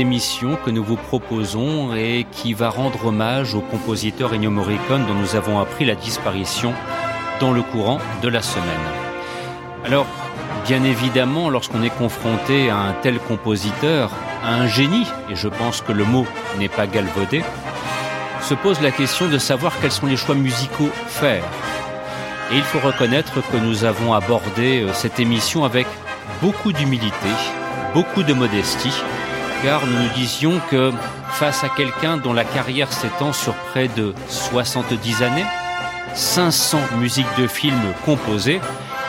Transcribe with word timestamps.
émission 0.00 0.56
que 0.56 0.70
nous 0.70 0.82
vous 0.82 0.96
proposons 0.96 1.94
et 1.94 2.26
qui 2.32 2.54
va 2.54 2.70
rendre 2.70 3.06
hommage 3.06 3.54
au 3.54 3.60
compositeur 3.60 4.32
Ennio 4.32 4.50
Morricone 4.50 5.06
dont 5.06 5.14
nous 5.14 5.36
avons 5.36 5.60
appris 5.60 5.84
la 5.84 5.94
disparition 5.94 6.72
dans 7.38 7.52
le 7.52 7.62
courant 7.62 7.98
de 8.22 8.28
la 8.28 8.42
semaine. 8.42 8.66
Alors, 9.84 10.06
bien 10.66 10.82
évidemment, 10.82 11.50
lorsqu'on 11.50 11.82
est 11.82 11.96
confronté 11.96 12.70
à 12.70 12.76
un 12.76 12.92
tel 12.94 13.18
compositeur, 13.18 14.10
à 14.42 14.54
un 14.54 14.66
génie, 14.66 15.06
et 15.30 15.36
je 15.36 15.48
pense 15.48 15.82
que 15.82 15.92
le 15.92 16.04
mot 16.04 16.26
n'est 16.58 16.68
pas 16.68 16.86
galvaudé, 16.86 17.42
se 18.40 18.54
pose 18.54 18.80
la 18.80 18.90
question 18.90 19.28
de 19.28 19.38
savoir 19.38 19.72
quels 19.80 19.92
sont 19.92 20.06
les 20.06 20.16
choix 20.16 20.34
musicaux 20.34 20.90
faire. 21.06 21.44
Et 22.52 22.56
il 22.56 22.62
faut 22.62 22.80
reconnaître 22.80 23.40
que 23.52 23.56
nous 23.58 23.84
avons 23.84 24.14
abordé 24.14 24.82
euh, 24.82 24.92
cette 24.92 25.20
émission 25.20 25.64
avec 25.64 25.86
beaucoup 26.40 26.72
d'humilité, 26.72 27.28
beaucoup 27.94 28.22
de 28.22 28.32
modestie, 28.32 28.94
car 29.62 29.86
nous 29.86 30.02
nous 30.02 30.08
disions 30.14 30.60
que 30.70 30.92
face 31.32 31.64
à 31.64 31.68
quelqu'un 31.68 32.16
dont 32.16 32.32
la 32.32 32.44
carrière 32.44 32.92
s'étend 32.92 33.32
sur 33.32 33.54
près 33.54 33.88
de 33.88 34.14
70 34.28 35.22
années, 35.22 35.46
500 36.14 36.78
musiques 36.98 37.26
de 37.38 37.46
films 37.46 37.92
composées, 38.04 38.60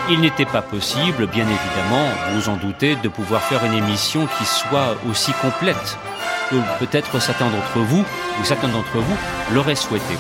il 0.09 0.19
n'était 0.19 0.45
pas 0.45 0.61
possible, 0.61 1.27
bien 1.27 1.45
évidemment, 1.45 2.07
vous 2.33 2.49
en 2.49 2.57
doutez, 2.57 2.95
de 2.95 3.07
pouvoir 3.07 3.41
faire 3.43 3.63
une 3.65 3.73
émission 3.73 4.27
qui 4.37 4.45
soit 4.45 4.97
aussi 5.09 5.31
complète 5.41 5.97
que 6.49 6.55
peut-être 6.79 7.19
certains 7.21 7.49
d'entre 7.49 7.79
vous 7.79 8.03
ou 8.39 8.43
certains 8.43 8.67
d'entre 8.67 8.97
vous 8.97 9.17
l'auraient 9.53 9.75
souhaité. 9.75 10.15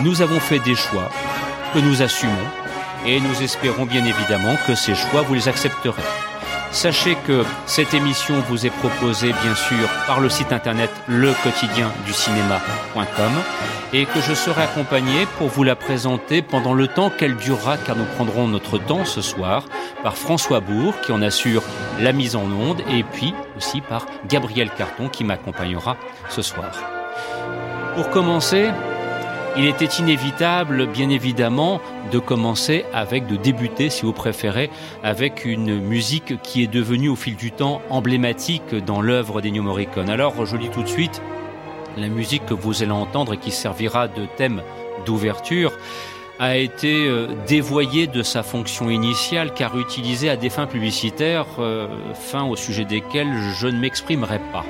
Nous 0.00 0.22
avons 0.22 0.40
fait 0.40 0.58
des 0.60 0.74
choix 0.74 1.08
que 1.74 1.78
nous 1.78 2.02
assumons 2.02 2.32
et 3.06 3.20
nous 3.20 3.42
espérons 3.42 3.84
bien 3.84 4.04
évidemment 4.04 4.56
que 4.66 4.74
ces 4.74 4.94
choix 4.94 5.22
vous 5.22 5.34
les 5.34 5.48
accepterez. 5.48 6.02
Sachez 6.70 7.16
que 7.26 7.44
cette 7.66 7.94
émission 7.94 8.40
vous 8.48 8.66
est 8.66 8.70
proposée 8.70 9.32
bien 9.42 9.54
sûr 9.54 9.88
par 10.06 10.20
le 10.20 10.28
site 10.28 10.52
internet 10.52 10.90
lequotidienducinéma.com 11.08 13.32
et 13.94 14.04
que 14.04 14.20
je 14.20 14.34
serai 14.34 14.62
accompagné 14.62 15.26
pour 15.38 15.48
vous 15.48 15.64
la 15.64 15.76
présenter 15.76 16.42
pendant 16.42 16.74
le 16.74 16.86
temps 16.86 17.08
qu'elle 17.10 17.36
durera 17.36 17.78
car 17.78 17.96
nous 17.96 18.04
prendrons 18.04 18.48
notre 18.48 18.76
temps 18.78 19.06
ce 19.06 19.22
soir 19.22 19.64
par 20.02 20.16
François 20.16 20.60
Bourg 20.60 20.94
qui 21.00 21.12
en 21.12 21.22
assure 21.22 21.62
la 22.00 22.12
mise 22.12 22.36
en 22.36 22.44
onde 22.44 22.82
et 22.90 23.02
puis 23.02 23.32
aussi 23.56 23.80
par 23.80 24.04
Gabriel 24.28 24.70
Carton 24.70 25.08
qui 25.08 25.24
m'accompagnera 25.24 25.96
ce 26.28 26.42
soir. 26.42 26.70
Pour 27.94 28.10
commencer, 28.10 28.68
il 29.58 29.66
était 29.66 29.86
inévitable, 29.86 30.86
bien 30.86 31.10
évidemment, 31.10 31.80
de 32.12 32.20
commencer 32.20 32.84
avec, 32.94 33.26
de 33.26 33.34
débuter, 33.34 33.90
si 33.90 34.02
vous 34.02 34.12
préférez, 34.12 34.70
avec 35.02 35.44
une 35.44 35.80
musique 35.80 36.40
qui 36.42 36.62
est 36.62 36.68
devenue 36.68 37.08
au 37.08 37.16
fil 37.16 37.34
du 37.34 37.50
temps 37.50 37.82
emblématique 37.90 38.72
dans 38.86 39.02
l'œuvre 39.02 39.40
d'Ennio 39.40 39.64
Morricone. 39.64 40.10
Alors, 40.10 40.46
je 40.46 40.56
dis 40.56 40.68
tout 40.68 40.84
de 40.84 40.88
suite, 40.88 41.20
la 41.96 42.06
musique 42.06 42.46
que 42.46 42.54
vous 42.54 42.84
allez 42.84 42.92
entendre 42.92 43.32
et 43.34 43.36
qui 43.36 43.50
servira 43.50 44.06
de 44.06 44.26
thème 44.36 44.62
d'ouverture 45.04 45.72
a 46.38 46.56
été 46.56 47.08
euh, 47.08 47.26
dévoyée 47.48 48.06
de 48.06 48.22
sa 48.22 48.44
fonction 48.44 48.90
initiale 48.90 49.52
car 49.54 49.76
utilisée 49.76 50.30
à 50.30 50.36
des 50.36 50.50
fins 50.50 50.66
publicitaires, 50.66 51.46
euh, 51.58 51.88
fins 52.14 52.44
au 52.44 52.54
sujet 52.54 52.84
desquelles 52.84 53.36
je 53.58 53.66
ne 53.66 53.80
m'exprimerai 53.80 54.38
pas. 54.52 54.64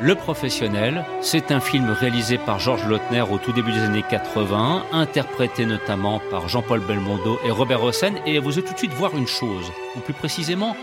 Le 0.00 0.14
Professionnel, 0.14 1.04
c'est 1.20 1.50
un 1.50 1.58
film 1.58 1.90
réalisé 1.90 2.38
par 2.38 2.60
Georges 2.60 2.86
Lautner 2.86 3.22
au 3.22 3.38
tout 3.38 3.50
début 3.52 3.72
des 3.72 3.80
années 3.80 4.04
80, 4.08 4.84
interprété 4.92 5.66
notamment 5.66 6.20
par 6.30 6.48
Jean-Paul 6.48 6.78
Belmondo 6.78 7.40
et 7.44 7.50
Robert 7.50 7.82
Hossein, 7.82 8.12
et 8.24 8.38
vous 8.38 8.52
allez 8.52 8.62
tout 8.62 8.74
de 8.74 8.78
suite 8.78 8.92
voir 8.92 9.16
une 9.16 9.26
chose, 9.26 9.72
ou 9.96 10.00
plus 10.00 10.14
précisément, 10.14 10.76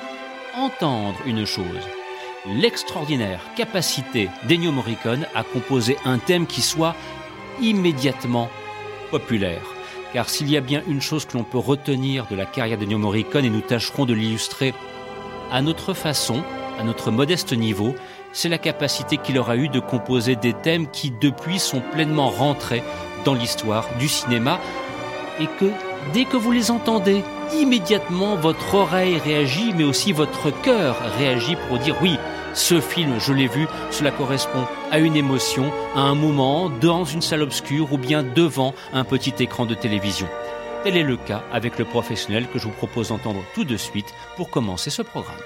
entendre 0.54 1.16
une 1.25 1.46
chose. 1.46 1.88
L'extraordinaire 2.46 3.40
capacité 3.56 4.30
d'Ennio 4.50 4.74
Morricone 4.74 5.28
à 5.34 5.44
composer 5.44 5.96
un 6.04 6.18
thème 6.18 6.46
qui 6.46 6.62
soit 6.62 6.96
immédiatement 7.62 8.50
populaire. 9.12 9.64
Car 10.12 10.28
s'il 10.28 10.52
y 10.52 10.58
a 10.58 10.62
bien 10.62 10.81
une 10.90 11.02
chose 11.02 11.24
que 11.24 11.38
l'on 11.38 11.46
peut 11.46 11.58
retenir 11.58 12.28
de 12.28 12.36
la 12.36 12.46
carrière 12.46 12.78
d'Ennio 12.78 12.98
Morricone, 12.98 13.46
et 13.46 13.50
nous 13.50 13.62
tâcherons 13.62 14.06
de 14.06 14.14
l'illustrer 14.14 14.74
à 15.54 15.62
notre 15.62 15.94
façon, 15.94 16.44
à 16.78 16.84
notre 16.84 17.12
modeste 17.12 17.54
niveau, 17.54 17.96
c'est 18.35 18.50
la 18.50 18.57
capacité 18.57 19.18
qu'il 19.18 19.40
aura 19.40 19.56
eu 19.56 19.69
de 19.69 19.79
composer 19.79 20.35
des 20.35 20.53
thèmes 20.53 20.88
qui 20.91 21.09
depuis 21.09 21.57
sont 21.57 21.79
pleinement 21.79 22.29
rentrés 22.29 22.84
dans 23.23 23.34
l'histoire 23.34 23.88
du 23.97 24.09
cinéma 24.09 24.59
et 25.40 25.47
que 25.47 25.72
dès 26.13 26.25
que 26.25 26.38
vous 26.38 26.51
les 26.51 26.69
entendez, 26.69 27.24
immédiatement 27.57 28.35
votre 28.35 28.75
oreille 28.75 29.18
réagit 29.18 29.74
mais 29.74 29.85
aussi 29.85 30.12
votre 30.12 30.51
cœur 30.62 30.97
réagit 31.18 31.56
pour 31.68 31.79
dire 31.79 31.95
oui, 32.01 32.18
ce 32.53 32.79
film, 32.81 33.19
je 33.19 33.34
l'ai 33.34 33.47
vu, 33.47 33.68
cela 33.90 34.12
correspond 34.12 34.66
à 34.91 35.00
une 35.00 35.16
émotion, 35.16 35.72
à 35.95 36.01
un 36.01 36.16
moment, 36.16 36.69
dans 36.69 37.03
une 37.03 37.22
salle 37.22 37.41
obscure 37.41 37.91
ou 37.91 37.97
bien 37.97 38.24
devant 38.24 38.74
un 38.94 39.03
petit 39.06 39.34
écran 39.40 39.66
de 39.66 39.75
télévision. 39.75 40.28
Tel 40.84 40.97
est 40.97 41.03
le 41.03 41.18
cas 41.18 41.44
avec 41.51 41.79
le 41.79 41.85
professionnel 41.85 42.47
que 42.47 42.59
je 42.59 42.66
vous 42.66 42.72
propose 42.72 43.09
d'entendre 43.09 43.44
tout 43.56 43.63
de 43.63 43.78
suite 43.78 44.13
pour 44.35 44.50
commencer 44.50 44.90
ce 44.90 45.01
programme. 45.01 45.41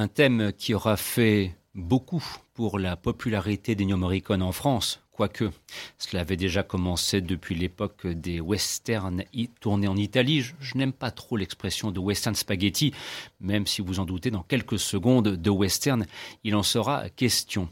Un 0.00 0.06
thème 0.06 0.52
qui 0.56 0.74
aura 0.74 0.96
fait 0.96 1.56
beaucoup 1.74 2.24
pour 2.54 2.78
la 2.78 2.96
popularité 2.96 3.74
d'Ennio 3.74 3.96
Morricone 3.96 4.42
en 4.42 4.52
France, 4.52 5.02
quoique 5.18 5.50
cela 5.98 6.20
avait 6.20 6.36
déjà 6.36 6.62
commencé 6.62 7.20
depuis 7.20 7.56
l'époque 7.56 8.06
des 8.06 8.40
westerns 8.40 9.24
tournés 9.58 9.88
en 9.88 9.96
Italie. 9.96 10.42
Je, 10.42 10.76
n'aime 10.76 10.92
pas 10.92 11.10
trop 11.10 11.36
l'expression 11.36 11.90
de 11.90 11.98
western 11.98 12.36
spaghetti, 12.36 12.94
même 13.40 13.66
si 13.66 13.82
vous 13.82 13.98
en 13.98 14.04
doutez, 14.04 14.30
dans 14.30 14.44
quelques 14.44 14.78
secondes 14.78 15.26
de 15.26 15.50
western, 15.50 16.06
il 16.44 16.54
en 16.54 16.62
sera 16.62 17.08
question. 17.10 17.68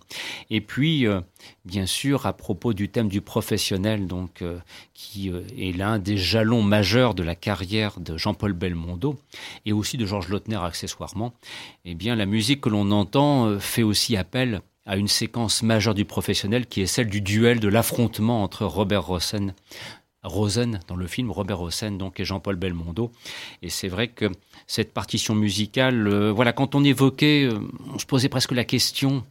Et 0.51 0.61
puis, 0.61 1.07
euh, 1.07 1.21
bien 1.65 1.87
sûr, 1.87 2.27
à 2.27 2.33
propos 2.33 2.73
du 2.73 2.89
thème 2.89 3.09
du 3.09 3.21
professionnel, 3.21 4.09
donc, 4.09 4.43
euh, 4.43 4.59
qui 4.93 5.31
euh, 5.31 5.43
est 5.57 5.71
l'un 5.71 6.01
des 6.01 6.17
jalons 6.17 6.65
majeurs 6.65 7.15
de 7.15 7.23
la 7.23 7.37
carrière 7.37 8.01
de 8.01 8.17
Jean-Paul 8.17 8.55
Belmondo, 8.55 9.21
et 9.67 9.73
aussi 9.73 9.97
de 9.97 10.05
Georges 10.05 10.31
Lautner 10.31 10.59
accessoirement, 10.61 11.33
eh 11.85 11.95
bien, 11.95 12.17
la 12.17 12.27
musique 12.27 12.63
que 12.63 12.71
l'on 12.71 12.91
entend 12.91 13.61
fait 13.61 13.85
aussi 13.85 14.17
appel 14.17 14.63
à 14.87 14.97
une 14.97 15.09
séquence 15.09 15.63
majeure 15.63 15.95
du 15.95 16.05
professionnel 16.05 16.67
qui 16.67 16.81
est 16.81 16.87
celle 16.87 17.09
du 17.09 17.21
duel, 17.21 17.61
de 17.61 17.69
l'affrontement 17.69 18.43
entre 18.43 18.65
Robert 18.65 19.05
Rosen, 19.05 19.55
Rosen 20.23 20.81
dans 20.89 20.97
le 20.97 21.07
film, 21.07 21.31
Robert 21.31 21.59
Rosen 21.59 21.99
donc 21.99 22.21
et 22.21 22.25
Jean-Paul 22.25 22.57
Belmondo. 22.57 23.13
Et 23.63 23.69
c'est 23.69 23.89
vrai 23.89 24.09
que 24.09 24.31
cette 24.67 24.93
partition 24.93 25.35
musicale, 25.35 26.07
euh, 26.09 26.33
voilà, 26.33 26.53
quand 26.53 26.75
on 26.75 26.85
évoquait, 26.85 27.45
euh, 27.45 27.59
on 27.93 27.99
se 27.99 28.07
posait 28.07 28.29
presque 28.29 28.53
la 28.53 28.65
question, 28.65 29.25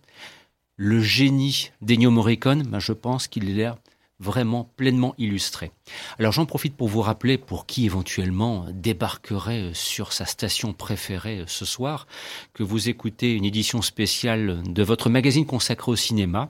le 0.78 1.00
génie 1.02 1.72
d'Ennio 1.82 2.12
Morricone, 2.12 2.64
ben 2.64 2.80
je 2.80 2.92
pense 2.92 3.28
qu'il 3.28 3.50
est 3.50 3.64
là 3.64 3.78
vraiment 4.20 4.72
pleinement 4.78 5.14
illustré. 5.18 5.72
Alors 6.20 6.32
j'en 6.32 6.46
profite 6.46 6.76
pour 6.76 6.88
vous 6.88 7.02
rappeler 7.02 7.38
pour 7.38 7.66
qui 7.66 7.86
éventuellement 7.86 8.66
débarquerait 8.72 9.72
sur 9.74 10.14
sa 10.14 10.26
station 10.26 10.74
préférée 10.74 11.44
ce 11.48 11.66
soir 11.66 12.08
que 12.54 12.64
vous 12.64 12.90
écoutez 12.90 13.34
une 13.34 13.46
édition 13.46 13.82
spéciale 13.82 14.62
de 14.66 14.84
votre 14.84 15.10
magazine 15.10 15.46
consacré 15.46 15.92
au 15.92 15.96
cinéma. 15.96 16.50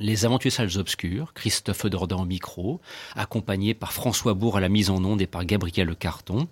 Les 0.00 0.24
Aventures 0.24 0.50
Salles 0.50 0.78
Obscures, 0.78 1.34
Christophe 1.34 1.84
Dordain 1.84 2.16
en 2.16 2.24
micro, 2.24 2.80
accompagné 3.14 3.74
par 3.74 3.92
François 3.92 4.32
Bourg 4.32 4.56
à 4.56 4.60
la 4.60 4.70
mise 4.70 4.88
en 4.88 5.04
onde 5.04 5.20
et 5.20 5.26
par 5.26 5.44
Gabriel 5.44 5.94
Carton. 5.94 6.48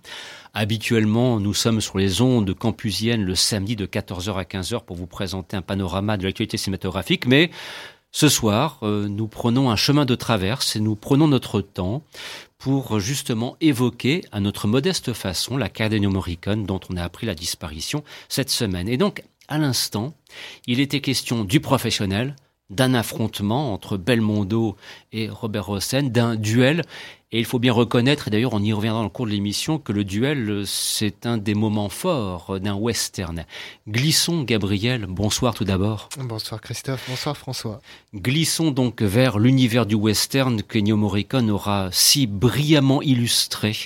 Habituellement, 0.53 1.39
nous 1.39 1.55
sommes 1.55 1.81
sur 1.81 1.97
les 1.97 2.21
ondes 2.21 2.53
campusiennes 2.53 3.23
le 3.23 3.33
samedi 3.33 3.75
de 3.75 3.87
14h 3.87 4.35
à 4.35 4.43
15h 4.43 4.85
pour 4.85 4.95
vous 4.95 5.07
présenter 5.07 5.57
un 5.57 5.63
panorama 5.63 6.15
de 6.17 6.25
l'actualité 6.25 6.57
cinématographique, 6.57 7.25
mais 7.25 7.49
ce 8.11 8.27
soir, 8.27 8.79
euh, 8.83 9.07
nous 9.07 9.27
prenons 9.27 9.69
un 9.69 9.75
chemin 9.75 10.05
de 10.05 10.15
traverse 10.15 10.75
et 10.75 10.79
nous 10.79 10.95
prenons 10.95 11.27
notre 11.27 11.61
temps 11.61 12.03
pour 12.57 12.99
justement 12.99 13.55
évoquer 13.61 14.23
à 14.31 14.39
notre 14.39 14.67
modeste 14.67 15.13
façon 15.13 15.57
la 15.57 15.69
carrière 15.69 16.09
Morricone 16.09 16.65
dont 16.65 16.79
on 16.89 16.97
a 16.97 17.03
appris 17.03 17.25
la 17.25 17.35
disparition 17.35 18.03
cette 18.27 18.49
semaine. 18.49 18.89
Et 18.89 18.97
donc, 18.97 19.23
à 19.47 19.57
l'instant, 19.57 20.13
il 20.67 20.79
était 20.79 21.01
question 21.01 21.43
du 21.43 21.59
professionnel, 21.59 22.35
d'un 22.69 22.93
affrontement 22.93 23.73
entre 23.73 23.97
Belmondo 23.97 24.75
et 25.11 25.29
Robert 25.29 25.69
Hossein, 25.69 26.03
d'un 26.03 26.35
duel. 26.35 26.83
Et 27.31 27.37
il 27.37 27.45
faut 27.45 27.59
bien 27.59 27.73
reconnaître, 27.73 28.27
et 28.27 28.31
d'ailleurs 28.31 28.53
on 28.53 28.63
y 28.63 28.73
reviendra 28.73 29.01
dans 29.01 29.03
le 29.03 29.09
cours 29.09 29.27
de 29.27 29.31
l'émission, 29.31 29.77
que 29.77 29.91
le 29.91 30.03
duel, 30.03 30.63
c'est 30.65 31.27
un 31.27 31.37
des 31.37 31.53
moments 31.53 31.89
forts 31.89 32.59
d'un 32.59 32.73
western. 32.73 33.45
Glissons, 33.87 34.41
Gabriel, 34.41 35.05
bonsoir 35.07 35.53
tout 35.53 35.63
d'abord. 35.63 36.09
Bonsoir 36.17 36.59
Christophe, 36.59 37.05
bonsoir 37.07 37.37
François. 37.37 37.81
Glissons 38.15 38.71
donc 38.71 39.03
vers 39.03 39.37
l'univers 39.37 39.85
du 39.85 39.93
western 39.93 40.63
que 40.63 40.79
Ennio 40.79 40.97
Morricone 40.97 41.51
aura 41.51 41.89
si 41.91 42.25
brillamment 42.25 43.03
illustré. 43.03 43.77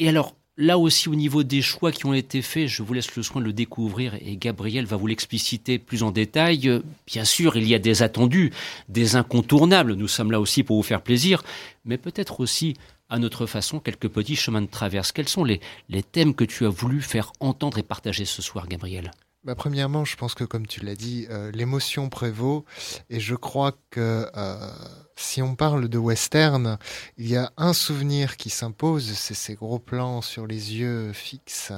Et 0.00 0.08
alors, 0.08 0.34
Là 0.58 0.78
aussi, 0.78 1.10
au 1.10 1.14
niveau 1.14 1.42
des 1.42 1.60
choix 1.60 1.92
qui 1.92 2.06
ont 2.06 2.14
été 2.14 2.40
faits, 2.40 2.66
je 2.66 2.82
vous 2.82 2.94
laisse 2.94 3.14
le 3.14 3.22
soin 3.22 3.42
de 3.42 3.46
le 3.46 3.52
découvrir 3.52 4.14
et 4.14 4.38
Gabriel 4.38 4.86
va 4.86 4.96
vous 4.96 5.06
l'expliciter 5.06 5.78
plus 5.78 6.02
en 6.02 6.12
détail. 6.12 6.80
Bien 7.06 7.26
sûr, 7.26 7.56
il 7.56 7.68
y 7.68 7.74
a 7.74 7.78
des 7.78 8.02
attendus, 8.02 8.52
des 8.88 9.16
incontournables. 9.16 9.92
Nous 9.92 10.08
sommes 10.08 10.30
là 10.30 10.40
aussi 10.40 10.62
pour 10.62 10.78
vous 10.78 10.82
faire 10.82 11.02
plaisir, 11.02 11.42
mais 11.84 11.98
peut-être 11.98 12.40
aussi 12.40 12.74
à 13.10 13.18
notre 13.18 13.44
façon 13.44 13.80
quelques 13.80 14.08
petits 14.08 14.34
chemins 14.34 14.62
de 14.62 14.66
traverse. 14.66 15.12
Quels 15.12 15.28
sont 15.28 15.44
les, 15.44 15.60
les 15.90 16.02
thèmes 16.02 16.34
que 16.34 16.44
tu 16.44 16.64
as 16.64 16.70
voulu 16.70 17.02
faire 17.02 17.32
entendre 17.40 17.76
et 17.78 17.82
partager 17.82 18.24
ce 18.24 18.40
soir, 18.40 18.66
Gabriel? 18.66 19.10
Bah, 19.44 19.54
premièrement, 19.54 20.04
je 20.04 20.16
pense 20.16 20.34
que 20.34 20.42
comme 20.42 20.66
tu 20.66 20.84
l'as 20.84 20.96
dit, 20.96 21.26
euh, 21.30 21.52
l'émotion 21.52 22.08
prévaut 22.08 22.64
et 23.10 23.20
je 23.20 23.34
crois 23.34 23.72
que 23.90 24.26
euh, 24.34 24.70
si 25.16 25.42
on 25.42 25.56
parle 25.56 25.88
de 25.88 25.98
western, 25.98 26.78
il 27.18 27.28
y 27.28 27.36
a 27.36 27.52
un 27.56 27.72
souvenir 27.72 28.36
qui 28.36 28.50
s'impose, 28.50 29.12
c'est 29.14 29.34
ces 29.34 29.54
gros 29.54 29.78
plans 29.78 30.22
sur 30.22 30.46
les 30.46 30.74
yeux 30.74 31.12
fixes, 31.12 31.72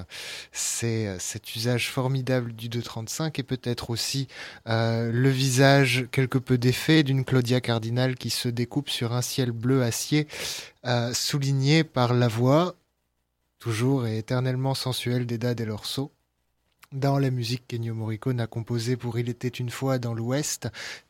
c'est 0.52 1.06
euh, 1.06 1.18
cet 1.18 1.54
usage 1.54 1.90
formidable 1.90 2.52
du 2.52 2.68
2.35 2.68 3.38
et 3.40 3.42
peut-être 3.42 3.90
aussi 3.90 4.28
le 4.66 5.28
visage 5.28 6.06
quelque 6.10 6.38
peu 6.38 6.58
défait 6.58 7.02
d'une 7.02 7.24
Claudia 7.24 7.60
Cardinal 7.60 8.16
qui 8.16 8.30
se 8.30 8.48
découpe 8.48 8.90
sur 8.90 9.12
un 9.12 9.22
ciel 9.22 9.52
bleu 9.52 9.82
acier, 9.82 10.26
souligné 11.12 11.84
par 11.84 12.14
la 12.14 12.28
voix 12.28 12.74
toujours 13.58 14.06
et 14.06 14.18
éternellement 14.18 14.74
sensuelle 14.74 15.26
d'Eda 15.26 15.54
Del 15.54 15.70
Orso. 15.70 16.12
Dans 16.92 17.18
la 17.18 17.30
musique 17.30 17.66
qu'Ennio 17.68 17.94
Morricone 17.94 18.40
a 18.40 18.46
composée 18.46 18.96
pour 18.96 19.18
Il 19.18 19.28
était 19.28 19.48
une 19.48 19.68
fois 19.68 19.98
dans 19.98 20.14
l'Ouest, 20.14 20.68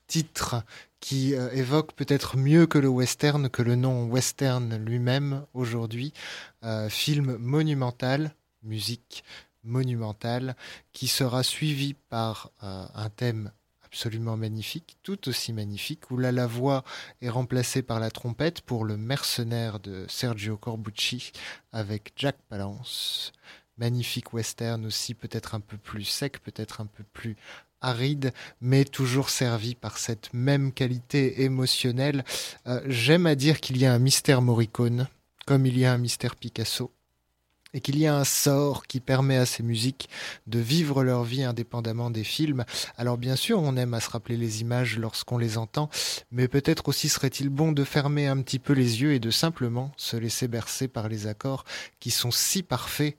titre 0.08 0.64
qui 1.00 1.34
euh, 1.34 1.50
évoque 1.52 1.92
peut-être 1.92 2.36
mieux 2.36 2.66
que 2.66 2.78
le 2.78 2.88
western, 2.88 3.48
que 3.48 3.62
le 3.62 3.76
nom 3.76 4.06
western 4.06 4.76
lui-même 4.76 5.46
aujourd'hui. 5.54 6.12
Euh, 6.64 6.88
film 6.88 7.36
monumental, 7.36 8.34
musique 8.62 9.24
monumentale, 9.62 10.56
qui 10.92 11.08
sera 11.08 11.42
suivi 11.42 11.94
par 11.94 12.50
euh, 12.62 12.86
un 12.94 13.10
thème 13.10 13.52
absolument 13.84 14.36
magnifique, 14.36 14.98
tout 15.02 15.28
aussi 15.28 15.52
magnifique, 15.52 16.10
où 16.10 16.18
là 16.18 16.30
la 16.30 16.46
voix 16.46 16.84
est 17.22 17.30
remplacée 17.30 17.82
par 17.82 18.00
la 18.00 18.10
trompette 18.10 18.60
pour 18.60 18.84
le 18.84 18.96
mercenaire 18.96 19.80
de 19.80 20.04
Sergio 20.08 20.58
Corbucci 20.58 21.32
avec 21.72 22.12
Jack 22.16 22.36
Palance 22.48 23.32
magnifique 23.78 24.32
western 24.32 24.84
aussi, 24.84 25.14
peut-être 25.14 25.54
un 25.54 25.60
peu 25.60 25.76
plus 25.78 26.04
sec, 26.04 26.40
peut-être 26.42 26.80
un 26.80 26.86
peu 26.86 27.04
plus 27.04 27.36
aride, 27.80 28.32
mais 28.60 28.84
toujours 28.84 29.30
servi 29.30 29.74
par 29.74 29.98
cette 29.98 30.32
même 30.32 30.72
qualité 30.72 31.42
émotionnelle. 31.42 32.24
Euh, 32.66 32.80
j'aime 32.86 33.26
à 33.26 33.34
dire 33.34 33.60
qu'il 33.60 33.78
y 33.78 33.86
a 33.86 33.92
un 33.92 33.98
mystère 33.98 34.42
Morricone, 34.42 35.08
comme 35.46 35.66
il 35.66 35.78
y 35.78 35.84
a 35.84 35.92
un 35.92 35.98
mystère 35.98 36.36
Picasso, 36.36 36.92
et 37.74 37.80
qu'il 37.80 37.98
y 37.98 38.06
a 38.06 38.16
un 38.16 38.24
sort 38.24 38.86
qui 38.86 39.00
permet 39.00 39.36
à 39.36 39.46
ces 39.46 39.62
musiques 39.62 40.08
de 40.46 40.58
vivre 40.58 41.04
leur 41.04 41.24
vie 41.24 41.42
indépendamment 41.42 42.10
des 42.10 42.24
films. 42.24 42.64
Alors 42.96 43.18
bien 43.18 43.36
sûr, 43.36 43.60
on 43.60 43.76
aime 43.76 43.94
à 43.94 44.00
se 44.00 44.10
rappeler 44.10 44.36
les 44.36 44.60
images 44.62 44.98
lorsqu'on 44.98 45.38
les 45.38 45.58
entend, 45.58 45.90
mais 46.30 46.48
peut-être 46.48 46.88
aussi 46.88 47.08
serait-il 47.08 47.50
bon 47.50 47.72
de 47.72 47.84
fermer 47.84 48.26
un 48.26 48.40
petit 48.40 48.58
peu 48.58 48.72
les 48.72 49.02
yeux 49.02 49.12
et 49.12 49.20
de 49.20 49.30
simplement 49.30 49.92
se 49.96 50.16
laisser 50.16 50.48
bercer 50.48 50.88
par 50.88 51.08
les 51.08 51.26
accords 51.26 51.64
qui 52.00 52.10
sont 52.10 52.30
si 52.30 52.62
parfaits 52.62 53.16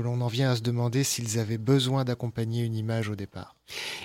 l'on 0.00 0.20
en 0.20 0.28
vient 0.28 0.50
à 0.50 0.56
se 0.56 0.62
demander 0.62 1.04
s'ils 1.04 1.38
avaient 1.38 1.58
besoin 1.58 2.04
d'accompagner 2.04 2.64
une 2.64 2.74
image 2.74 3.08
au 3.08 3.16
départ. 3.16 3.54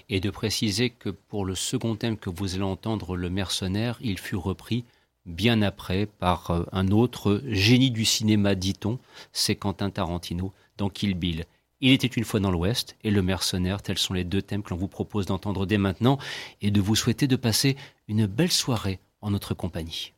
Et 0.10 0.20
de 0.20 0.30
préciser 0.30 0.90
que 0.90 1.10
pour 1.10 1.46
le 1.46 1.56
second 1.56 1.96
thème 1.96 2.18
que 2.18 2.30
vous 2.30 2.56
allez 2.56 2.64
entendre, 2.64 3.16
le 3.16 3.30
mercenaire, 3.30 3.98
il 4.02 4.18
fut 4.18 4.36
repris 4.36 4.86
bien 5.26 5.62
après 5.62 6.06
par 6.06 6.52
euh, 6.52 6.64
un 6.72 6.90
autre 6.90 7.42
génie 7.46 7.92
du 7.92 8.06
cinéma, 8.06 8.56
dit-on, 8.56 9.00
c'est 9.32 9.56
Quentin 9.56 9.90
Tarantino 9.90 10.52
dans 10.78 10.90
Kill 10.90 11.14
Bill. 11.14 11.46
Il 11.80 11.92
était 11.92 12.08
une 12.08 12.24
fois 12.24 12.40
dans 12.40 12.52
l'Ouest 12.52 12.96
et 13.04 13.12
le 13.12 13.22
mercenaire, 13.22 13.82
tels 13.82 13.98
sont 13.98 14.14
les 14.14 14.24
deux 14.24 14.42
thèmes 14.42 14.64
que 14.64 14.70
l'on 14.70 14.78
vous 14.78 14.88
propose 14.88 15.26
d'entendre 15.26 15.66
dès 15.66 15.80
maintenant 15.80 16.20
et 16.62 16.72
de 16.72 16.82
vous 16.82 16.96
souhaiter 16.96 17.28
de 17.28 17.36
passer 17.36 17.76
une 18.08 18.28
belle 18.28 18.52
soirée 18.52 19.00
en 19.22 19.32
notre 19.32 19.54
compagnie. 19.54 20.14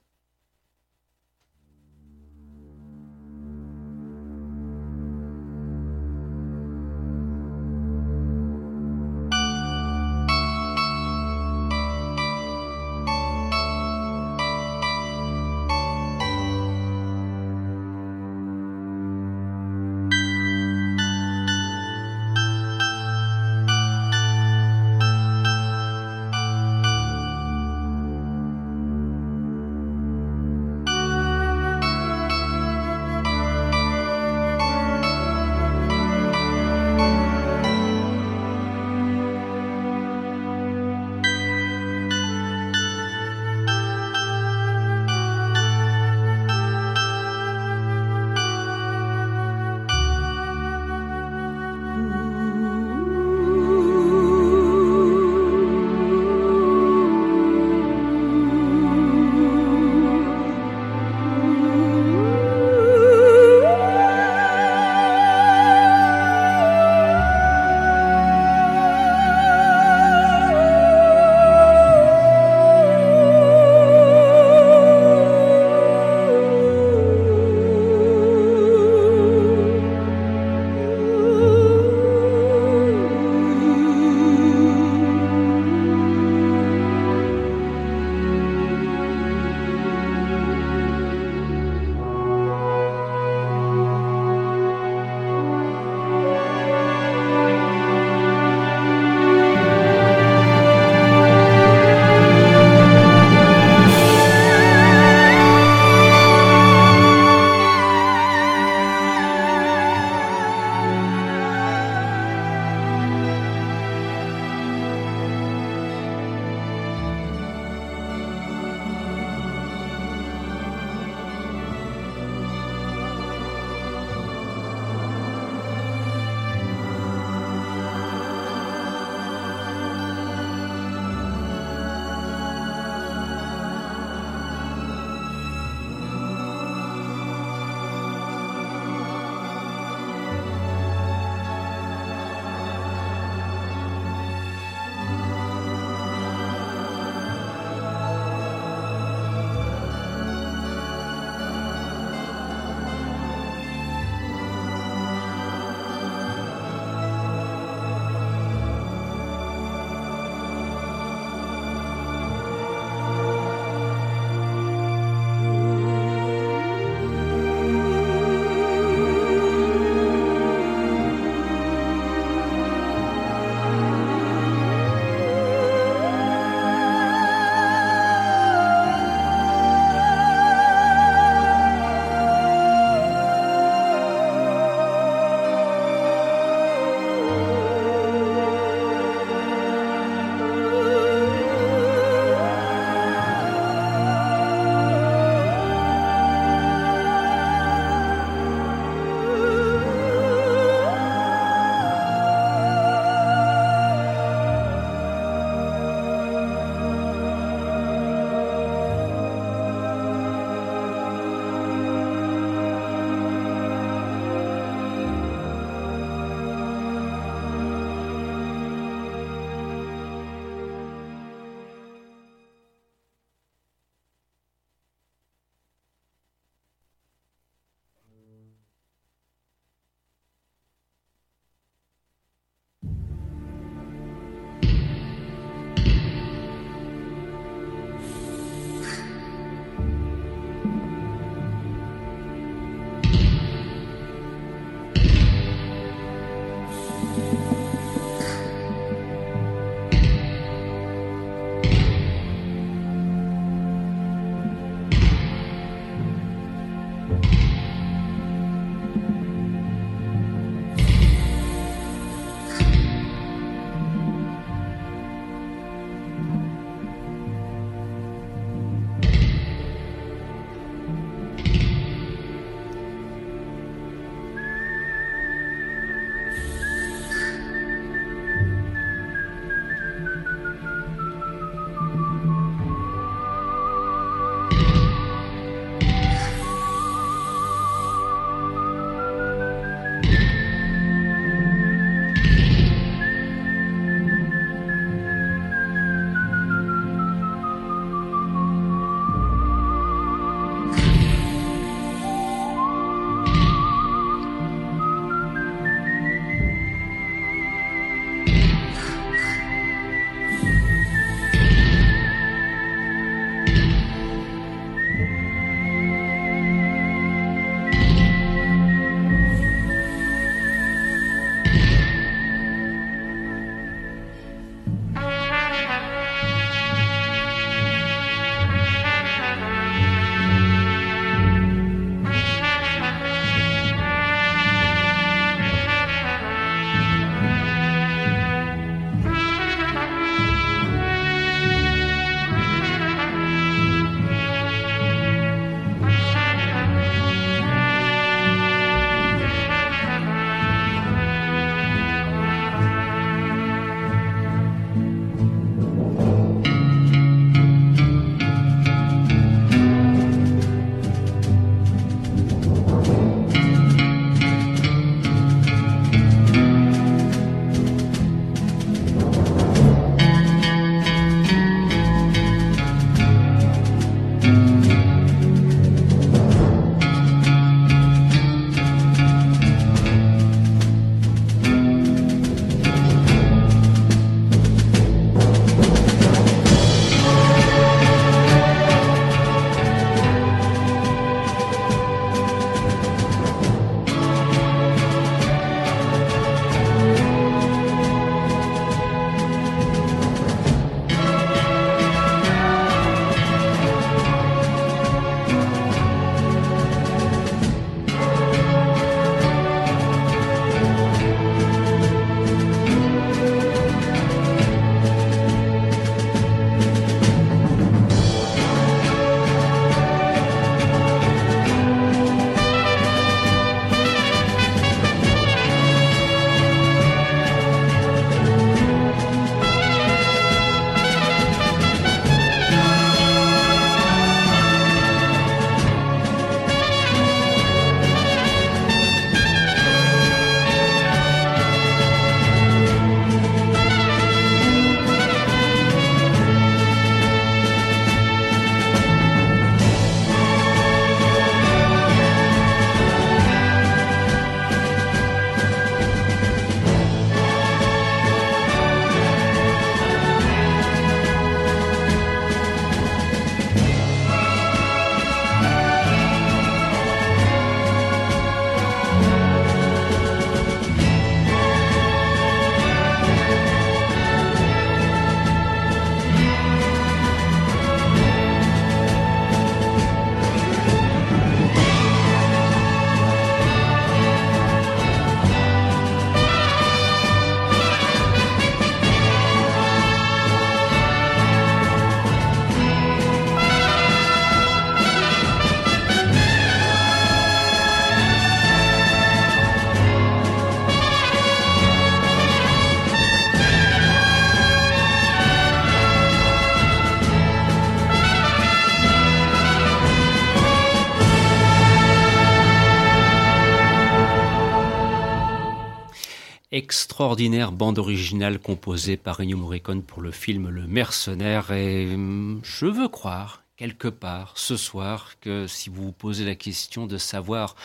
Bande 517.52 517.80
originale 517.80 518.40
composée 518.40 518.96
par 518.96 519.20
Ennio 519.20 519.38
Morricone 519.38 519.84
pour 519.84 520.02
le 520.02 520.12
film 520.12 520.48
Le 520.48 520.68
Mercenaire 520.68 521.52
et 521.52 521.94
hum, 521.94 522.40
je 522.44 522.66
veux 522.66 522.88
croire 522.88 523.44
quelque 523.58 523.90
part 523.90 524.34
ce 524.38 524.56
soir 524.56 525.12
que 525.20 525.46
si 525.46 525.70
vous 525.70 525.84
vous 525.84 525.92
posez 525.92 526.24
la 526.24 526.36
question 526.36 526.88
de 526.88 526.98
savoir 526.98 527.56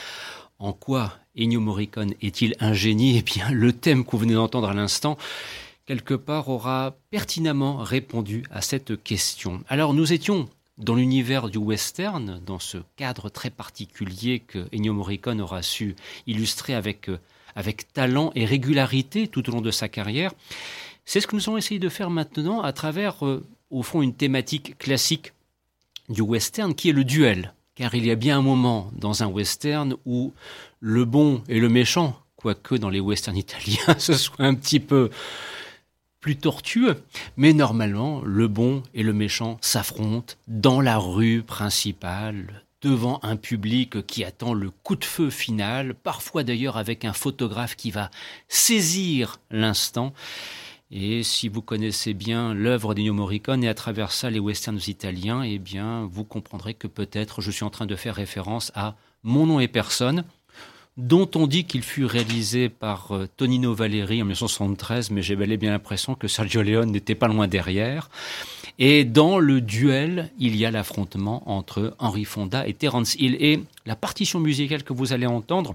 en 0.58 0.72
quoi 0.72 1.14
Ennio 1.38 1.60
Morricone 1.60 2.14
est-il 2.20 2.56
un 2.58 2.72
génie, 2.72 3.16
eh 3.16 3.22
bien 3.22 3.48
le 3.50 3.72
thème 3.72 4.04
que 4.04 4.10
vous 4.10 4.18
venez 4.18 4.34
d'entendre 4.34 4.70
à 4.70 4.74
l'instant 4.74 5.16
quelque 5.86 6.14
part 6.14 6.48
aura 6.48 6.96
pertinemment 7.10 7.76
répondu 7.76 8.42
à 8.50 8.60
cette 8.60 9.02
question. 9.02 9.62
Alors 9.68 9.94
nous 9.94 10.12
étions 10.12 10.48
dans 10.78 10.96
l'univers 10.96 11.48
du 11.48 11.58
western, 11.58 12.40
dans 12.44 12.58
ce 12.58 12.78
cadre 12.96 13.28
très 13.30 13.50
particulier 13.50 14.40
que 14.40 14.66
Ennio 14.72 14.94
Morricone 14.94 15.40
aura 15.40 15.62
su 15.62 15.94
illustrer 16.26 16.74
avec, 16.74 17.08
euh, 17.08 17.18
avec 17.58 17.92
talent 17.92 18.30
et 18.36 18.44
régularité 18.44 19.26
tout 19.26 19.48
au 19.50 19.52
long 19.52 19.60
de 19.60 19.72
sa 19.72 19.88
carrière. 19.88 20.30
C'est 21.04 21.20
ce 21.20 21.26
que 21.26 21.34
nous 21.34 21.42
allons 21.48 21.58
essayer 21.58 21.80
de 21.80 21.88
faire 21.88 22.08
maintenant 22.08 22.62
à 22.62 22.72
travers, 22.72 23.26
euh, 23.26 23.44
au 23.70 23.82
fond, 23.82 24.00
une 24.00 24.14
thématique 24.14 24.78
classique 24.78 25.32
du 26.08 26.20
western 26.20 26.72
qui 26.72 26.90
est 26.90 26.92
le 26.92 27.02
duel. 27.02 27.52
Car 27.74 27.96
il 27.96 28.06
y 28.06 28.12
a 28.12 28.14
bien 28.14 28.38
un 28.38 28.42
moment 28.42 28.92
dans 28.94 29.24
un 29.24 29.26
western 29.26 29.96
où 30.06 30.32
le 30.78 31.04
bon 31.04 31.42
et 31.48 31.58
le 31.58 31.68
méchant, 31.68 32.20
quoique 32.36 32.76
dans 32.76 32.90
les 32.90 33.00
westerns 33.00 33.36
italiens 33.46 33.98
ce 33.98 34.14
soit 34.14 34.44
un 34.44 34.54
petit 34.54 34.80
peu 34.80 35.10
plus 36.20 36.36
tortueux. 36.36 37.02
Mais 37.36 37.52
normalement, 37.52 38.22
le 38.24 38.46
bon 38.46 38.84
et 38.94 39.02
le 39.02 39.12
méchant 39.12 39.58
s'affrontent 39.62 40.34
dans 40.46 40.80
la 40.80 40.96
rue 40.96 41.42
principale, 41.42 42.62
devant 42.82 43.18
un 43.22 43.36
public 43.36 44.06
qui 44.06 44.24
attend 44.24 44.54
le 44.54 44.70
coup 44.70 44.96
de 44.96 45.04
feu 45.04 45.30
final, 45.30 45.94
parfois 45.94 46.44
d'ailleurs 46.44 46.76
avec 46.76 47.04
un 47.04 47.12
photographe 47.12 47.76
qui 47.76 47.90
va 47.90 48.10
saisir 48.48 49.38
l'instant. 49.50 50.12
Et 50.90 51.22
si 51.22 51.48
vous 51.48 51.60
connaissez 51.60 52.14
bien 52.14 52.54
l'œuvre 52.54 52.94
d'Ennio 52.94 53.12
Morricone 53.12 53.62
et 53.62 53.68
à 53.68 53.74
travers 53.74 54.10
ça 54.10 54.30
les 54.30 54.40
westerns 54.40 54.80
italiens, 54.86 55.42
eh 55.42 55.58
bien, 55.58 56.08
vous 56.10 56.24
comprendrez 56.24 56.72
que 56.72 56.86
peut-être 56.86 57.42
je 57.42 57.50
suis 57.50 57.64
en 57.64 57.70
train 57.70 57.86
de 57.86 57.96
faire 57.96 58.14
référence 58.14 58.72
à 58.74 58.94
Mon 59.22 59.46
nom 59.46 59.60
et 59.60 59.68
personne, 59.68 60.24
dont 60.96 61.30
on 61.34 61.46
dit 61.46 61.64
qu'il 61.64 61.82
fut 61.82 62.04
réalisé 62.04 62.68
par 62.68 63.12
euh, 63.12 63.28
Tonino 63.36 63.74
Valeri 63.74 64.22
en 64.22 64.24
1973, 64.24 65.10
mais 65.10 65.22
j'ai 65.22 65.36
bel 65.36 65.52
et 65.52 65.56
bien 65.56 65.70
l'impression 65.70 66.14
que 66.14 66.26
Sergio 66.26 66.62
Leone 66.62 66.90
n'était 66.90 67.14
pas 67.14 67.28
loin 67.28 67.48
derrière. 67.48 68.10
Et 68.78 69.04
dans 69.04 69.38
le 69.38 69.60
duel, 69.60 70.30
il 70.38 70.54
y 70.54 70.64
a 70.64 70.70
l'affrontement 70.70 71.42
entre 71.50 71.94
Henry 71.98 72.24
Fonda 72.24 72.66
et 72.66 72.74
Terence 72.74 73.16
Hill. 73.16 73.36
Et 73.40 73.60
la 73.86 73.96
partition 73.96 74.38
musicale 74.38 74.84
que 74.84 74.92
vous 74.92 75.12
allez 75.12 75.26
entendre 75.26 75.74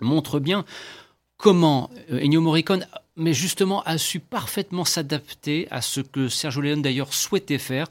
montre 0.00 0.38
bien 0.38 0.64
comment 1.36 1.90
euh, 2.12 2.20
Ennio 2.20 2.40
Morricone, 2.40 2.86
mais 3.16 3.34
justement, 3.34 3.82
a 3.82 3.98
su 3.98 4.20
parfaitement 4.20 4.84
s'adapter 4.84 5.66
à 5.70 5.82
ce 5.82 6.00
que 6.00 6.28
Sergio 6.28 6.60
Leone 6.60 6.82
d'ailleurs 6.82 7.12
souhaitait 7.12 7.58
faire. 7.58 7.88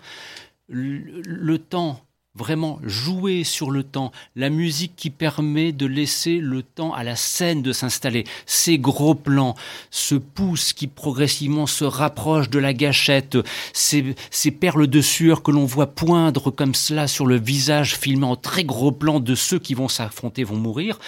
le 0.70 1.58
temps 1.58 2.02
vraiment 2.38 2.80
jouer 2.84 3.43
sur 3.43 3.71
le 3.71 3.84
temps, 3.84 4.12
la 4.36 4.50
musique 4.50 4.93
qui 4.95 5.10
permet 5.10 5.71
de 5.71 5.86
laisser 5.86 6.38
le 6.38 6.62
temps 6.63 6.93
à 6.93 7.04
la 7.04 7.15
scène 7.15 7.62
de 7.62 7.73
s'installer, 7.73 8.26
ces 8.45 8.78
gros 8.78 9.15
plans, 9.15 9.56
ce 9.89 10.15
pouce 10.15 10.73
qui 10.73 10.88
progressivement 10.88 11.65
se 11.65 11.84
rapproche 11.84 12.50
de 12.50 12.60
la 12.60 12.73
gâchette, 12.73 13.38
ces, 13.73 14.15
perles 14.52 14.88
de 14.88 15.02
sueur 15.02 15.43
que 15.43 15.52
l'on 15.52 15.65
voit 15.65 15.88
poindre 15.88 16.52
comme 16.52 16.76
cela 16.76 17.08
sur 17.08 17.26
le 17.26 17.39
visage 17.39 17.95
filmé 17.95 18.26
en 18.26 18.36
très 18.36 18.63
gros 18.63 18.91
plan 18.91 19.19
de 19.19 19.36
ceux 19.36 19.60
qui 19.60 19.73
vont 19.73 19.88
s'affronter, 19.88 20.43
vont 20.43 20.58
mourir, 20.58 21.00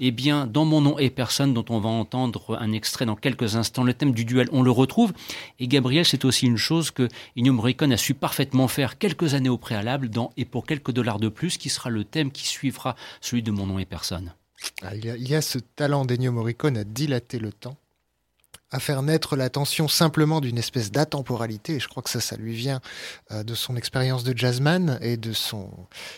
eh 0.00 0.10
bien, 0.10 0.46
dans 0.46 0.64
Mon 0.64 0.80
nom 0.80 0.98
et 0.98 1.10
personne, 1.10 1.54
dont 1.54 1.64
on 1.68 1.78
va 1.78 1.88
entendre 1.88 2.58
un 2.60 2.72
extrait 2.72 3.06
dans 3.06 3.16
quelques 3.16 3.56
instants, 3.56 3.84
le 3.84 3.94
thème 3.94 4.12
du 4.12 4.24
duel, 4.24 4.48
on 4.52 4.62
le 4.62 4.70
retrouve. 4.70 5.12
Et 5.58 5.68
Gabriel, 5.68 6.04
c'est 6.04 6.24
aussi 6.24 6.46
une 6.46 6.56
chose 6.56 6.90
que 6.90 7.08
Ennio 7.36 7.54
a 7.64 7.96
su 7.96 8.14
parfaitement 8.14 8.68
faire 8.68 8.98
quelques 8.98 9.34
années 9.34 9.48
au 9.48 9.58
préalable 9.58 10.08
dans 10.08 10.32
Et 10.36 10.44
pour 10.44 10.66
quelques 10.66 10.92
dollars 10.92 11.18
de 11.18 11.28
plus, 11.28 11.58
qui 11.58 11.68
sera 11.68 11.90
le 11.90 12.04
thème 12.04 12.30
qui 12.30 12.46
suivra 12.46 12.96
celui 13.20 13.42
de 13.42 13.50
Mon 13.50 13.66
nom 13.66 13.78
et 13.78 13.84
personne. 13.84 14.34
Ah, 14.82 14.94
il, 14.94 15.04
y 15.04 15.10
a, 15.10 15.16
il, 15.16 15.28
y 15.28 15.34
a, 15.34 15.42
ce 15.42 15.58
talent 15.58 16.04
d'Ennio 16.04 16.32
Morricone 16.32 16.78
à 16.78 16.84
dilater 16.84 17.38
le 17.38 17.52
temps 17.52 17.76
à 18.74 18.80
faire 18.80 19.02
naître 19.02 19.36
l'attention 19.36 19.86
simplement 19.86 20.40
d'une 20.40 20.58
espèce 20.58 20.90
d'atemporalité. 20.90 21.76
Et 21.76 21.80
je 21.80 21.86
crois 21.86 22.02
que 22.02 22.10
ça, 22.10 22.18
ça 22.18 22.36
lui 22.36 22.54
vient 22.54 22.80
euh, 23.30 23.44
de 23.44 23.54
son 23.54 23.76
expérience 23.76 24.24
de 24.24 24.36
jazzman 24.36 24.98
et 25.00 25.16
de 25.16 25.32
son, 25.32 25.70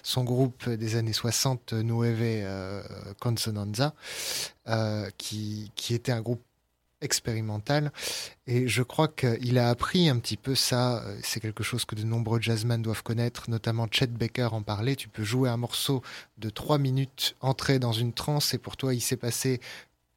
son 0.03 0.25
groupe 0.25 0.67
des 0.67 0.97
années 0.97 1.13
60, 1.13 1.75
Nueve 1.75 2.23
euh, 2.23 2.83
Consonanza, 3.21 3.93
euh, 4.69 5.11
qui, 5.19 5.71
qui 5.77 5.93
était 5.93 6.13
un 6.13 6.23
groupe 6.23 6.41
expérimental. 7.03 7.93
Et 8.47 8.69
je 8.69 8.83
crois 8.83 9.09
qu'il 9.09 9.59
a 9.59 9.69
appris 9.69 10.09
un 10.09 10.19
petit 10.19 10.39
peu 10.39 10.55
ça. 10.55 11.05
C'est 11.23 11.41
quelque 11.41 11.63
chose 11.63 11.85
que 11.85 11.95
de 11.95 12.05
nombreux 12.05 12.41
jazzmen 12.41 12.81
doivent 12.81 13.03
connaître, 13.03 13.51
notamment 13.51 13.87
Chet 13.91 14.07
Baker 14.07 14.49
en 14.53 14.63
parlait. 14.63 14.97
Tu 14.97 15.11
peux 15.11 15.25
jouer 15.25 15.51
un 15.51 15.59
morceau 15.59 16.01
de 16.39 16.49
trois 16.49 16.79
minutes, 16.79 17.37
entrer 17.43 17.79
dans 17.79 17.93
une 17.93 18.15
transe, 18.15 18.55
et 18.55 18.59
pour 18.59 18.79
toi, 18.79 18.95
il 18.95 19.03
s'est 19.03 19.19
passé 19.19 19.61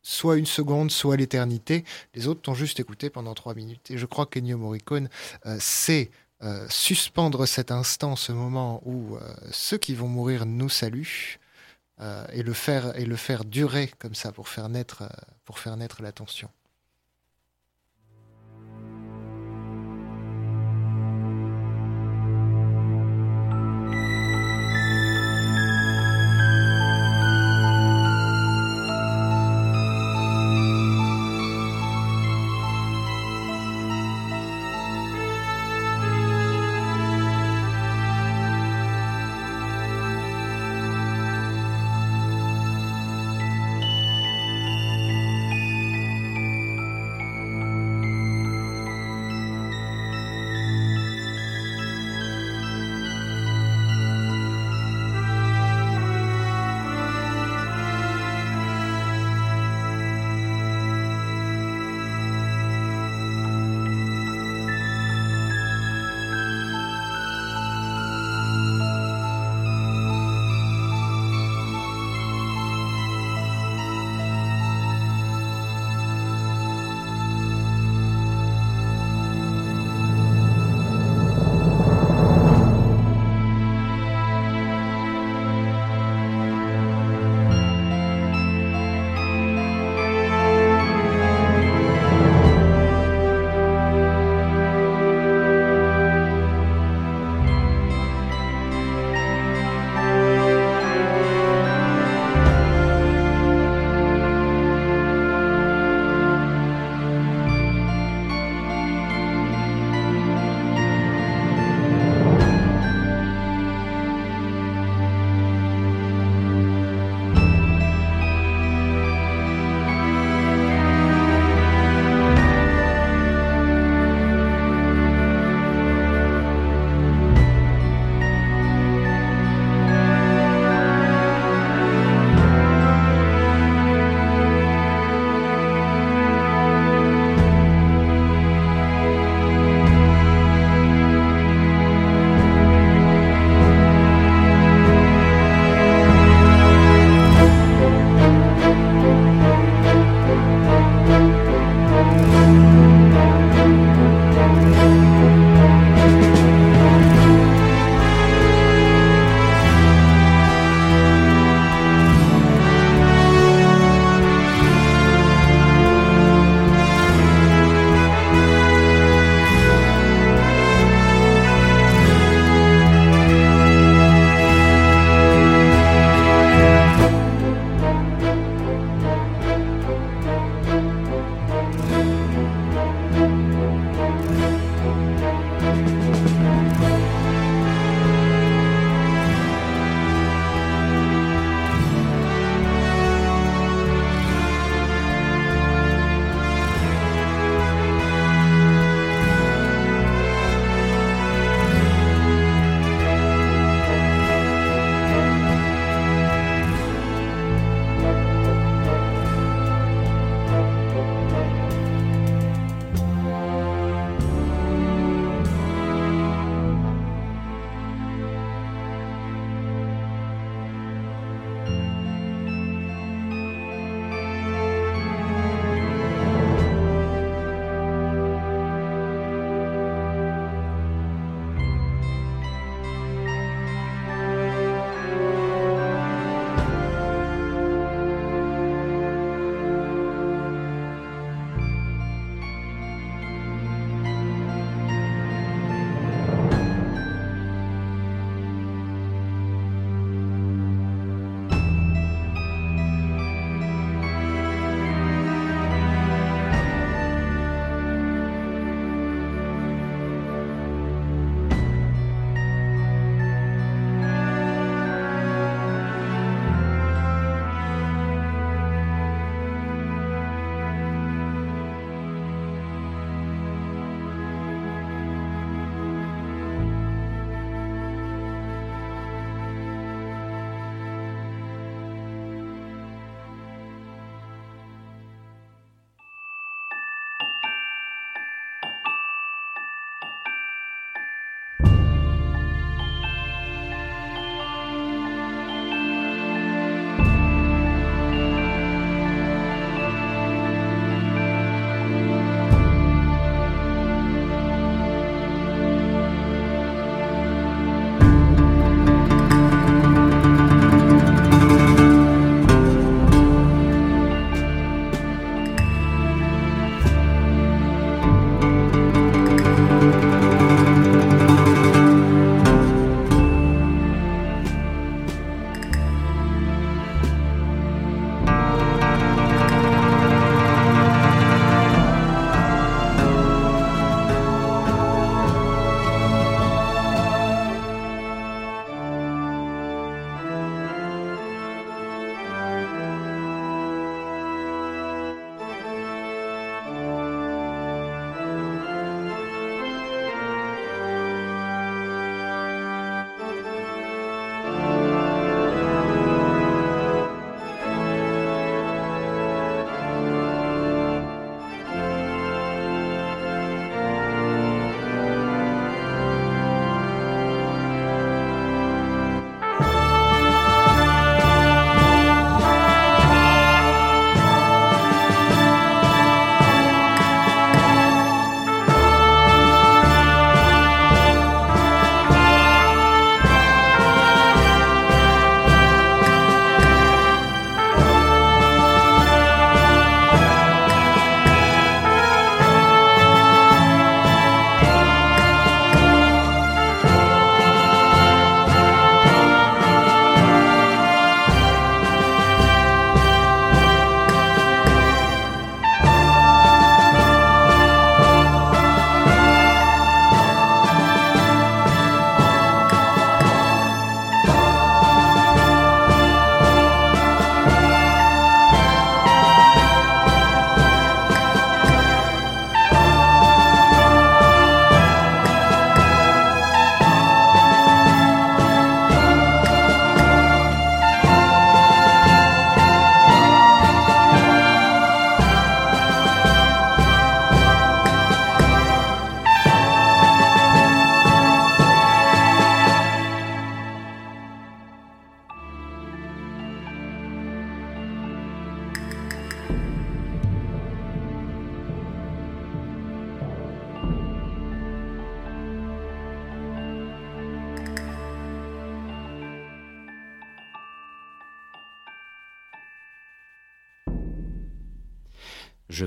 soit 0.09 0.37
une 0.37 0.45
seconde, 0.45 0.89
soit 0.91 1.17
l'éternité. 1.17 1.85
Les 2.15 2.27
autres 2.27 2.41
t'ont 2.41 2.55
juste 2.55 2.79
écouté 2.79 3.09
pendant 3.09 3.35
trois 3.35 3.53
minutes. 3.53 3.91
Et 3.91 3.97
je 3.97 4.05
crois 4.05 4.25
qu'Ennio 4.25 4.57
Morricone 4.57 5.07
euh, 5.45 5.57
sait 5.59 6.09
euh, 6.41 6.65
suspendre 6.69 7.45
cet 7.45 7.69
instant, 7.69 8.15
ce 8.15 8.31
moment 8.31 8.81
où 8.85 9.17
euh, 9.17 9.21
ceux 9.51 9.77
qui 9.77 9.93
vont 9.93 10.07
mourir 10.07 10.45
nous 10.45 10.69
saluent, 10.69 11.37
euh, 12.01 12.25
et 12.31 12.43
le 12.43 12.53
faire 12.53 12.97
et 12.97 13.05
le 13.05 13.17
faire 13.17 13.43
durer 13.43 13.91
comme 13.99 14.15
ça 14.15 14.31
pour 14.31 14.47
faire 14.47 14.69
naître 14.69 15.03
pour 15.43 15.59
faire 15.59 15.75
naître 15.75 16.01
l'attention. 16.01 16.49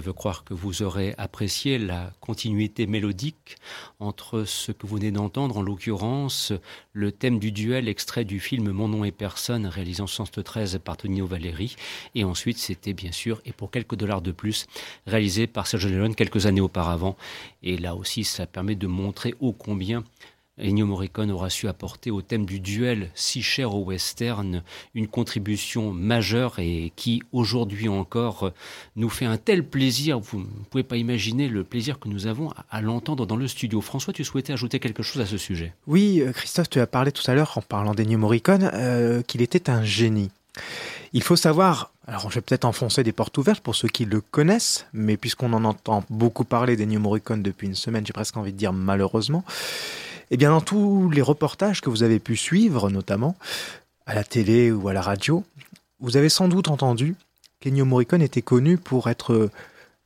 Veux 0.02 0.12
croire 0.12 0.44
que 0.44 0.54
vous 0.54 0.82
aurez 0.82 1.14
apprécié 1.18 1.78
la 1.78 2.12
continuité 2.20 2.86
mélodique 2.86 3.56
entre 4.00 4.44
ce 4.44 4.72
que 4.72 4.86
vous 4.86 4.96
venez 4.96 5.10
d'entendre, 5.10 5.56
en 5.56 5.62
l'occurrence 5.62 6.52
le 6.92 7.12
thème 7.12 7.38
du 7.38 7.52
duel 7.52 7.88
extrait 7.88 8.24
du 8.24 8.40
film 8.40 8.70
Mon 8.70 8.88
nom 8.88 9.04
et 9.04 9.12
personne, 9.12 9.66
réalisé 9.66 10.02
en 10.02 10.06
1913 10.06 10.80
par 10.84 10.96
Tonino 10.96 11.26
Valeri, 11.26 11.76
et 12.14 12.24
ensuite 12.24 12.58
c'était 12.58 12.92
bien 12.92 13.12
sûr, 13.12 13.40
et 13.44 13.52
pour 13.52 13.70
quelques 13.70 13.96
dollars 13.96 14.22
de 14.22 14.32
plus, 14.32 14.66
réalisé 15.06 15.46
par 15.46 15.66
Sergio 15.66 15.88
Leone 15.88 16.14
quelques 16.14 16.46
années 16.46 16.60
auparavant. 16.60 17.16
Et 17.62 17.78
là 17.78 17.94
aussi, 17.94 18.24
ça 18.24 18.46
permet 18.46 18.74
de 18.74 18.86
montrer 18.86 19.34
ô 19.40 19.52
combien 19.52 20.02
Ennio 20.62 20.86
Morricone 20.86 21.32
aura 21.32 21.50
su 21.50 21.66
apporter 21.66 22.10
au 22.10 22.22
thème 22.22 22.46
du 22.46 22.60
duel 22.60 23.10
si 23.14 23.42
cher 23.42 23.74
au 23.74 23.84
western 23.84 24.62
une 24.94 25.08
contribution 25.08 25.92
majeure 25.92 26.58
et 26.58 26.92
qui 26.94 27.22
aujourd'hui 27.32 27.88
encore 27.88 28.52
nous 28.96 29.08
fait 29.08 29.24
un 29.24 29.38
tel 29.38 29.66
plaisir. 29.66 30.20
Vous 30.20 30.38
ne 30.40 30.64
pouvez 30.70 30.84
pas 30.84 30.96
imaginer 30.96 31.48
le 31.48 31.64
plaisir 31.64 31.98
que 31.98 32.08
nous 32.08 32.26
avons 32.26 32.52
à, 32.70 32.80
l'entendre 32.80 33.26
dans 33.26 33.36
le 33.36 33.48
studio. 33.48 33.80
François, 33.80 34.12
tu 34.12 34.24
souhaitais 34.24 34.52
ajouter 34.52 34.78
quelque 34.78 35.02
chose 35.02 35.20
à 35.20 35.26
ce 35.26 35.36
sujet? 35.36 35.74
Oui, 35.86 36.20
euh, 36.20 36.32
Christophe, 36.32 36.70
tu 36.70 36.80
as 36.80 36.86
parlé 36.86 37.12
tout 37.12 37.28
à 37.28 37.34
l'heure 37.34 37.58
en 37.58 37.62
parlant 37.62 37.94
d'Ennio 37.94 38.18
Morricone 38.18 38.70
euh, 38.72 39.22
qu'il 39.22 39.42
était 39.42 39.68
un 39.68 39.82
génie. 39.84 40.30
Il 41.12 41.22
faut 41.22 41.36
savoir, 41.36 41.92
alors 42.06 42.30
je 42.30 42.36
vais 42.36 42.40
peut-être 42.40 42.64
enfoncer 42.64 43.02
des 43.02 43.12
portes 43.12 43.36
ouvertes 43.36 43.60
pour 43.60 43.74
ceux 43.74 43.88
qui 43.88 44.04
le 44.04 44.20
connaissent, 44.20 44.86
mais 44.92 45.16
puisqu'on 45.16 45.52
en 45.52 45.64
entend 45.64 46.04
beaucoup 46.08 46.44
parler 46.44 46.76
d'Ennio 46.76 47.00
Morricone 47.00 47.42
depuis 47.42 47.66
une 47.66 47.74
semaine, 47.74 48.06
j'ai 48.06 48.12
presque 48.12 48.36
envie 48.36 48.52
de 48.52 48.58
dire 48.58 48.72
malheureusement, 48.72 49.44
eh 50.30 50.36
dans 50.36 50.60
tous 50.60 51.10
les 51.10 51.22
reportages 51.22 51.80
que 51.80 51.90
vous 51.90 52.02
avez 52.02 52.18
pu 52.18 52.36
suivre, 52.36 52.90
notamment 52.90 53.36
à 54.06 54.14
la 54.14 54.24
télé 54.24 54.70
ou 54.70 54.88
à 54.88 54.92
la 54.92 55.02
radio, 55.02 55.44
vous 56.00 56.16
avez 56.16 56.28
sans 56.28 56.48
doute 56.48 56.68
entendu 56.68 57.14
qu'Ennio 57.60 57.84
Morricone 57.84 58.22
était 58.22 58.42
connu 58.42 58.76
pour 58.76 59.08
être 59.08 59.50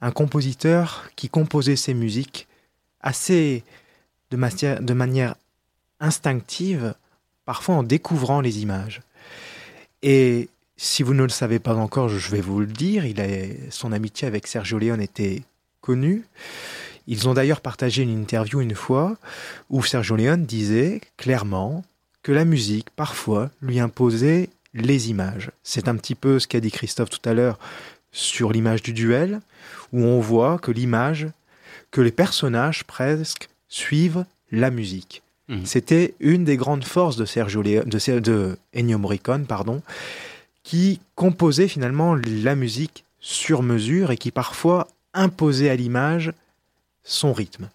un 0.01 0.11
compositeur 0.11 1.11
qui 1.17 1.29
composait 1.29 1.77
ses 1.77 1.95
musiques 1.95 2.47
assez 3.01 3.65
de, 4.31 4.37
manière 4.93 5.35
instinctive, 6.01 6.95
parfois 7.45 7.77
en 7.77 7.83
découvrant 7.83 8.41
les 8.41 8.61
images. 8.61 9.01
Et 10.03 10.49
si 10.77 11.03
vous 11.03 11.15
ne 11.15 11.23
le 11.23 11.29
savez 11.29 11.59
pas 11.59 11.75
encore, 11.75 12.09
je 12.09 12.31
vais 12.31 12.41
vous 12.41 12.61
le 12.61 12.67
dire, 12.67 13.05
son 13.71 13.93
amitié 13.93 14.29
avec 14.29 14.47
Sergio 14.47 14.79
Leone 14.79 15.01
était 15.01 15.43
connue. 15.81 16.25
Ils 17.07 17.29
ont 17.29 17.35
d'ailleurs 17.35 17.61
partagé 17.61 18.03
une 18.03 18.19
interview 18.19 18.61
une 18.61 18.75
fois 18.75 19.17
où 19.71 19.83
Sergio 19.83 20.17
Leone 20.17 20.45
disait 20.45 21.01
clairement 21.17 21.85
que 22.23 22.33
la 22.33 22.45
musique, 22.45 22.91
parfois, 22.91 23.51
lui 23.63 23.79
imposait 23.79 24.51
les 24.75 25.11
images. 25.11 25.51
C'est 25.63 25.89
un 25.89 25.97
petit 25.97 26.17
peu 26.17 26.39
ce 26.39 26.49
qu'a 26.49 26.61
dit 26.61 26.71
Christophe 26.71 27.11
tout 27.11 27.29
à 27.29 27.35
l'heure 27.35 27.59
sur 28.11 28.51
l'image 28.51 28.83
du 28.83 28.93
duel, 28.93 29.41
où 29.93 30.03
on 30.03 30.21
voit 30.21 30.59
que 30.59 30.73
l'image, 30.73 31.29
que 31.91 32.01
les 32.01 32.11
personnages 32.11 32.85
presque 32.85 33.49
suivent 33.69 34.25
la 34.51 34.71
musique. 34.71 35.23
Mmh. 35.49 35.65
C'était 35.65 36.15
une 36.19 36.45
des 36.45 36.57
grandes 36.57 36.85
forces 36.85 37.17
de 37.17 37.25
Sergio 37.25 37.63
Leone, 37.63 37.89
de, 37.89 38.19
de 38.19 38.59
Ennio 38.75 38.99
Morricone, 38.99 39.47
pardon, 39.47 39.83
qui 40.63 41.01
composait 41.15 41.69
finalement 41.69 42.17
la 42.17 42.57
musique 42.57 43.05
sur 43.21 43.63
mesure 43.63 44.11
et 44.11 44.17
qui 44.17 44.33
parfois 44.33 44.89
imposait 45.15 45.71
à 45.71 45.77
l'image 45.77 46.33
son 47.07 47.33
rythme. 47.33 47.71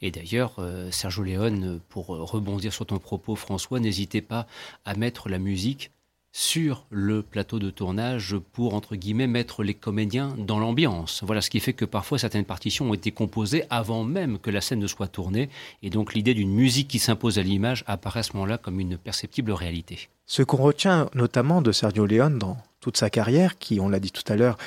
Et 0.00 0.10
d'ailleurs, 0.10 0.54
euh, 0.58 0.90
Sergio 0.90 1.22
Leone, 1.22 1.80
pour 1.88 2.06
rebondir 2.06 2.72
sur 2.72 2.86
ton 2.86 2.98
propos, 2.98 3.36
François, 3.36 3.80
n'hésitez 3.80 4.22
pas 4.22 4.46
à 4.84 4.94
mettre 4.94 5.28
la 5.28 5.38
musique 5.38 5.90
sur 6.36 6.84
le 6.90 7.22
plateau 7.22 7.58
de 7.58 7.70
tournage 7.70 8.36
pour, 8.52 8.74
entre 8.74 8.94
guillemets, 8.94 9.26
mettre 9.26 9.62
les 9.62 9.72
comédiens 9.72 10.34
dans 10.36 10.58
l'ambiance. 10.58 11.22
Voilà 11.24 11.40
ce 11.40 11.48
qui 11.48 11.60
fait 11.60 11.72
que 11.72 11.86
parfois 11.86 12.18
certaines 12.18 12.44
partitions 12.44 12.90
ont 12.90 12.94
été 12.94 13.10
composées 13.10 13.64
avant 13.70 14.04
même 14.04 14.38
que 14.38 14.50
la 14.50 14.60
scène 14.60 14.80
ne 14.80 14.86
soit 14.86 15.08
tournée, 15.08 15.48
et 15.82 15.88
donc 15.88 16.12
l'idée 16.12 16.34
d'une 16.34 16.52
musique 16.52 16.88
qui 16.88 16.98
s'impose 16.98 17.38
à 17.38 17.42
l'image 17.42 17.84
apparaît 17.86 18.20
à 18.20 18.22
ce 18.22 18.34
moment-là 18.34 18.58
comme 18.58 18.80
une 18.80 18.98
perceptible 18.98 19.50
réalité. 19.50 20.10
Ce 20.26 20.42
qu'on 20.42 20.58
retient 20.58 21.08
notamment 21.14 21.62
de 21.62 21.72
Sergio 21.72 22.04
Leone 22.04 22.38
dans 22.38 22.58
toute 22.80 22.98
sa 22.98 23.08
carrière, 23.08 23.56
qui, 23.56 23.80
on 23.80 23.88
l'a 23.88 23.98
dit 23.98 24.12
tout 24.12 24.30
à 24.30 24.36
l'heure, 24.36 24.58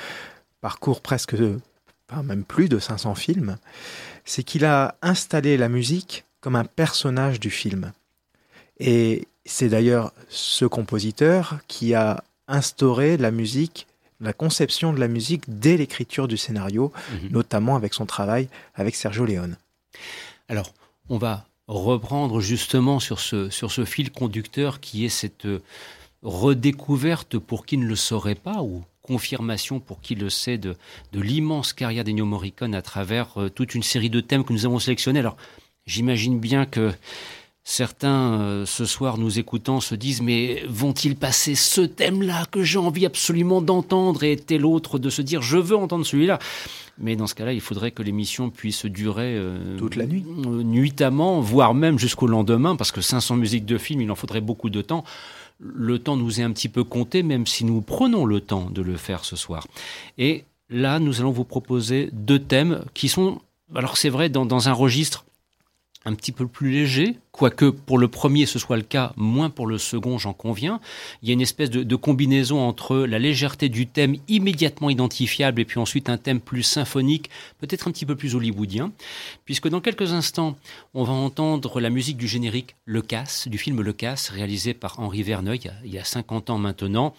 parcourt 0.62 1.02
presque, 1.02 1.36
enfin 2.10 2.24
même 2.24 2.46
plus 2.46 2.68
de 2.68 2.80
500 2.80 3.14
films, 3.14 3.58
c'est 4.30 4.44
qu'il 4.44 4.64
a 4.64 4.96
installé 5.02 5.58
la 5.58 5.70
musique 5.70 6.24
comme 6.40 6.56
un 6.56 6.64
personnage 6.64 7.40
du 7.40 7.50
film. 7.50 7.94
Et 8.80 9.28
c'est 9.44 9.70
d'ailleurs 9.70 10.14
ce 10.30 10.66
compositeur 10.66 11.58
qui 11.68 11.96
a 11.96 12.24
instauré 12.48 13.18
la 13.18 13.32
musique, 13.32 13.88
la 14.20 14.32
conception 14.32 14.94
de 14.94 15.00
la 15.00 15.08
musique 15.08 15.46
dès 15.48 15.78
l'écriture 15.78 16.28
du 16.28 16.38
scénario, 16.38 16.94
mhm. 17.12 17.30
notamment 17.32 17.76
avec 17.76 17.96
son 17.96 18.06
travail 18.06 18.50
avec 18.76 18.96
Sergio 18.96 19.26
Leone. 19.26 19.58
Alors, 20.48 20.74
on 21.10 21.18
va 21.18 21.48
reprendre 21.68 22.40
justement 22.40 23.00
sur 23.00 23.20
ce, 23.20 23.50
sur 23.50 23.72
ce 23.72 23.84
fil 23.84 24.12
conducteur 24.12 24.80
qui 24.80 25.06
est 25.06 25.10
cette 25.10 25.48
redécouverte 26.22 27.40
pour 27.40 27.66
qui 27.66 27.78
ne 27.78 27.88
le 27.88 27.96
saurait 27.96 28.36
pas 28.36 28.62
ou 28.62 28.84
confirmation, 29.10 29.80
pour 29.80 30.02
qui 30.02 30.14
le 30.14 30.30
sait, 30.30 30.60
de, 30.60 30.76
de 31.14 31.20
l'immense 31.20 31.74
carrière 31.74 32.04
d'Ennio 32.04 32.26
Morricone 32.26 32.76
à 32.76 32.84
travers 32.84 33.28
euh, 33.38 33.50
toute 33.50 33.74
une 33.74 33.82
série 33.82 34.12
de 34.12 34.22
thèmes 34.22 34.44
que 34.44 34.54
nous 34.54 34.68
avons 34.68 34.78
sélectionnés. 34.78 35.20
Alors, 35.20 35.36
j'imagine 35.88 36.40
bien 36.40 36.68
que 36.68 36.92
certains, 37.64 38.40
euh, 38.40 38.66
ce 38.68 38.86
soir, 38.86 39.18
nous 39.18 39.40
écoutant, 39.40 39.80
se 39.80 39.96
disent 39.96 40.22
Mais 40.22 40.64
vont-ils 40.70 41.16
passer 41.16 41.56
ce 41.56 41.82
thème-là 41.82 42.46
que 42.52 42.62
j'ai 42.62 42.78
envie 42.78 43.08
absolument 43.08 43.64
d'entendre? 43.64 44.24
Et 44.24 44.38
tel 44.38 44.64
autre 44.64 45.00
de 45.00 45.10
se 45.10 45.24
dire 45.24 45.42
Je 45.42 45.58
veux 45.58 45.76
entendre 45.76 46.06
celui-là. 46.06 46.38
Mais 47.00 47.16
dans 47.16 47.26
ce 47.26 47.34
cas-là, 47.34 47.54
il 47.54 47.62
faudrait 47.62 47.90
que 47.90 48.04
l'émission 48.04 48.52
puisse 48.52 48.86
durer 48.86 49.36
euh, 49.36 49.76
toute 49.78 49.96
la 49.96 50.06
nuit, 50.06 50.24
nuitamment, 50.24 51.40
voire 51.40 51.74
même 51.74 51.98
jusqu'au 51.98 52.28
lendemain, 52.28 52.76
parce 52.76 52.92
que 52.92 53.02
500 53.02 53.38
musiques 53.38 53.66
de 53.66 53.80
film, 53.80 54.02
il 54.02 54.12
en 54.12 54.16
faudrait 54.16 54.42
beaucoup 54.42 54.70
de 54.70 54.84
temps 54.84 55.04
le 55.60 56.00
temps 56.00 56.16
nous 56.16 56.40
est 56.40 56.44
un 56.44 56.52
petit 56.52 56.70
peu 56.70 56.84
compté, 56.84 57.22
même 57.24 57.46
si 57.46 57.66
nous 57.66 57.82
prenons 57.82 58.26
le 58.26 58.42
temps 58.42 58.70
de 58.70 58.82
le 58.82 58.98
faire 58.98 59.26
ce 59.26 59.36
soir. 59.36 59.68
Et 60.18 60.46
là, 60.70 61.00
nous 61.00 61.20
allons 61.20 61.32
vous 61.32 61.44
proposer 61.44 62.10
deux 62.14 62.40
thèmes 62.40 62.84
qui 62.94 63.10
sont, 63.10 63.42
alors 63.76 63.98
c'est 63.98 64.10
vrai, 64.10 64.30
dans, 64.30 64.68
un 64.68 64.74
registre 64.74 65.26
un 66.10 66.16
petit 66.16 66.32
peu 66.32 66.48
plus 66.48 66.72
léger, 66.72 67.18
quoique 67.32 67.66
pour 67.66 67.98
le 67.98 68.08
premier 68.08 68.46
ce 68.46 68.60
soit 68.60 68.78
le 68.78 68.84
cas, 68.84 69.14
moins 69.16 69.50
pour 69.50 69.68
le 69.68 69.78
second, 69.78 70.18
j'en 70.18 70.34
conviens. 70.34 70.82
Il 71.22 71.30
y 71.30 71.32
a 71.32 71.34
une 71.34 71.42
espèce 71.42 71.70
de, 71.70 71.96
combinaison 71.96 72.60
entre 72.60 72.98
la 72.98 73.20
légèreté 73.20 73.70
du 73.70 73.86
thème 73.86 74.16
immédiatement 74.28 74.90
identifiable 74.90 75.62
et 75.62 75.66
puis 75.66 75.80
ensuite 75.80 76.10
un 76.10 76.18
thème 76.18 76.40
plus 76.40 76.64
symphonique, 76.64 77.30
peut-être 77.60 77.88
un 77.88 77.92
petit 77.92 78.06
peu 78.06 78.16
plus 78.16 78.36
hollywoodien, 78.36 78.92
puisque 79.46 79.70
dans 79.70 79.82
quelques 79.82 80.14
instants, 80.14 80.58
on 80.94 81.04
va 81.04 81.14
entendre 81.14 81.80
la 81.80 81.90
musique 81.90 82.18
du 82.18 82.28
générique 82.28 82.76
Le 82.86 83.02
Casse, 83.02 83.48
du 83.48 83.58
film 83.58 83.82
Le 83.82 83.94
Casse, 83.94 84.30
réalisé 84.30 84.74
par 84.74 85.00
Henri 85.00 85.24
Verneuil 85.24 85.72
il 85.86 85.92
y 85.92 86.00
a, 86.00 86.04
50 86.04 86.50
ans 86.50 86.58
maintenant. 86.58 87.14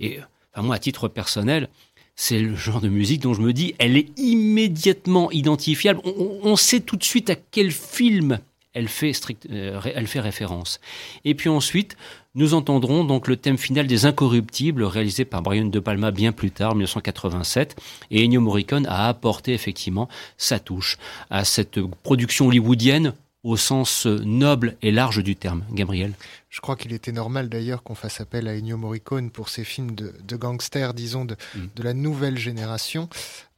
Et 0.00 0.18
enfin, 0.52 0.66
moi, 0.66 0.76
à 0.76 0.78
titre 0.78 1.08
personnel, 1.08 1.68
c'est 2.14 2.40
le 2.40 2.54
genre 2.54 2.80
de 2.80 2.88
musique 2.88 3.22
dont 3.22 3.34
je 3.34 3.40
me 3.40 3.52
dis, 3.52 3.74
elle 3.78 3.96
est 3.96 4.16
immédiatement 4.18 5.30
identifiable. 5.30 6.00
On, 6.04 6.56
sait 6.56 6.80
tout 6.80 6.96
de 6.96 7.04
suite 7.04 7.30
à 7.30 7.36
quel 7.36 7.70
film 7.70 8.38
elle 8.74 8.88
fait, 8.88 9.12
euh, 9.50 9.80
elle 9.94 10.06
fait 10.06 10.20
référence. 10.20 10.80
Et 11.24 11.34
puis 11.34 11.48
ensuite, 11.48 11.96
nous 12.34 12.54
entendrons 12.54 13.04
donc 13.04 13.28
le 13.28 13.36
thème 13.36 13.58
final 13.58 13.86
des 13.86 14.06
Incorruptibles, 14.06 14.84
réalisé 14.84 15.24
par 15.24 15.42
Brian 15.42 15.66
De 15.66 15.78
Palma 15.80 16.10
bien 16.10 16.32
plus 16.32 16.50
tard, 16.50 16.74
1987. 16.74 17.76
Et 18.10 18.24
Ennio 18.24 18.40
Morricone 18.40 18.86
a 18.86 19.08
apporté 19.08 19.52
effectivement 19.52 20.08
sa 20.38 20.58
touche 20.58 20.96
à 21.28 21.44
cette 21.44 21.80
production 22.02 22.46
hollywoodienne 22.46 23.14
au 23.44 23.56
sens 23.56 24.06
noble 24.06 24.76
et 24.82 24.90
large 24.90 25.22
du 25.22 25.36
terme. 25.36 25.64
Gabriel 25.72 26.12
Je 26.48 26.60
crois 26.60 26.76
qu'il 26.76 26.92
était 26.92 27.12
normal 27.12 27.48
d'ailleurs 27.48 27.82
qu'on 27.82 27.94
fasse 27.94 28.20
appel 28.20 28.46
à 28.46 28.52
Ennio 28.52 28.76
Morricone 28.76 29.30
pour 29.30 29.48
ses 29.48 29.64
films 29.64 29.92
de, 29.92 30.36
gangsters, 30.36 30.94
disons, 30.94 31.24
de, 31.24 31.36
mm. 31.54 31.60
de, 31.74 31.82
la 31.82 31.94
nouvelle 31.94 32.38
génération, 32.38 33.08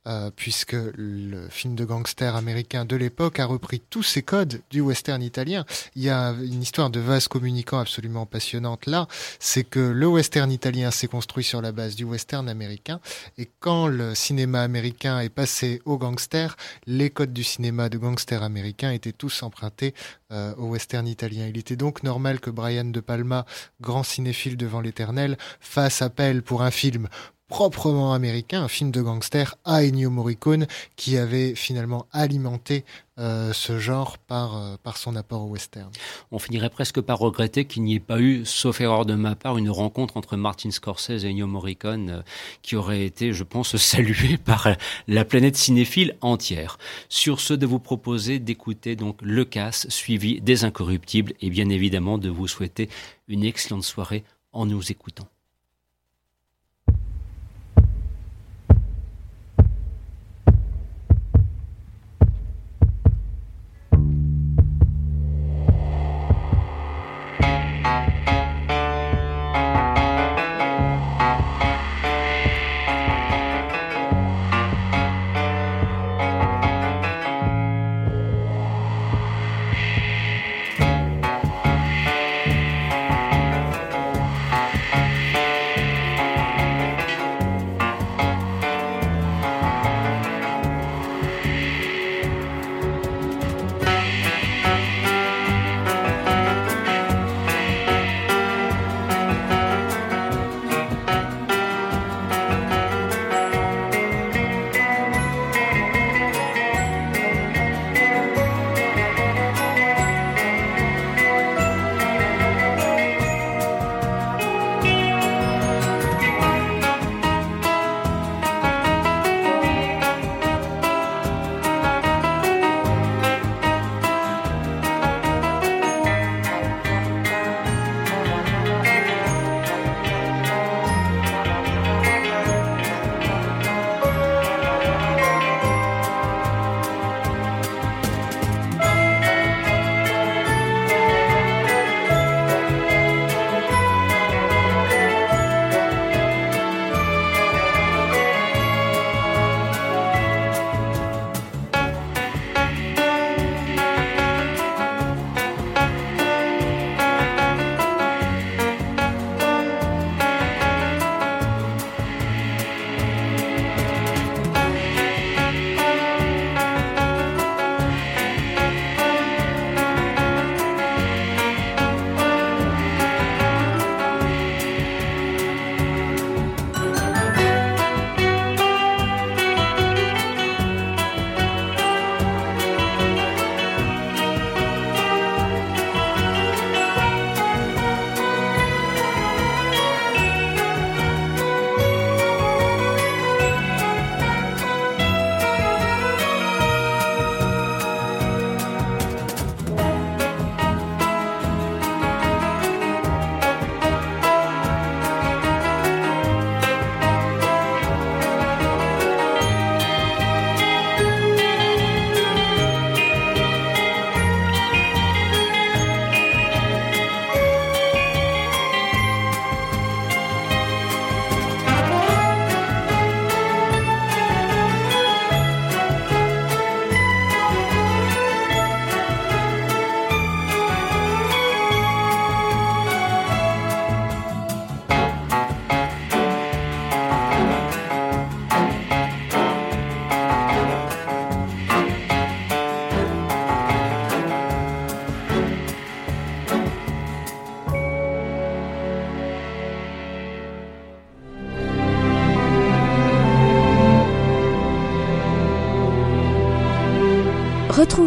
euh, 0.06 0.30
puisque 0.34 0.76
le 0.96 1.48
film 1.48 1.74
de 1.74 1.84
gangster 1.84 2.36
américain 2.36 2.84
de 2.84 2.96
l'époque 2.96 3.40
a 3.40 3.46
repris 3.46 3.80
tous 3.80 4.02
ces 4.02 4.22
codes 4.22 4.60
du 4.70 4.80
western 4.80 5.22
italien. 5.22 5.64
Il 5.96 6.02
y 6.02 6.10
a 6.10 6.30
une 6.30 6.62
histoire 6.62 6.90
de 6.90 7.00
vase 7.00 7.28
communicant 7.28 7.78
absolument 7.78 8.26
passionnante 8.26 8.86
là, 8.86 9.06
c'est 9.38 9.64
que 9.64 9.80
le 9.80 10.06
western 10.06 10.50
italien 10.50 10.90
s'est 10.90 11.06
construit 11.06 11.44
sur 11.44 11.62
la 11.62 11.72
base 11.72 11.96
du 11.96 12.04
western 12.04 12.48
américain, 12.48 13.00
et 13.38 13.48
quand 13.60 13.86
le 13.86 14.14
cinéma 14.14 14.62
américain 14.62 15.20
est 15.20 15.28
passé 15.28 15.80
au 15.84 15.98
gangster, 15.98 16.56
les 16.86 17.10
codes 17.10 17.32
du 17.32 17.44
cinéma 17.44 17.88
de 17.88 17.98
gangster 17.98 18.42
américain 18.42 18.90
étaient 18.90 19.12
tous 19.12 19.42
empruntés 19.42 19.94
euh, 20.32 20.54
au 20.56 20.68
western 20.68 21.06
italien. 21.06 21.46
Il 21.46 21.58
était 21.58 21.76
donc 21.76 22.02
normal 22.02 22.40
que 22.40 22.50
Brian 22.50 22.84
De 22.84 23.00
Palma, 23.00 23.46
grand 23.80 24.02
cinéphile 24.02 24.56
devant 24.56 24.80
l'éternel, 24.80 25.38
fasse 25.60 26.02
appel 26.02 26.42
pour 26.42 26.62
un 26.62 26.70
film 26.70 27.08
proprement 27.48 28.14
américain, 28.14 28.62
un 28.62 28.68
film 28.68 28.90
de 28.90 29.02
gangster 29.02 29.54
à 29.64 29.84
Ennio 29.84 30.10
Morricone 30.10 30.66
qui 30.96 31.18
avait 31.18 31.54
finalement 31.54 32.06
alimenté 32.10 32.84
euh, 33.18 33.52
ce 33.52 33.78
genre 33.78 34.18
par, 34.18 34.56
euh, 34.56 34.76
par 34.82 34.96
son 34.96 35.14
apport 35.14 35.42
au 35.42 35.48
western. 35.48 35.90
On 36.32 36.38
finirait 36.38 36.70
presque 36.70 37.00
par 37.00 37.18
regretter 37.18 37.64
qu'il 37.64 37.82
n'y 37.82 37.94
ait 37.94 38.00
pas 38.00 38.18
eu, 38.18 38.44
sauf 38.44 38.80
erreur 38.80 39.04
de 39.04 39.14
ma 39.14 39.36
part, 39.36 39.58
une 39.58 39.70
rencontre 39.70 40.16
entre 40.16 40.36
Martin 40.36 40.70
Scorsese 40.70 41.24
et 41.24 41.30
Ennio 41.30 41.46
Morricone 41.46 42.10
euh, 42.10 42.22
qui 42.62 42.76
aurait 42.76 43.04
été, 43.04 43.32
je 43.32 43.44
pense, 43.44 43.76
saluée 43.84 44.38
par 44.38 44.68
la 45.06 45.24
planète 45.24 45.56
cinéphile 45.56 46.16
entière. 46.22 46.78
Sur 47.08 47.40
ce, 47.40 47.54
de 47.54 47.66
vous 47.66 47.78
proposer 47.78 48.38
d'écouter 48.38 48.96
donc 48.96 49.18
Le 49.22 49.44
Casse 49.44 49.88
suivi 49.90 50.40
des 50.40 50.64
Incorruptibles 50.64 51.34
et 51.40 51.50
bien 51.50 51.68
évidemment 51.68 52.18
de 52.18 52.30
vous 52.30 52.48
souhaiter 52.48 52.88
une 53.28 53.44
excellente 53.44 53.84
soirée 53.84 54.24
en 54.52 54.66
nous 54.66 54.90
écoutant. 54.90 55.28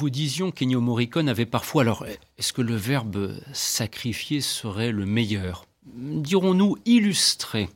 Vous 0.00 0.08
disions 0.08 0.50
qu'Ennio 0.50 0.80
Morricone 0.80 1.28
avait 1.28 1.44
parfois. 1.44 1.82
Alors, 1.82 2.06
est-ce 2.38 2.54
que 2.54 2.62
le 2.62 2.74
verbe 2.74 3.38
sacrifier 3.52 4.40
serait 4.40 4.92
le 4.92 5.04
meilleur? 5.04 5.66
Dirons-nous, 5.94 6.78
illustrer 6.86 7.68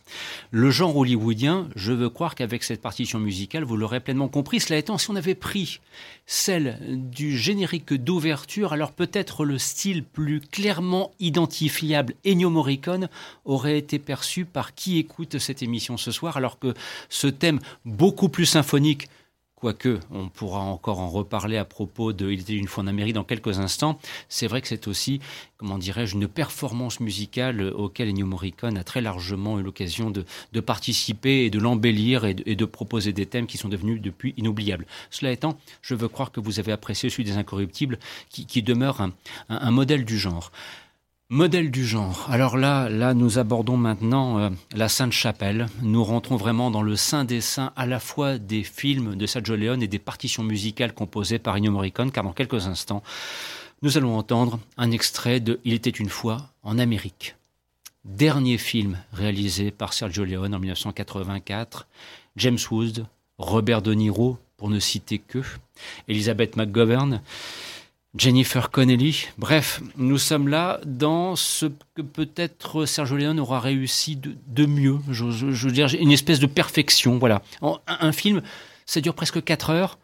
le 0.50 0.70
genre 0.70 0.96
hollywoodien, 0.96 1.68
je 1.76 1.92
veux 1.92 2.08
croire 2.08 2.34
qu'avec 2.34 2.64
cette 2.64 2.80
partition 2.80 3.18
musicale, 3.18 3.64
vous 3.64 3.76
l'aurez 3.76 4.00
pleinement 4.00 4.28
compris. 4.28 4.60
Cela 4.60 4.78
étant, 4.78 4.96
si 4.96 5.10
on 5.10 5.16
avait 5.16 5.34
pris 5.34 5.80
celle 6.24 6.78
du 7.10 7.36
générique 7.36 7.92
d'ouverture, 7.92 8.72
alors 8.72 8.92
peut-être 8.92 9.44
le 9.44 9.58
style 9.58 10.02
plus 10.02 10.40
clairement 10.40 11.12
identifiable 11.20 12.14
Ennio 12.24 12.48
Morricone 12.48 13.10
aurait 13.44 13.76
été 13.76 13.98
perçu 13.98 14.46
par 14.46 14.74
qui 14.74 14.96
écoute 14.98 15.38
cette 15.38 15.62
émission 15.62 15.98
ce 15.98 16.10
soir, 16.10 16.38
alors 16.38 16.58
que 16.58 16.72
ce 17.10 17.26
thème 17.26 17.58
beaucoup 17.84 18.30
plus 18.30 18.46
symphonique 18.46 19.08
quoique 19.64 19.98
on 20.10 20.28
pourra 20.28 20.60
encore 20.60 20.98
en 20.98 21.08
reparler 21.08 21.56
à 21.56 21.64
propos 21.64 22.12
de 22.12 22.30
Il 22.30 22.40
était 22.40 22.52
une 22.52 22.68
fois 22.68 22.84
en 22.84 22.86
Amérique 22.86 23.14
dans 23.14 23.24
quelques 23.24 23.60
instants, 23.60 23.98
c'est 24.28 24.46
vrai 24.46 24.60
que 24.60 24.68
c'est 24.68 24.86
aussi, 24.88 25.20
comment 25.56 25.78
dirais-je, 25.78 26.16
une 26.16 26.28
performance 26.28 27.00
musicale 27.00 27.72
auquel 27.74 28.10
Ennio 28.10 28.26
Morricone 28.26 28.76
a 28.76 28.84
très 28.84 29.00
largement 29.00 29.58
eu 29.58 29.62
l'occasion 29.62 30.10
de, 30.10 30.60
participer 30.60 31.46
et 31.46 31.50
de 31.50 31.58
l'embellir 31.58 32.26
et, 32.26 32.34
de 32.34 32.64
proposer 32.66 33.14
des 33.14 33.24
thèmes 33.24 33.46
qui 33.46 33.56
sont 33.56 33.70
devenus 33.70 34.02
depuis 34.02 34.34
inoubliables. 34.36 34.84
Cela 35.08 35.32
étant, 35.32 35.56
je 35.80 35.94
veux 35.94 36.08
croire 36.08 36.30
que 36.30 36.40
vous 36.40 36.60
avez 36.60 36.70
apprécié 36.70 37.08
celui 37.08 37.24
des 37.24 37.38
Incorruptibles 37.38 37.98
qui, 38.28 38.62
demeure 38.62 39.08
un 39.48 39.70
modèle 39.70 40.04
du 40.04 40.18
genre. 40.18 40.52
Modèle 41.30 41.70
du 41.70 41.86
genre. 41.86 42.26
Alors 42.28 42.58
là, 42.58 42.90
là, 42.90 43.14
nous 43.14 43.38
abordons 43.38 43.78
maintenant 43.78 44.38
euh, 44.38 44.50
la 44.74 44.90
Sainte 44.90 45.12
Chapelle. 45.12 45.68
Nous 45.80 46.04
rentrons 46.04 46.36
vraiment 46.36 46.70
dans 46.70 46.82
le 46.82 46.96
sein 46.96 47.24
des 47.24 47.40
saints 47.40 47.72
à 47.76 47.86
la 47.86 47.98
fois 47.98 48.36
des 48.36 48.62
films 48.62 49.16
de 49.16 49.24
Sergio 49.24 49.56
Leone 49.56 49.82
et 49.82 49.88
des 49.88 49.98
partitions 49.98 50.42
musicales 50.42 50.92
composées 50.92 51.38
par 51.38 51.56
Ennio 51.56 51.72
Morricone, 51.72 52.12
car 52.12 52.24
dans 52.24 52.34
quelques 52.34 52.66
instants, 52.66 53.02
nous 53.80 53.96
allons 53.96 54.18
entendre 54.18 54.60
un 54.76 54.90
extrait 54.90 55.40
de 55.40 55.60
Il 55.64 55.72
était 55.72 55.88
une 55.88 56.10
fois 56.10 56.50
en 56.62 56.78
Amérique. 56.78 57.36
Dernier 58.04 58.58
film 58.58 58.98
réalisé 59.14 59.70
par 59.70 59.94
Sergio 59.94 60.26
Leone 60.26 60.54
en 60.54 60.58
1984. 60.58 61.86
James 62.36 62.58
Woods, 62.70 63.06
Robert 63.38 63.80
De 63.80 63.94
Niro, 63.94 64.36
pour 64.58 64.68
ne 64.68 64.78
citer 64.78 65.18
que, 65.18 65.38
Elizabeth 66.06 66.56
McGovern. 66.56 67.22
Jennifer 68.16 68.70
Connelly. 68.70 69.26
Bref, 69.38 69.82
nous 69.96 70.18
sommes 70.18 70.48
là 70.48 70.80
dans 70.84 71.34
ce 71.34 71.66
que 71.94 72.02
peut-être 72.02 72.86
Sergio 72.86 73.16
Leone 73.16 73.40
aura 73.40 73.58
réussi 73.60 74.16
de, 74.16 74.66
mieux. 74.66 74.98
Je, 75.10 75.24
veux 75.24 75.72
dire, 75.72 75.88
une 75.98 76.12
espèce 76.12 76.38
de 76.38 76.46
perfection. 76.46 77.18
Voilà. 77.18 77.42
un, 77.86 78.12
film, 78.12 78.42
ça 78.86 79.00
dure 79.00 79.14
presque 79.14 79.42
4 79.42 79.70
heures. 79.70 79.98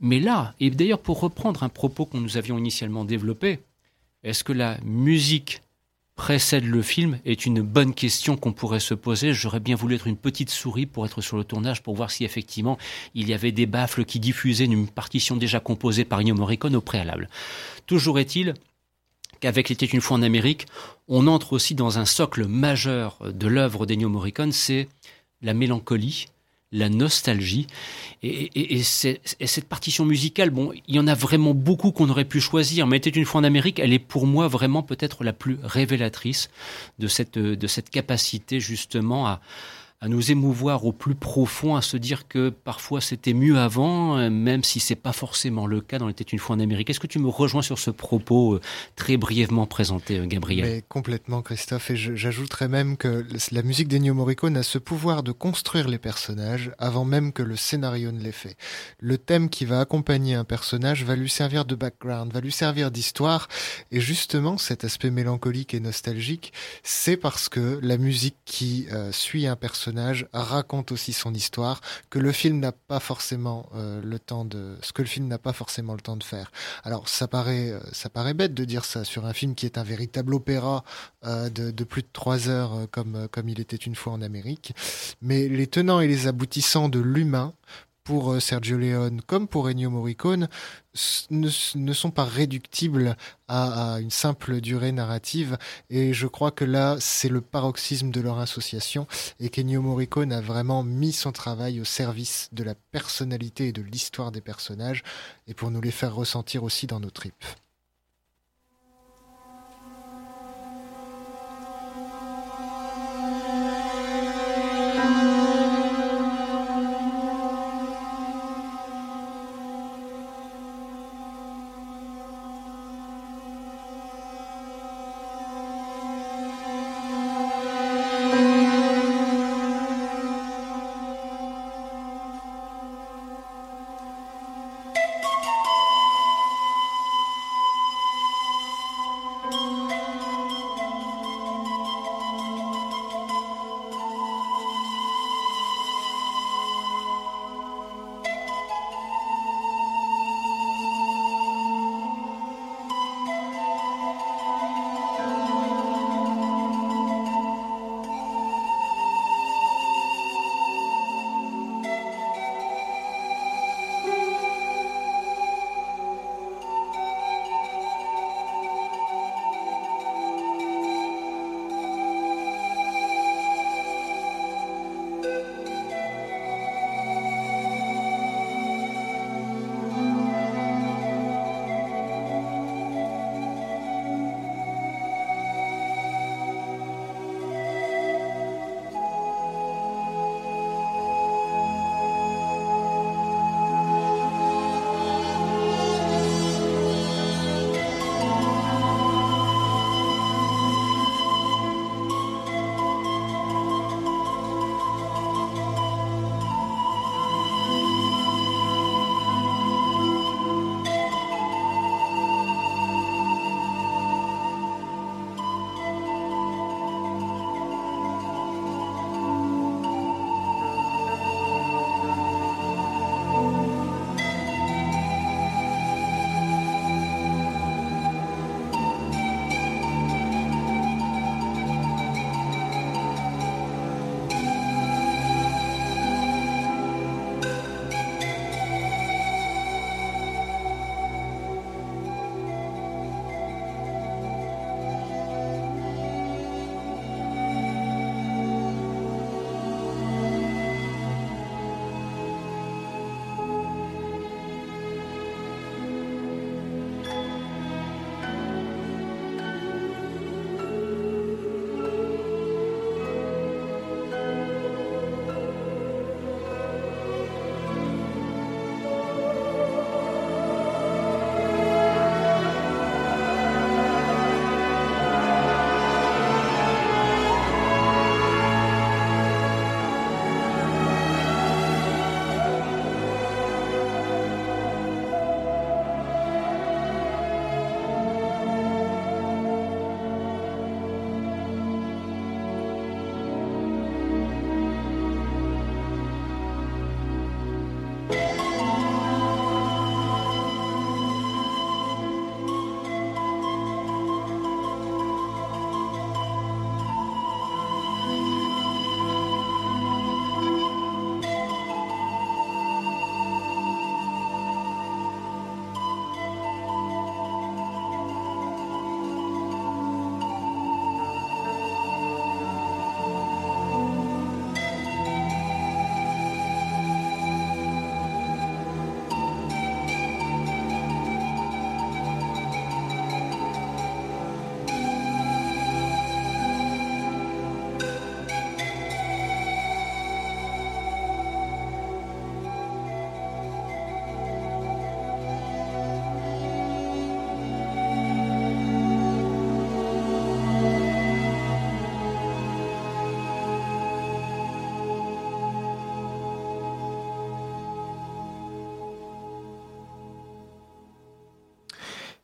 Mais 0.00 0.20
là, 0.20 0.54
et 0.60 0.70
d'ailleurs 0.70 0.98
pour 0.98 1.20
reprendre 1.20 1.62
un 1.62 1.68
propos 1.68 2.06
que 2.06 2.16
nous 2.16 2.36
avions 2.36 2.56
initialement 2.56 3.04
développé, 3.04 3.60
est-ce 4.22 4.44
que 4.44 4.52
la 4.52 4.78
musique 4.82 5.62
précède 6.20 6.66
le 6.66 6.82
film 6.82 7.18
est 7.24 7.46
une 7.46 7.62
bonne 7.62 7.94
question 7.94 8.36
qu'on 8.36 8.52
pourrait 8.52 8.78
se 8.78 8.92
poser. 8.92 9.32
J'aurais 9.32 9.58
bien 9.58 9.74
voulu 9.74 9.94
être 9.94 10.06
une 10.06 10.18
petite 10.18 10.50
souris 10.50 10.84
pour 10.84 11.06
être 11.06 11.22
sur 11.22 11.38
le 11.38 11.44
tournage 11.44 11.82
pour 11.82 11.94
voir 11.94 12.10
si 12.10 12.26
effectivement 12.26 12.76
il 13.14 13.30
y 13.30 13.32
avait 13.32 13.52
des 13.52 13.64
baffles 13.64 14.04
qui 14.04 14.20
diffusaient 14.20 14.66
une 14.66 14.86
partition 14.86 15.38
déjà 15.38 15.60
composée 15.60 16.04
par 16.04 16.20
Ennio 16.20 16.34
Morricone 16.34 16.76
au 16.76 16.82
préalable. 16.82 17.30
Toujours 17.86 18.18
est-il 18.18 18.52
qu'avec 19.40 19.70
L'été 19.70 19.88
une 19.90 20.02
fois 20.02 20.18
en 20.18 20.22
Amérique, 20.22 20.66
on 21.08 21.26
entre 21.26 21.54
aussi 21.54 21.74
dans 21.74 21.98
un 21.98 22.04
socle 22.04 22.44
majeur 22.44 23.18
de 23.24 23.46
l'œuvre 23.46 23.86
d'Ennio 23.86 24.10
Morricone, 24.10 24.52
c'est 24.52 24.88
la 25.40 25.54
mélancolie, 25.54 26.26
la 26.72 26.88
nostalgie. 26.88 27.66
Et, 28.22 28.82
cette 28.82 29.68
partition 29.68 30.04
musicale, 30.04 30.50
bon, 30.50 30.72
il 30.86 30.94
y 30.94 31.00
en 31.00 31.06
a 31.06 31.14
vraiment 31.14 31.54
beaucoup 31.54 31.90
qu'on 31.90 32.08
aurait 32.10 32.24
pu 32.24 32.40
choisir, 32.40 32.86
mais 32.86 32.98
était 32.98 33.10
une 33.10 33.24
fois 33.24 33.40
en 33.40 33.44
Amérique, 33.44 33.78
elle 33.78 33.92
est 33.92 33.98
pour 33.98 34.26
moi 34.26 34.46
vraiment 34.46 34.82
peut-être 34.82 35.24
la 35.24 35.32
plus 35.32 35.58
révélatrice 35.62 36.50
de 36.98 37.08
cette, 37.08 37.38
de 37.38 37.66
cette 37.66 37.90
capacité 37.90 38.60
justement 38.60 39.26
à, 39.26 39.40
à 40.02 40.08
nous 40.08 40.30
émouvoir 40.30 40.86
au 40.86 40.92
plus 40.92 41.14
profond, 41.14 41.76
à 41.76 41.82
se 41.82 41.98
dire 41.98 42.26
que 42.26 42.48
parfois 42.48 43.02
c'était 43.02 43.34
mieux 43.34 43.58
avant, 43.58 44.16
euh, 44.16 44.30
même 44.30 44.64
si 44.64 44.80
c'est 44.80 44.94
pas 44.94 45.12
forcément 45.12 45.66
le 45.66 45.82
cas 45.82 45.98
dans 45.98 46.06
l'été 46.06 46.24
une 46.32 46.38
fois 46.38 46.56
en 46.56 46.60
Amérique. 46.60 46.88
Est-ce 46.88 47.00
que 47.00 47.06
tu 47.06 47.18
me 47.18 47.28
rejoins 47.28 47.60
sur 47.60 47.78
ce 47.78 47.90
propos 47.90 48.54
euh, 48.54 48.60
très 48.96 49.18
brièvement 49.18 49.66
présenté, 49.66 50.18
euh, 50.18 50.24
Gabriel? 50.24 50.64
Mais 50.64 50.84
Complètement, 50.88 51.42
Christophe. 51.42 51.90
Et 51.90 51.96
j'ajouterais 51.96 52.68
même 52.68 52.96
que 52.96 53.26
la 53.52 53.62
musique 53.62 53.88
d'Ennio 53.88 54.14
Morricone 54.14 54.56
a 54.56 54.62
ce 54.62 54.78
pouvoir 54.78 55.22
de 55.22 55.32
construire 55.32 55.86
les 55.86 55.98
personnages 55.98 56.70
avant 56.78 57.04
même 57.04 57.34
que 57.34 57.42
le 57.42 57.56
scénario 57.56 58.10
ne 58.10 58.20
les 58.20 58.32
fait. 58.32 58.56
Le 59.00 59.18
thème 59.18 59.50
qui 59.50 59.66
va 59.66 59.80
accompagner 59.80 60.34
un 60.34 60.44
personnage 60.44 61.04
va 61.04 61.14
lui 61.14 61.28
servir 61.28 61.66
de 61.66 61.74
background, 61.74 62.32
va 62.32 62.40
lui 62.40 62.52
servir 62.52 62.90
d'histoire. 62.90 63.48
Et 63.90 64.00
justement, 64.00 64.56
cet 64.56 64.82
aspect 64.82 65.10
mélancolique 65.10 65.74
et 65.74 65.80
nostalgique, 65.80 66.54
c'est 66.82 67.18
parce 67.18 67.50
que 67.50 67.78
la 67.82 67.98
musique 67.98 68.36
qui 68.46 68.86
suit 69.10 69.46
un 69.46 69.56
personnage 69.56 69.89
raconte 70.32 70.92
aussi 70.92 71.12
son 71.12 71.34
histoire, 71.34 71.80
que 72.10 72.18
le 72.18 72.32
film 72.32 72.58
n'a 72.58 72.72
pas 72.72 73.00
forcément 73.00 73.68
euh, 73.74 74.00
le 74.02 74.18
temps 74.18 74.44
de, 74.44 74.76
ce 74.82 74.92
que 74.92 75.02
le 75.02 75.08
film 75.08 75.26
n'a 75.28 75.38
pas 75.38 75.52
forcément 75.52 75.94
le 75.94 76.00
temps 76.00 76.16
de 76.16 76.24
faire. 76.24 76.50
Alors 76.84 77.08
ça 77.08 77.28
paraît, 77.28 77.70
euh, 77.70 77.80
ça 77.92 78.08
paraît 78.08 78.34
bête 78.34 78.54
de 78.54 78.64
dire 78.64 78.84
ça 78.84 79.04
sur 79.04 79.26
un 79.26 79.32
film 79.32 79.54
qui 79.54 79.66
est 79.66 79.78
un 79.78 79.84
véritable 79.84 80.34
opéra 80.34 80.84
euh, 81.24 81.50
de, 81.50 81.70
de, 81.70 81.84
plus 81.84 82.02
de 82.02 82.08
trois 82.12 82.48
heures, 82.48 82.72
comme 82.90 83.28
comme 83.30 83.48
il 83.48 83.60
était 83.60 83.76
une 83.76 83.94
fois 83.94 84.12
en 84.12 84.22
Amérique, 84.22 84.72
mais 85.22 85.48
les 85.48 85.66
tenants 85.66 86.00
et 86.00 86.08
les 86.08 86.26
aboutissants 86.26 86.88
de 86.88 87.00
l'humain 87.00 87.54
pour 88.04 88.32
euh, 88.32 88.40
Sergio 88.40 88.78
Leone 88.78 89.20
comme 89.22 89.48
pour 89.48 89.68
Ennio 89.68 89.90
Morricone 89.90 90.48
ne, 91.30 91.92
sont 91.92 92.10
pas 92.10 92.24
réductibles 92.24 93.16
à, 93.48 93.98
une 94.00 94.10
simple 94.10 94.60
durée 94.60 94.92
narrative 94.92 95.56
et 95.88 96.12
je 96.12 96.26
crois 96.26 96.50
que 96.50 96.64
là 96.64 96.96
c'est 97.00 97.28
le 97.28 97.40
paroxysme 97.40 98.10
de 98.10 98.20
leur 98.20 98.38
association 98.38 99.06
et 99.38 99.50
qu'Ennio 99.50 99.82
Morricone 99.82 100.32
a 100.32 100.40
vraiment 100.40 100.82
mis 100.82 101.12
son 101.12 101.32
travail 101.32 101.80
au 101.80 101.84
service 101.84 102.48
de 102.52 102.64
la 102.64 102.74
personnalité 102.74 103.68
et 103.68 103.72
de 103.72 103.82
l'histoire 103.82 104.32
des 104.32 104.40
personnages 104.40 105.02
et 105.46 105.54
pour 105.54 105.70
nous 105.70 105.80
les 105.80 105.90
faire 105.90 106.14
ressentir 106.14 106.64
aussi 106.64 106.86
dans 106.86 107.00
nos 107.00 107.10
tripes. 107.10 107.44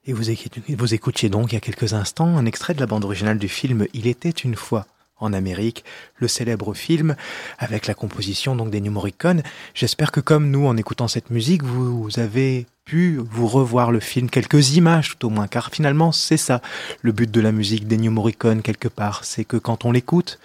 Et 0.09 0.13
vous, 0.13 0.95
écoutiez 0.95 1.29
donc 1.29 1.51
il 1.51 1.57
y 1.57 1.59
a 1.59 1.61
quelques 1.61 1.93
instants 1.93 2.37
un 2.37 2.47
extrait 2.47 2.75
de 2.75 2.81
la 2.81 2.87
bande 2.87 3.05
originale 3.05 3.39
du 3.39 3.49
film 3.49 3.87
Il 3.93 4.07
était 4.07 4.31
une 4.31 4.55
fois 4.55 4.87
en 5.19 5.33
Amérique, 5.33 5.85
le 6.17 6.29
célèbre 6.29 6.75
film 6.75 7.17
avec 7.59 7.89
la 7.89 7.95
composition 7.95 8.55
donc 8.55 8.71
des 8.71 8.81
Morricone. 8.81 9.43
J'espère 9.75 10.13
que 10.13 10.21
comme 10.21 10.49
nous, 10.51 10.65
en 10.67 10.77
écoutant 10.77 11.09
cette 11.09 11.31
musique, 11.31 11.65
vous 11.65 12.09
avez 12.19 12.67
pu 12.85 13.19
vous 13.19 13.49
revoir 13.49 13.91
le 13.91 13.99
film, 13.99 14.31
quelques 14.31 14.77
images 14.77 15.17
tout 15.19 15.27
au 15.27 15.31
moins, 15.31 15.49
car 15.49 15.71
finalement 15.71 16.13
c'est 16.13 16.37
ça 16.37 16.63
le 17.03 17.11
but 17.11 17.29
de 17.29 17.41
la 17.41 17.51
musique 17.51 17.89
des 17.89 17.99
Morricone 17.99 18.63
quelque 18.63 18.89
part, 18.89 19.25
c'est 19.25 19.45
que 19.45 19.57
quand 19.57 19.85
on 19.85 19.91
l'écoute, 19.91 20.39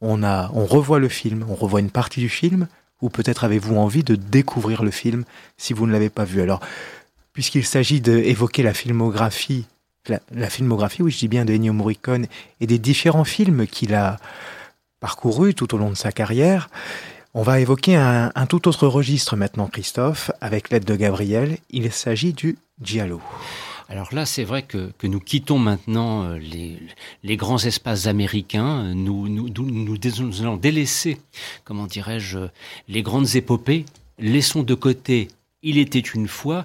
on 0.00 0.22
a, 0.22 0.50
on 0.54 0.64
revoit 0.64 1.00
le 1.00 1.10
film, 1.10 1.44
on 1.50 1.54
revoit 1.54 1.80
une 1.80 1.90
partie 1.90 2.20
du 2.20 2.30
film, 2.30 2.66
ou 3.02 3.10
peut-être 3.10 3.44
avez-vous 3.44 3.76
envie 3.76 4.04
de 4.04 4.14
découvrir 4.14 4.82
le 4.82 4.90
film 4.90 5.24
si 5.58 5.74
vous 5.74 5.86
ne 5.86 5.92
l'avez 5.92 6.08
pas 6.08 6.24
vu. 6.24 6.40
Alors, 6.40 6.60
puisqu'il 7.36 7.66
s'agit 7.66 8.00
d'évoquer 8.00 8.62
la 8.62 8.72
filmographie, 8.72 9.66
la, 10.08 10.48
filmographie, 10.48 11.02
oui, 11.02 11.10
je 11.10 11.18
dis 11.18 11.28
bien 11.28 11.44
de 11.44 11.52
Ennio 11.52 11.74
Morricone 11.74 12.28
et 12.62 12.66
des 12.66 12.78
différents 12.78 13.24
films 13.24 13.66
qu'il 13.66 13.94
a 13.94 14.16
parcourus 15.00 15.54
tout 15.54 15.74
au 15.74 15.76
long 15.76 15.90
de 15.90 15.96
sa 15.96 16.12
carrière, 16.12 16.70
on 17.34 17.42
va 17.42 17.60
évoquer 17.60 17.94
un, 17.94 18.46
tout 18.48 18.66
autre 18.68 18.86
registre 18.86 19.36
maintenant, 19.36 19.66
Christophe, 19.66 20.30
avec 20.40 20.70
l'aide 20.70 20.86
de 20.86 20.96
Gabriel. 20.96 21.58
Il 21.68 21.92
s'agit 21.92 22.32
du 22.32 22.56
Giallo. 22.80 23.20
Alors 23.90 24.14
là, 24.14 24.24
c'est 24.24 24.44
vrai 24.44 24.62
que, 24.62 24.90
que, 24.96 25.06
nous 25.06 25.20
quittons 25.20 25.58
maintenant 25.58 26.24
euh, 26.24 26.38
les, 27.22 27.36
grands 27.36 27.62
espaces 27.62 28.06
américains. 28.06 28.94
Nous, 28.94 29.28
nous, 29.28 29.50
nous, 29.50 29.98
nous 29.98 30.40
allons 30.40 30.56
délaisser, 30.56 31.18
comment 31.64 31.86
dirais-je, 31.86 32.38
les 32.88 33.02
grandes 33.02 33.36
épopées. 33.36 33.84
Laissons 34.18 34.62
de 34.62 34.74
côté 34.74 35.28
Il 35.62 35.76
était 35.76 35.98
une 35.98 36.28
fois 36.28 36.64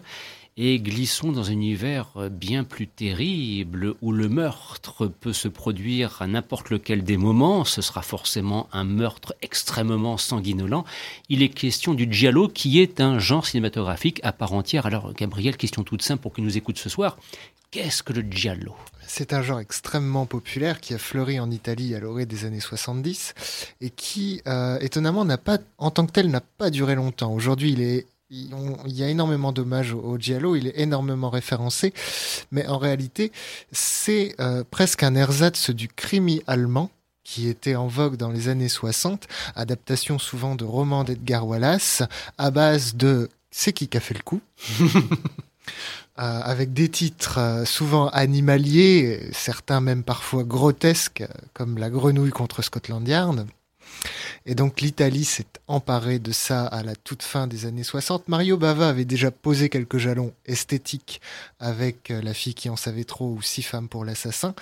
et 0.58 0.80
glissons 0.80 1.32
dans 1.32 1.50
un 1.50 1.54
univers 1.54 2.30
bien 2.30 2.64
plus 2.64 2.88
terrible 2.88 3.96
où 4.02 4.12
le 4.12 4.28
meurtre 4.28 5.08
peut 5.08 5.34
se 5.34 5.48
produire 5.48 6.22
à 6.22 6.28
n'importe 6.28 6.70
lequel 6.70 7.04
des 7.04 7.18
moments. 7.18 7.64
Ce 7.64 7.82
sera 7.82 8.02
forcément 8.02 8.68
un 8.74 8.84
meurtre 8.84 9.34
extrêmement 9.42 10.18
sanguinolent. 10.18 10.86
Il 11.30 11.42
est 11.42 11.50
question 11.50 11.94
du 11.94 12.12
giallo 12.12 12.48
qui 12.48 12.80
est 12.80 13.00
un 13.00 13.20
genre 13.20 13.48
cinématographique 13.48 14.20
à 14.24 14.34
part 14.34 14.54
entière. 14.54 14.86
Alors, 14.86 15.14
Gabriel, 15.14 15.58
question 15.58 15.84
toute 15.84 16.02
simple 16.02 16.22
pour 16.22 16.34
qu'il 16.34 16.44
nous 16.44 16.58
écoute 16.58 16.78
ce 16.78 16.90
soir. 16.90 17.18
Qu'est-ce 17.72 18.04
que 18.04 18.12
le 18.12 18.22
giallo? 18.30 18.76
C'est 19.08 19.32
un 19.32 19.42
genre 19.42 19.62
extrêmement 19.62 20.26
populaire 20.26 20.82
qui 20.82 20.94
a 20.94 20.98
fleuri 20.98 21.40
en 21.40 21.50
Italie 21.50 21.96
à 21.96 22.00
l'orée 22.02 22.26
des 22.26 22.44
années 22.44 22.60
70 22.60 23.34
et 23.80 23.90
qui, 23.90 24.42
euh, 24.46 24.78
étonnamment, 24.80 25.24
n'a 25.24 25.38
pas, 25.38 25.58
en 25.78 25.90
tant 25.90 26.06
que 26.06 26.12
tel, 26.12 26.30
n'a 26.30 26.42
pas 26.42 26.70
duré 26.70 26.96
longtemps. 26.96 27.34
Aujourd'hui, 27.34 27.72
il 27.72 27.82
est 27.82 28.08
il 28.32 28.94
y 28.94 29.04
a 29.04 29.10
énormément 29.10 29.52
d'hommages 29.52 29.94
au, 29.94 30.18
Giallo, 30.18 30.56
il 30.56 30.68
est 30.68 30.80
énormément 30.80 31.30
référencé, 31.30 31.94
mais 32.52 32.66
en 32.68 32.78
réalité, 32.78 33.32
c'est 33.74 34.36
euh, 34.40 34.64
presque 34.70 35.04
un 35.04 35.16
ersatz 35.16 35.70
du 35.70 35.90
crimi 35.90 36.42
allemand 36.48 36.90
qui 37.26 37.50
était 37.50 37.76
en 37.76 37.88
vogue 37.88 38.16
dans 38.16 38.32
les 38.32 38.48
années 38.48 38.70
60, 38.70 39.28
adaptation 39.56 40.18
souvent 40.18 40.56
de 40.56 40.64
romans 40.64 41.04
d'Edgar 41.04 41.46
Wallace, 41.46 42.04
à 42.38 42.52
base 42.52 42.96
de 42.96 43.30
C'est 43.52 43.74
qui 43.74 43.90
qui 43.90 43.98
a 43.98 44.00
fait 44.00 44.16
le 44.16 44.24
coup 44.24 44.42
euh, 44.82 44.88
avec 46.16 46.74
des 46.74 46.88
titres 46.88 47.38
euh, 47.38 47.66
souvent 47.66 48.08
animaliers, 48.10 49.30
certains 49.34 49.82
même 49.82 50.04
parfois 50.04 50.46
grotesques, 50.46 51.24
comme 51.54 51.78
La 51.78 51.90
grenouille 51.90 52.32
contre 52.32 52.62
Scotland 52.62 53.06
Yard. 53.06 53.46
Et 54.46 54.56
donc 54.56 54.82
l'Italie 54.82 55.24
s'est 55.24 55.46
emparée 55.68 56.18
de 56.18 56.32
ça 56.32 56.66
à 56.66 56.82
la 56.82 56.96
toute 56.96 57.22
fin 57.22 57.46
des 57.46 57.66
années 57.66 57.84
60. 57.84 58.28
Mario 58.28 58.58
Bava 58.58 58.90
avait 58.90 59.06
déjà 59.06 59.30
posé 59.30 59.70
quelques 59.70 59.98
jalons 59.98 60.34
esthétiques 60.46 61.22
avec 61.60 62.10
euh, 62.10 62.22
La 62.22 62.34
fille 62.34 62.56
qui 62.56 62.70
en 62.70 62.76
savait 62.76 63.04
trop 63.04 63.30
ou 63.30 63.42
Six 63.42 63.62
femmes 63.62 63.88
pour 63.88 64.04
l'assassin. 64.04 64.56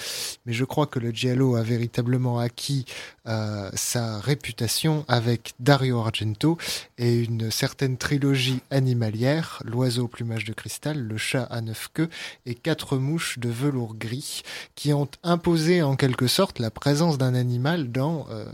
Mais 0.45 0.53
je 0.53 0.65
crois 0.65 0.85
que 0.85 0.99
le 0.99 1.11
Giallo 1.11 1.55
a 1.55 1.63
véritablement 1.63 2.39
acquis 2.39 2.85
euh, 3.27 3.69
sa 3.73 4.19
réputation 4.19 5.05
avec 5.07 5.53
Dario 5.59 5.99
Argento 5.99 6.57
et 6.97 7.23
une 7.23 7.49
certaine 7.49 7.97
trilogie 7.97 8.61
animalière, 8.71 9.61
L'oiseau 9.65 10.05
au 10.05 10.07
plumage 10.07 10.45
de 10.45 10.53
cristal, 10.53 10.99
Le 10.99 11.17
chat 11.17 11.43
à 11.43 11.61
neuf 11.61 11.89
queues 11.93 12.09
et 12.45 12.55
Quatre 12.55 12.97
mouches 12.97 13.39
de 13.39 13.49
velours 13.49 13.95
gris, 13.95 14.43
qui 14.75 14.93
ont 14.93 15.09
imposé 15.23 15.81
en 15.81 15.95
quelque 15.95 16.27
sorte 16.27 16.59
la 16.59 16.71
présence 16.71 17.17
d'un 17.17 17.33
animal 17.33 17.91
dans 17.91 18.25
euh, 18.29 18.45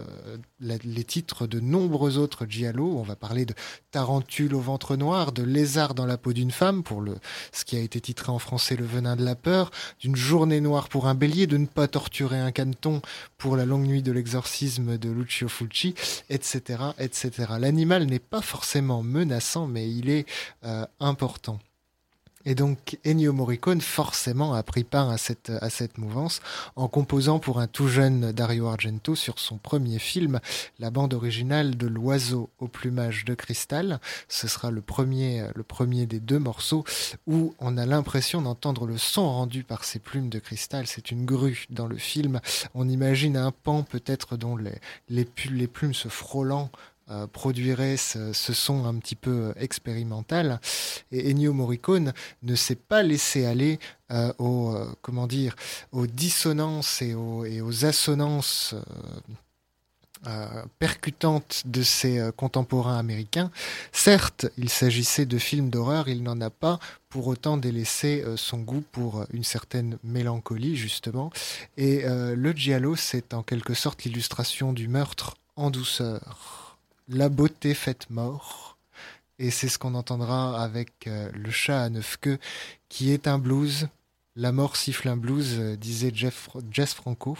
les 0.60 1.04
titres 1.04 1.48
de 1.48 1.60
nombreux 1.60 2.18
autres 2.18 2.46
giallo. 2.48 2.98
On 2.98 3.04
va 3.04 3.16
parler 3.16 3.46
de 3.46 3.54
Tarentule 3.92 4.56
au 4.56 4.60
ventre 4.60 4.96
noir, 4.96 5.32
de 5.32 5.44
Lézard 5.44 5.96
dans 5.96 6.06
la 6.06 6.18
peau 6.18 6.34
d'une 6.34 6.52
femme, 6.52 6.84
pour 6.84 7.02
le, 7.02 7.16
ce 7.52 7.66
qui 7.66 7.76
a 7.76 7.80
été 7.80 8.00
titré 8.00 8.32
en 8.32 8.40
français 8.40 8.76
Le 8.76 8.86
venin 8.86 9.16
de 9.16 9.26
la 9.26 9.36
peur, 9.36 9.72
d'une 10.00 10.16
journée 10.16 10.62
noire 10.62 10.90
pour 10.90 11.08
un 11.08 11.16
bélier, 11.16 11.48
de 11.48 11.58
ne 11.58 11.66
pas 11.66 11.88
torturer 11.88 12.40
un 12.40 12.52
caneton 12.52 13.02
pour 13.38 13.56
la 13.58 13.66
longue 13.66 13.86
nuit 13.86 14.04
de 14.04 14.12
l'exorcisme 14.12 14.98
de 14.98 15.10
Lucio 15.10 15.48
Fulci, 15.48 15.96
etc., 16.30 16.80
etc. 17.00 17.32
L'animal 17.60 18.06
n'est 18.06 18.20
pas 18.20 18.42
forcément 18.42 19.04
menaçant, 19.04 19.68
mais 19.68 19.90
il 19.90 20.10
est 20.10 20.26
euh, 20.64 20.86
important. 21.00 21.60
Et 22.46 22.56
donc 22.56 22.98
Ennio 23.06 23.34
Morricone 23.34 23.82
forcément 23.82 24.54
a 24.54 24.64
pris 24.64 24.84
part 24.84 25.10
à 25.10 25.18
cette, 25.18 25.52
à 25.62 25.70
cette 25.70 25.98
mouvance 25.98 26.42
en 26.76 26.88
composant 26.88 27.40
pour 27.40 27.60
un 27.60 27.68
tout 27.68 27.88
jeune 27.88 28.32
Dario 28.32 28.68
Argento 28.68 29.16
sur 29.16 29.40
son 29.40 29.58
premier 29.58 30.00
film 30.00 30.40
la 30.80 30.92
bande 30.92 31.14
originale 31.14 31.78
de 31.78 31.88
L'oiseau 31.88 32.50
au 32.60 32.68
plumage 32.68 33.26
de 33.26 33.34
cristal. 33.34 34.00
Ce 34.28 34.48
sera 34.48 34.72
le 34.72 34.82
premier, 34.82 35.46
le 35.56 35.64
premier 35.64 36.06
des 36.06 36.20
deux 36.20 36.40
morceaux 36.40 36.84
où 37.28 37.56
on 37.60 37.78
a 37.78 37.86
l'impression 37.86 38.42
d'entendre 38.42 38.86
le 38.86 38.98
son 38.98 39.28
rendu 39.28 39.64
par 39.64 39.84
ces 39.84 40.00
plumes 40.00 40.30
de 40.30 40.40
cristal. 40.40 40.88
C'est 40.88 41.12
une 41.12 41.26
grue 41.26 41.66
dans 41.70 41.88
le 41.88 41.98
film. 41.98 42.40
On 42.74 42.88
imagine 42.88 43.38
un 43.38 43.52
pan 43.52 43.84
peut-être 43.84 44.38
dont 44.38 44.56
les, 44.56 44.80
les, 45.10 45.28
les 45.50 45.68
plumes 45.68 45.94
se 45.94 46.08
frôlant 46.08 46.70
euh, 47.12 47.28
produirait 47.28 47.98
ce, 47.98 48.34
son 48.34 48.86
un 48.86 48.96
petit 48.96 49.14
peu 49.14 49.54
expérimental. 49.58 50.60
Et 51.12 51.30
Ennio 51.30 51.54
Morricone 51.54 52.14
ne 52.42 52.56
s'est 52.56 52.74
pas 52.74 53.04
laissé 53.04 53.46
aller 53.46 53.78
euh, 54.12 54.34
aux, 54.40 54.74
euh, 54.74 54.92
comment 55.04 55.28
dire, 55.28 55.56
aux 55.92 56.08
dissonances 56.08 57.04
et 57.04 57.14
aux, 57.14 57.86
assonances 57.86 58.74
percutantes 60.80 61.62
de 61.66 61.84
ses 61.84 62.32
contemporains 62.36 62.98
américains. 62.98 63.52
Certes, 63.92 64.48
il 64.58 64.70
s'agissait 64.70 65.28
de 65.28 65.38
films 65.38 65.70
d'horreur, 65.70 66.08
il 66.08 66.24
n'en 66.24 66.42
a 66.42 66.50
pas 66.50 66.80
pour 67.10 67.28
autant 67.28 67.58
délaissé 67.58 68.26
son 68.36 68.58
goût 68.58 68.84
pour 68.92 69.26
une 69.32 69.44
certaine 69.44 70.00
mélancolie, 70.04 70.76
justement. 70.78 71.30
Et 71.78 72.06
le 72.08 72.52
giallo, 72.54 72.96
c'est 72.96 73.36
en 73.36 73.44
quelque 73.44 73.76
sorte 73.76 74.04
l'illustration 74.04 74.74
du 74.74 74.88
meurtre 74.88 75.36
en 75.56 75.70
douceur 75.70 76.65
la 77.08 77.30
beauté 77.30 77.74
faite 77.74 78.10
mort. 78.10 78.78
Et 79.38 79.52
c'est 79.52 79.68
ce 79.68 79.78
qu'on 79.78 79.96
entendra 79.96 80.62
avec 80.64 81.08
euh, 81.08 81.30
le 81.34 81.52
chat 81.52 81.84
à 81.84 81.90
neuf 81.90 82.18
queues, 82.22 82.40
qui 82.88 83.12
est 83.12 83.28
un 83.28 83.38
blues. 83.38 83.88
La 84.38 84.52
mort 84.52 84.78
siffle 84.78 85.10
un 85.10 85.18
blues, 85.18 85.56
euh, 85.60 85.76
disait 85.76 86.12
Jeff, 86.14 86.50
Jess 86.72 86.94
Franco. 86.94 87.38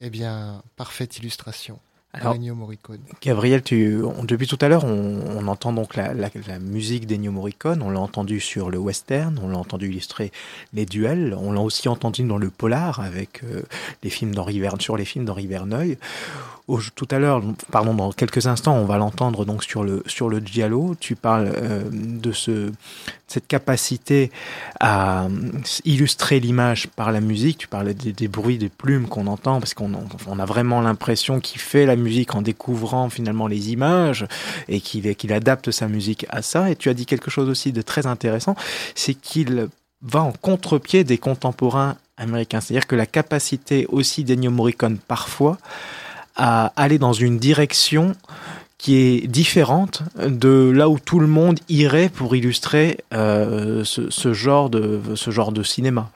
Eh 0.00 0.08
bien, 0.08 0.62
parfaite 0.76 1.18
illustration. 1.18 1.78
Alors, 2.12 2.36
Morricone. 2.56 2.98
Gabriel, 3.22 3.62
tu, 3.62 4.02
depuis 4.24 4.48
tout 4.48 4.58
à 4.60 4.68
l'heure, 4.68 4.84
on, 4.84 5.46
entend 5.46 5.72
donc 5.72 5.94
la, 5.94 6.12
musique 6.58 7.06
d'Ennio 7.06 7.30
Morricone. 7.30 7.82
On 7.82 7.90
l'a 7.90 8.00
entendu 8.00 8.40
sur 8.40 8.68
le 8.68 8.78
western, 8.78 9.38
on 9.40 9.48
l'a 9.48 9.58
entendu 9.58 9.88
illustrer 9.88 10.32
les 10.72 10.86
duels, 10.86 11.36
on 11.38 11.52
l'a 11.52 11.60
aussi 11.60 11.88
entendu 11.88 12.24
dans 12.24 12.38
le 12.38 12.50
polar 12.50 12.98
avec 12.98 13.44
euh, 13.44 13.62
les 14.02 14.10
films 14.10 14.34
sur 14.80 14.96
les 14.96 15.04
films 15.04 15.24
d'Henri 15.24 15.46
Verneuil 15.46 15.98
tout 16.94 17.08
à 17.10 17.18
l'heure, 17.18 17.42
pardon, 17.70 17.94
dans 17.94 18.12
quelques 18.12 18.46
instants, 18.46 18.74
on 18.76 18.84
va 18.84 18.98
l'entendre 18.98 19.44
donc 19.44 19.64
sur 19.64 19.82
le 19.82 20.02
sur 20.06 20.28
le 20.28 20.40
giallo. 20.40 20.94
Tu 21.00 21.16
parles 21.16 21.52
euh, 21.54 21.82
de 21.90 22.32
ce 22.32 22.70
cette 23.26 23.46
capacité 23.46 24.30
à 24.80 25.28
illustrer 25.84 26.40
l'image 26.40 26.88
par 26.88 27.12
la 27.12 27.20
musique. 27.20 27.58
Tu 27.58 27.68
parles 27.68 27.94
des, 27.94 28.28
bruits 28.28 28.58
des 28.58 28.68
plumes 28.68 29.06
qu'on 29.06 29.26
entend 29.26 29.60
parce 29.60 29.74
qu'on 29.74 29.92
on 30.26 30.38
a 30.38 30.44
vraiment 30.44 30.80
l'impression 30.80 31.40
qu'il 31.40 31.60
fait 31.60 31.86
la 31.86 31.96
musique 31.96 32.34
en 32.34 32.42
découvrant 32.42 33.08
finalement 33.08 33.46
les 33.46 33.70
images 33.70 34.26
et 34.68 34.80
qu'il 34.80 35.14
qu'il 35.14 35.32
adapte 35.32 35.70
sa 35.70 35.88
musique 35.88 36.26
à 36.28 36.42
ça. 36.42 36.70
Et 36.70 36.76
tu 36.76 36.88
as 36.88 36.94
dit 36.94 37.06
quelque 37.06 37.30
chose 37.30 37.48
aussi 37.48 37.72
de 37.72 37.82
très 37.82 38.06
intéressant, 38.06 38.56
c'est 38.94 39.14
qu'il 39.14 39.68
va 40.02 40.22
en 40.22 40.32
contre-pied 40.32 41.04
des 41.04 41.18
contemporains 41.18 41.96
américains. 42.16 42.60
C'est-à-dire 42.60 42.86
que 42.86 42.96
la 42.96 43.06
capacité 43.06 43.86
aussi 43.88 44.24
d'Ennio 44.24 44.50
Morricone 44.50 44.98
parfois 44.98 45.58
à 46.40 46.72
aller 46.76 46.98
dans 46.98 47.12
une 47.12 47.38
direction 47.38 48.16
qui 48.78 48.96
est 48.96 49.26
différente 49.26 50.02
de 50.16 50.72
là 50.74 50.88
où 50.88 50.98
tout 50.98 51.20
le 51.20 51.26
monde 51.26 51.60
irait 51.68 52.08
pour 52.08 52.34
illustrer 52.34 52.96
euh, 53.12 53.84
ce, 53.84 54.32
genre 54.32 54.70
de, 54.70 55.00
ce 55.16 55.30
genre 55.30 55.52
de 55.52 55.62
cinéma. 55.62 56.10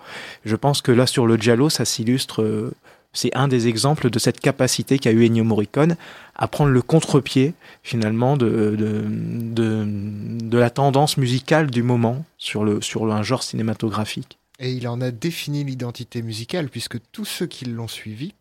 Je 0.47 0.57
pense 0.57 0.81
que 0.81 0.91
là, 0.91 1.07
sur 1.07 1.27
le 1.27 1.37
Giallo, 1.37 1.69
ça 1.69 1.85
s'illustre, 1.85 2.41
euh, 2.41 2.73
c'est 3.13 3.37
un 3.37 3.49
des 3.49 3.69
exemples 3.69 4.09
de 4.09 4.19
cette 4.19 4.41
capacité 4.41 4.99
qu'a 4.99 5.11
eu 5.11 5.27
Ennio 5.27 5.45
Morricone 5.45 5.97
à 6.37 6.49
prendre 6.49 6.71
le 6.71 6.81
contre-pied, 6.81 7.53
finalement, 7.83 8.39
de, 8.39 8.75
de, 8.79 9.85
de, 9.87 10.59
la 10.59 10.71
tendance 10.71 11.19
musicale 11.19 11.71
du 11.71 11.83
moment 11.83 12.25
sur, 12.39 12.65
le, 12.65 12.81
sur 12.81 13.13
un 13.13 13.23
genre 13.23 13.43
cinématographique. 13.43 14.39
et 14.59 14.73
il 14.73 14.89
en 14.89 15.03
a 15.03 15.11
défini 15.11 15.65
l'identité 15.65 16.23
musicale, 16.23 16.71
puisque 16.71 16.97
tous 17.13 17.27
ceux 17.27 17.47
qui 17.47 17.67
l'ont 17.67 17.89
suivi, 17.89 18.33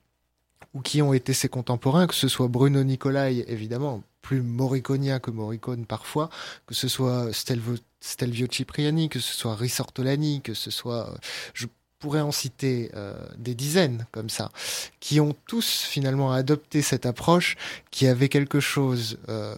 ou 0.73 0.81
qui 0.81 1.01
ont 1.01 1.13
été 1.13 1.33
ses 1.33 1.49
contemporains, 1.49 2.07
que 2.07 2.15
ce 2.15 2.27
soit 2.27 2.47
Bruno 2.47 2.83
Nicolai, 2.83 3.45
évidemment, 3.47 4.03
plus 4.21 4.41
moriconien 4.41 5.19
que 5.19 5.31
Morricone 5.31 5.85
parfois, 5.85 6.29
que 6.65 6.73
ce 6.73 6.87
soit 6.87 7.31
Stelvio, 7.33 8.47
Cipriani, 8.49 9.09
que 9.09 9.19
ce 9.19 9.33
soit 9.33 9.55
Risortolani, 9.55 10.41
que 10.41 10.53
ce 10.53 10.71
soit... 10.71 11.13
Je 11.53 11.67
pourrais 11.99 12.21
en 12.21 12.31
citer 12.33 12.91
euh, 12.95 13.13
des 13.37 13.55
dizaines 13.55 14.05
comme 14.11 14.29
ça, 14.29 14.51
qui 14.99 15.21
ont 15.21 15.35
tous 15.47 15.83
finalement 15.83 16.33
adopté 16.33 16.81
cette 16.81 17.05
approche 17.05 17.55
qui 17.91 18.07
avait 18.07 18.27
quelque 18.27 18.59
chose 18.59 19.19
euh, 19.29 19.55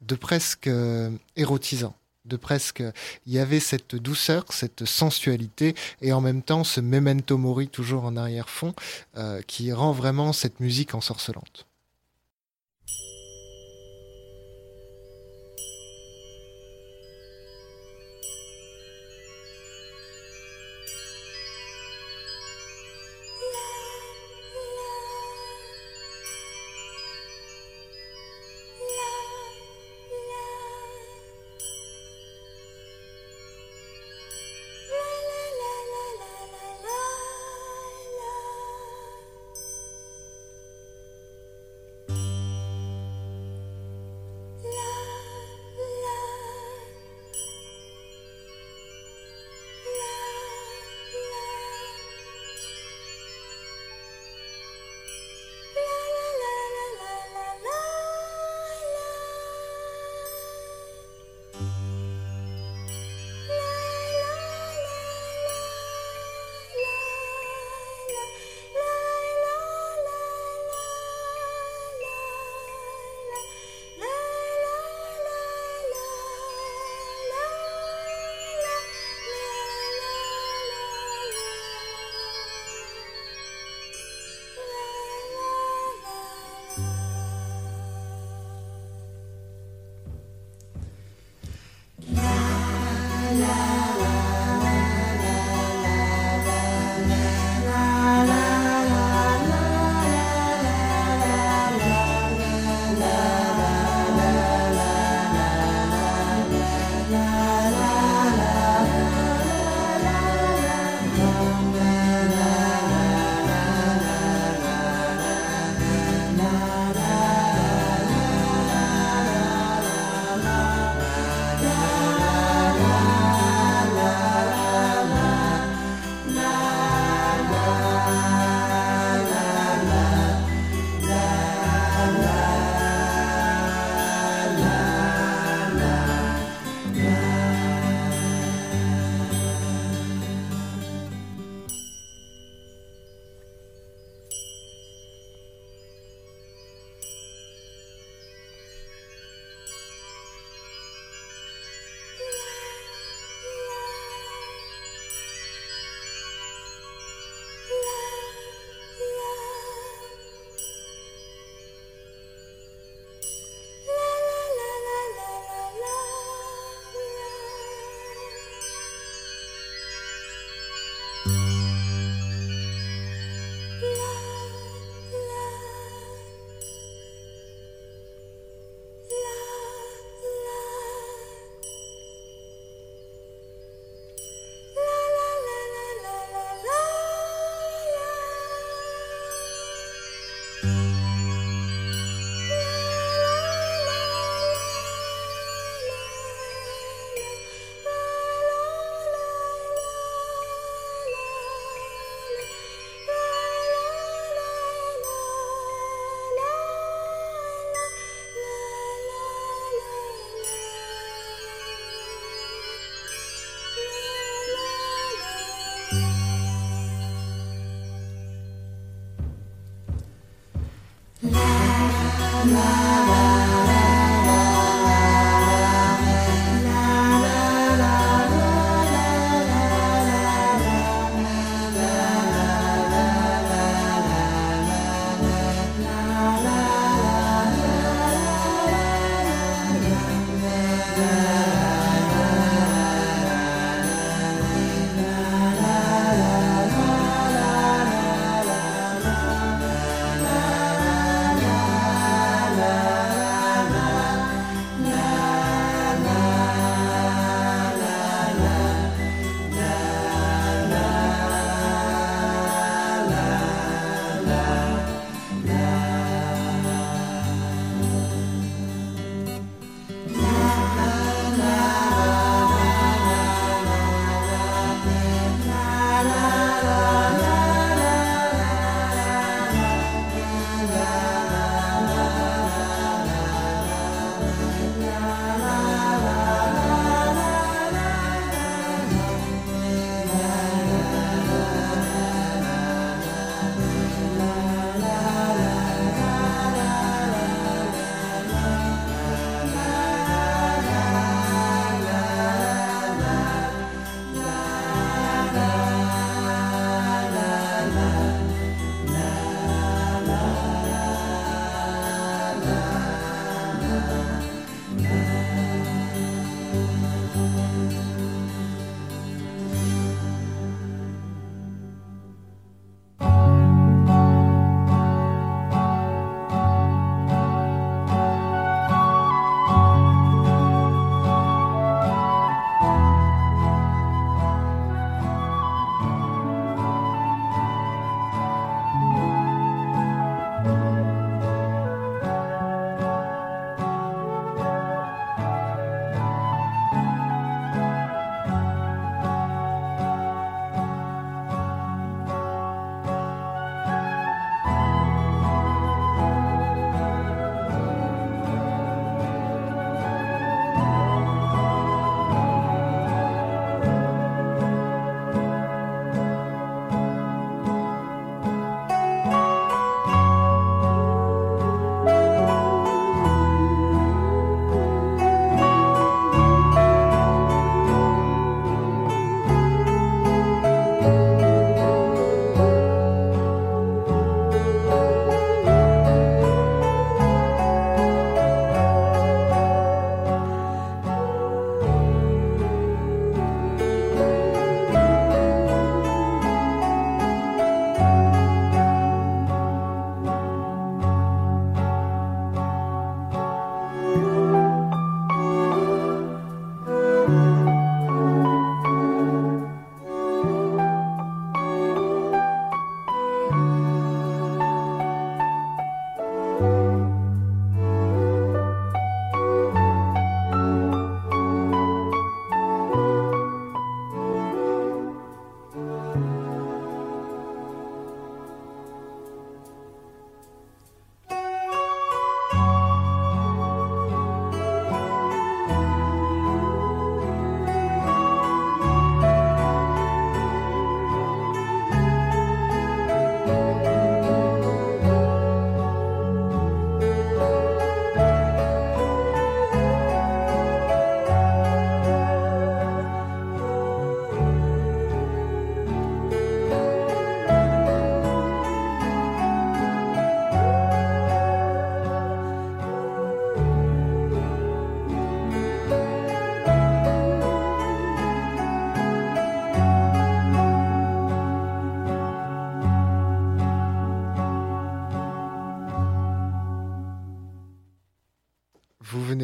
de 0.00 0.16
presque 0.16 0.66
euh, 0.66 1.10
érotisant 1.36 1.94
de 2.24 2.36
presque, 2.36 2.82
il 3.26 3.32
y 3.32 3.38
avait 3.38 3.60
cette 3.60 3.96
douceur, 3.96 4.44
cette 4.50 4.84
sensualité, 4.84 5.74
et 6.00 6.12
en 6.12 6.20
même 6.20 6.42
temps 6.42 6.64
ce 6.64 6.80
memento 6.80 7.36
mori 7.38 7.68
toujours 7.68 8.04
en 8.04 8.16
arrière-fond, 8.16 8.74
euh, 9.16 9.42
qui 9.46 9.72
rend 9.72 9.92
vraiment 9.92 10.32
cette 10.32 10.60
musique 10.60 10.94
ensorcelante. 10.94 11.66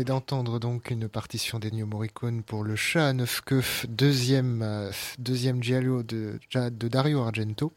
Venez 0.01 0.07
d'entendre 0.07 0.59
donc 0.59 0.91
une 0.91 1.09
partition 1.09 1.59
d'Ennio 1.59 1.85
Morricone 1.85 2.43
pour 2.43 2.65
le 2.65 2.75
chat 2.75 3.09
à 3.09 3.13
neuf 3.13 3.43
queues, 3.43 3.63
deuxième, 3.87 4.63
euh, 4.63 4.91
deuxième 5.19 5.63
giallo 5.63 6.03
de, 6.03 6.41
de 6.55 6.89
Dario 6.89 7.21
Argento. 7.21 7.75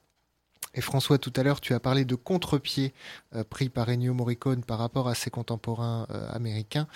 Et 0.76 0.82
François, 0.82 1.18
tout 1.18 1.34
à 1.36 1.44
l'heure, 1.44 1.62
tu 1.62 1.74
as 1.74 1.80
parlé 1.80 2.04
de 2.06 2.16
contre-pied 2.16 2.94
euh, 3.36 3.44
pris 3.44 3.70
par 3.70 3.90
Ennio 3.90 4.14
Morricone 4.14 4.64
par 4.64 4.80
rapport 4.80 5.08
à 5.08 5.16
ses 5.16 5.30
contemporains 5.30 6.08
euh, 6.10 6.28
américains, 6.32 6.88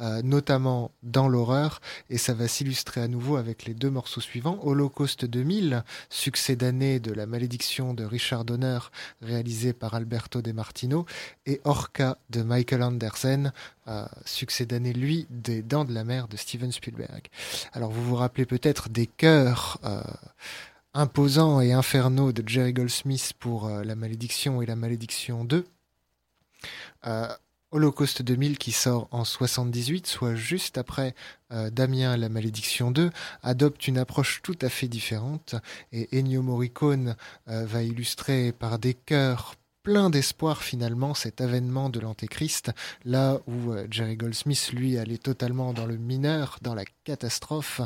euh, 0.00 0.20
notamment 0.22 0.90
dans 1.02 1.28
l'horreur, 1.28 1.80
et 2.10 2.18
ça 2.18 2.34
va 2.34 2.46
s'illustrer 2.46 3.00
à 3.00 3.08
nouveau 3.08 3.36
avec 3.36 3.64
les 3.64 3.74
deux 3.74 3.90
morceaux 3.90 4.20
suivants. 4.20 4.58
Holocaust 4.62 5.24
2000, 5.24 5.82
succès 6.10 6.56
d'année 6.56 7.00
de 7.00 7.12
La 7.12 7.26
malédiction 7.26 7.94
de 7.94 8.04
Richard 8.04 8.44
Donner, 8.44 8.78
réalisé 9.22 9.72
par 9.72 9.94
Alberto 9.94 10.42
De 10.42 10.52
Martino, 10.52 11.06
et 11.46 11.60
Orca 11.64 12.18
de 12.30 12.42
Michael 12.42 12.82
Andersen, 12.82 13.52
succès 14.24 14.66
d'année, 14.66 14.92
lui, 14.92 15.26
des 15.30 15.62
Dents 15.62 15.84
de 15.84 15.92
la 15.92 16.04
mer 16.04 16.28
de 16.28 16.36
Steven 16.36 16.70
Spielberg. 16.70 17.28
Alors 17.72 17.90
vous 17.90 18.04
vous 18.04 18.16
rappelez 18.16 18.46
peut-être 18.46 18.88
des 18.88 19.06
chœurs 19.06 19.78
imposants 20.94 21.60
et 21.60 21.72
infernaux 21.72 22.32
de 22.32 22.46
Jerry 22.46 22.72
Goldsmith 22.72 23.32
pour 23.38 23.66
euh, 23.66 23.82
La 23.84 23.96
Malédiction 23.96 24.62
et 24.62 24.66
La 24.66 24.76
Malédiction 24.76 25.44
2. 25.44 25.64
Euh, 27.06 27.28
Holocaust 27.70 28.20
2000 28.20 28.58
qui 28.58 28.70
sort 28.70 29.08
en 29.12 29.24
78, 29.24 30.06
soit 30.06 30.34
juste 30.34 30.76
après 30.76 31.14
euh, 31.52 31.70
Damien 31.70 32.16
La 32.18 32.28
Malédiction 32.28 32.90
2, 32.90 33.10
adopte 33.42 33.88
une 33.88 33.96
approche 33.96 34.42
tout 34.42 34.58
à 34.60 34.68
fait 34.68 34.88
différente 34.88 35.54
et 35.90 36.08
Ennio 36.12 36.42
Morricone 36.42 37.16
va 37.46 37.82
illustrer 37.82 38.52
par 38.52 38.78
des 38.78 38.92
chœurs 38.92 39.54
plein 39.82 40.10
d'espoir 40.10 40.62
finalement 40.62 41.14
cet 41.14 41.40
avènement 41.40 41.90
de 41.90 42.00
l'Antéchrist, 42.00 42.70
là 43.04 43.40
où 43.46 43.72
euh, 43.72 43.86
Jerry 43.90 44.16
Goldsmith, 44.16 44.70
lui, 44.72 44.98
allait 44.98 45.18
totalement 45.18 45.72
dans 45.72 45.86
le 45.86 45.96
mineur, 45.96 46.58
dans 46.62 46.74
la 46.74 46.84
catastrophe, 47.04 47.80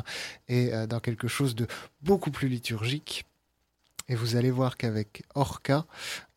et 0.47 0.73
euh, 0.73 0.87
dans 0.87 0.99
quelque 0.99 1.27
chose 1.27 1.55
de 1.55 1.67
beaucoup 2.01 2.31
plus 2.31 2.47
liturgique. 2.47 3.25
Et 4.09 4.15
vous 4.15 4.37
allez 4.37 4.51
voir 4.51 4.77
qu'avec 4.77 5.23
Orca, 5.35 5.85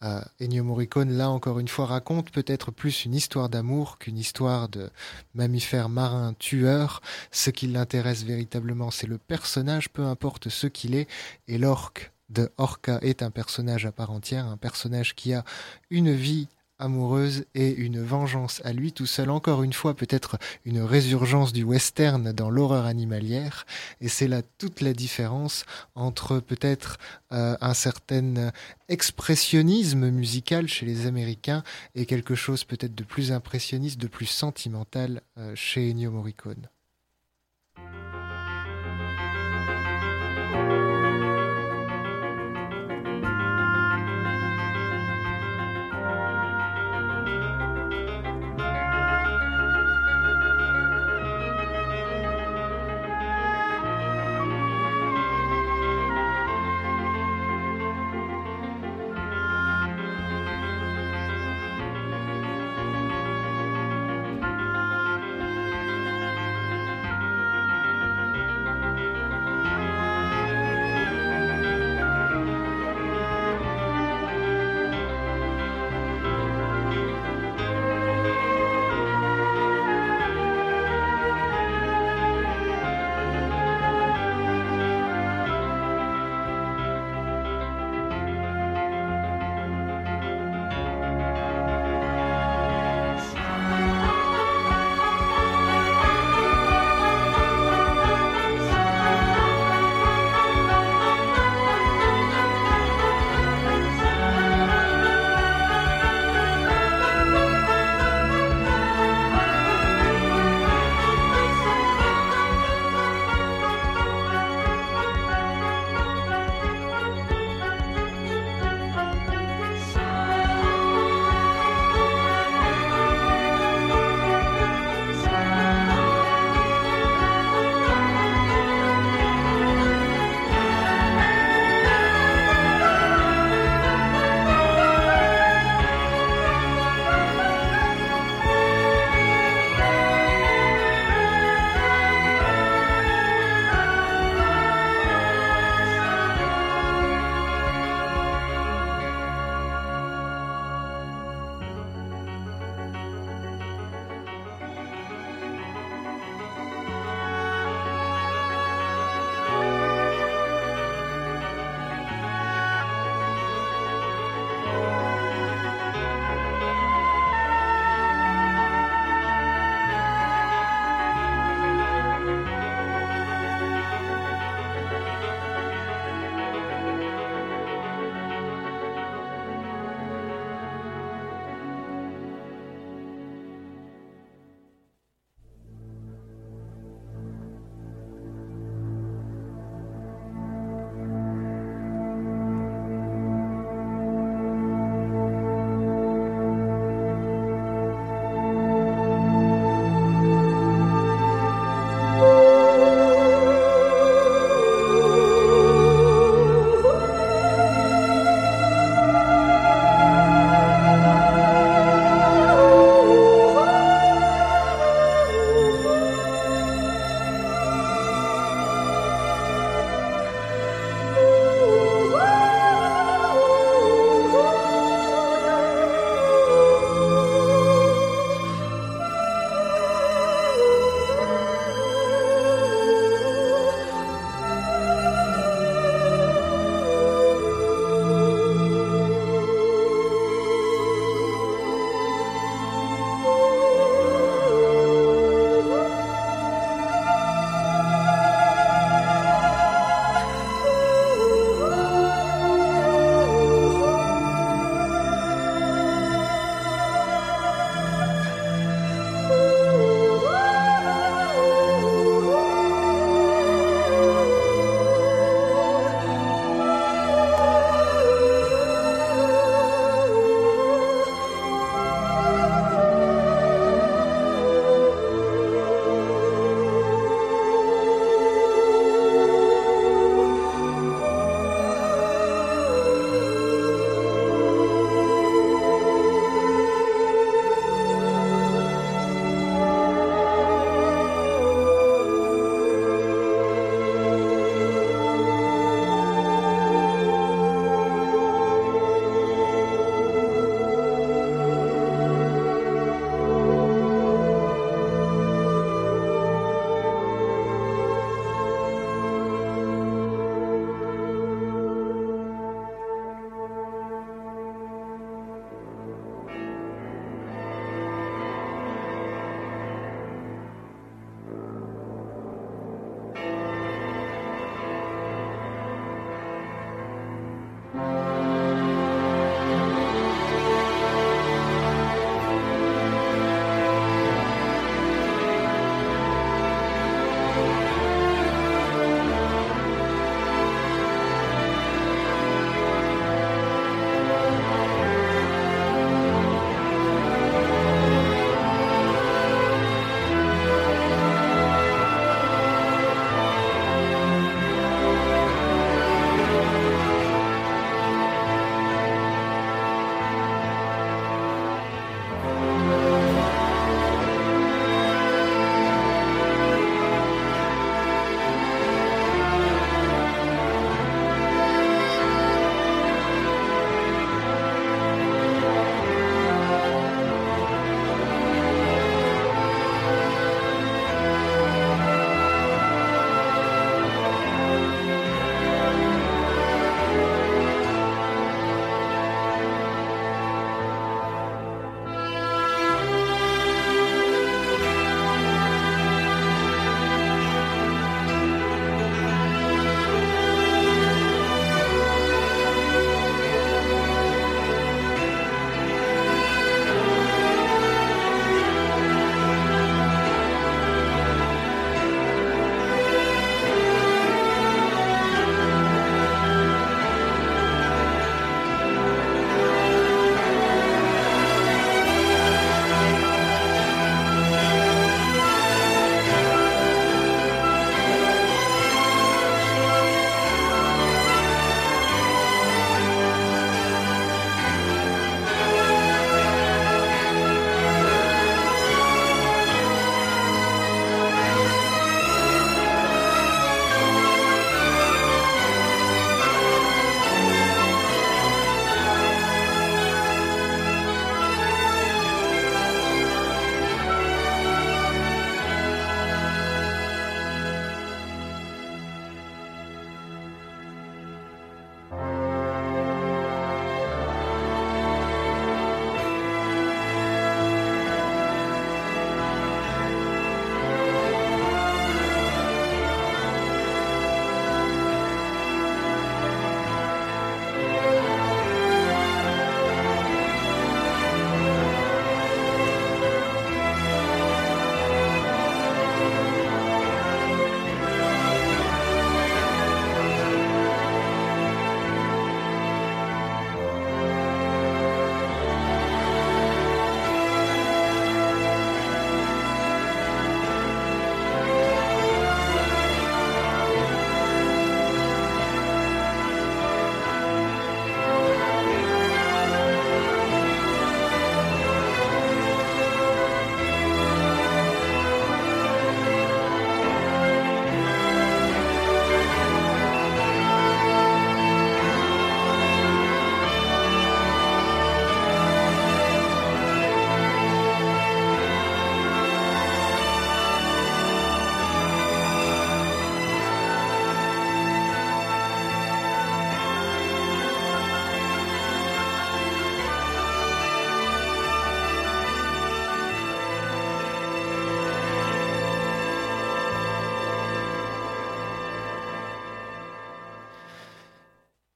euh, 0.03 0.21
Ennio 0.41 0.65
Morricone, 0.65 1.13
là 1.13 1.31
encore 1.31 1.61
une 1.61 1.69
fois, 1.69 1.87
raconte 1.87 2.33
peut-être 2.33 2.73
plus 2.73 3.05
une 3.05 3.15
histoire 3.15 3.49
d'amour 3.49 3.99
qu'une 3.99 4.19
histoire 4.19 4.69
de 4.69 4.91
mammifère 5.35 5.89
marin 5.89 6.35
tueur. 6.35 7.01
Ce 7.31 7.51
qui 7.51 7.69
l'intéresse 7.69 8.25
véritablement, 8.25 8.91
c'est 8.91 9.07
le 9.07 9.19
personnage, 9.19 9.89
peu 9.89 10.05
importe 10.05 10.49
ce 10.49 10.67
qu'il 10.67 10.97
est, 10.97 11.09
et 11.47 11.59
l'orque 11.59 12.11
de 12.31 12.51
Orca 12.57 12.99
est 13.03 13.23
un 13.23 13.31
personnage 13.31 13.87
à 13.87 13.93
part 13.93 14.11
entière, 14.11 14.47
un 14.47 14.57
personnage 14.57 15.15
qui 15.15 15.35
a 15.35 15.45
une 15.91 16.13
vie 16.13 16.49
amoureuse 16.81 17.45
et 17.55 17.75
une 17.75 18.03
vengeance 18.03 18.61
à 18.65 18.73
lui 18.73 18.93
tout 18.93 19.07
seul. 19.07 19.31
Encore 19.31 19.63
une 19.63 19.73
fois, 19.73 19.95
peut-être 19.95 20.39
une 20.65 20.81
résurgence 20.81 21.53
du 21.53 21.63
western 21.63 22.33
dans 22.33 22.51
l'horreur 22.51 22.87
animalière. 22.87 23.67
Et 24.01 24.09
c'est 24.09 24.29
là 24.29 24.43
toute 24.59 24.81
la 24.81 24.93
différence 24.93 25.65
entre 25.95 26.41
peut-être 26.41 26.97
euh, 27.33 27.57
un 27.61 27.75
certain 27.75 28.51
expressionnisme 28.89 30.11
musical 30.11 30.67
chez 30.67 30.87
les 30.87 31.07
Américains 31.07 31.63
et 31.95 32.07
quelque 32.07 32.35
chose 32.35 32.65
peut-être 32.65 32.95
de 32.95 33.05
plus 33.05 33.31
impressionniste, 33.31 34.01
de 34.01 34.09
plus 34.09 34.27
sentimental 34.27 35.21
euh, 35.39 35.55
chez 35.55 35.91
Ennio 35.91 36.11
Morricone. 36.11 36.69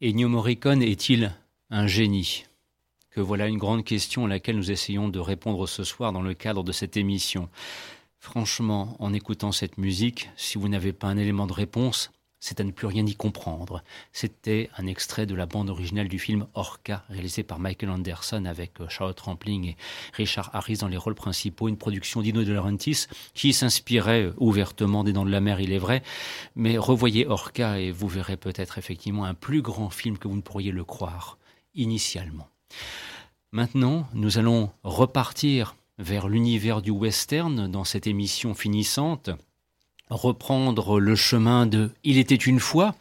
Ennio 0.07 0.29
Morricone 0.29 0.83
est-il 0.83 1.33
un 1.71 1.87
génie? 1.87 2.45
Que 3.09 3.23
voilà 3.23 3.47
une 3.47 3.57
grande 3.57 3.85
question 3.85 4.27
à 4.27 4.29
laquelle 4.29 4.59
nous 4.59 4.71
essayons 4.71 5.09
de 5.09 5.19
répondre 5.19 5.67
ce 5.67 5.83
soir 5.83 6.13
dans 6.13 6.21
le 6.21 6.35
cadre 6.35 6.63
de 6.63 6.73
cette 6.73 6.99
émission. 6.99 7.49
Franchement, 8.19 8.97
en 8.99 9.15
écoutant 9.15 9.51
cette 9.51 9.79
musique, 9.79 10.29
si 10.37 10.59
vous 10.59 10.69
n'avez 10.69 10.93
pas 10.93 11.07
un 11.07 11.17
élément 11.17 11.47
de 11.47 11.55
réponse, 11.55 12.13
c'est 12.45 12.61
à 12.61 12.65
ne 12.65 12.73
plus 12.73 12.87
rien 12.87 13.07
y 13.07 13.15
comprendre. 13.15 13.83
C'était 14.13 14.69
un 14.77 14.87
extrait 14.87 15.25
de 15.25 15.35
la 15.35 15.47
bande 15.47 15.71
originale 15.71 16.09
du 16.09 16.19
film 16.19 16.47
Orca, 16.53 17.03
réalisé 17.09 17.43
par 17.43 17.59
Michael 17.59 17.89
Anderson 17.89 18.45
avec 18.45 18.83
euh, 18.83 18.89
Charlotte 18.91 19.19
Rampling 19.19 19.69
et 19.69 19.77
Richard 20.13 20.51
Harris 20.53 20.77
dans 20.77 20.89
les 20.89 20.99
rôles 20.99 21.15
principaux, 21.15 21.69
une 21.69 21.79
production 21.79 22.21
d'Ino 22.21 22.45
De 22.45 22.53
Laurentiis 22.53 23.07
qui 23.33 23.55
s'inspirait 23.55 24.31
ouvertement 24.37 25.05
des 25.05 25.15
Dents 25.15 25.25
de 25.25 25.31
la 25.31 25.41
Mer, 25.41 25.59
il 25.59 25.73
est 25.73 25.79
vrai, 25.79 26.03
mais 26.55 26.77
revoyez 26.77 27.27
Orca 27.27 27.81
et 27.81 27.91
vous 27.91 28.09
verrez 28.09 28.37
peut-être 28.37 28.77
effectivement 28.77 29.25
un 29.25 29.33
plus 29.33 29.63
grand 29.63 29.89
film 29.89 30.19
que 30.19 30.29
vous 30.29 30.37
ne 30.37 30.43
pourriez 30.43 30.71
le 30.71 30.85
croire 30.85 31.39
initialement. 31.75 32.51
Maintenant, 33.53 34.07
nous 34.13 34.37
allons 34.37 34.71
repartir 34.83 35.77
vers 35.97 36.29
l'univers 36.29 36.83
du 36.83 36.91
western 36.91 37.71
dans 37.71 37.85
cette 37.85 38.07
émission 38.07 38.53
finissante 38.53 39.31
reprendre 40.11 41.01
le 41.01 41.17
chemin 41.17 41.67
de 41.67 41.91
Il 42.05 42.19
était 42.19 42.35
une 42.35 42.61
fois, 42.61 42.95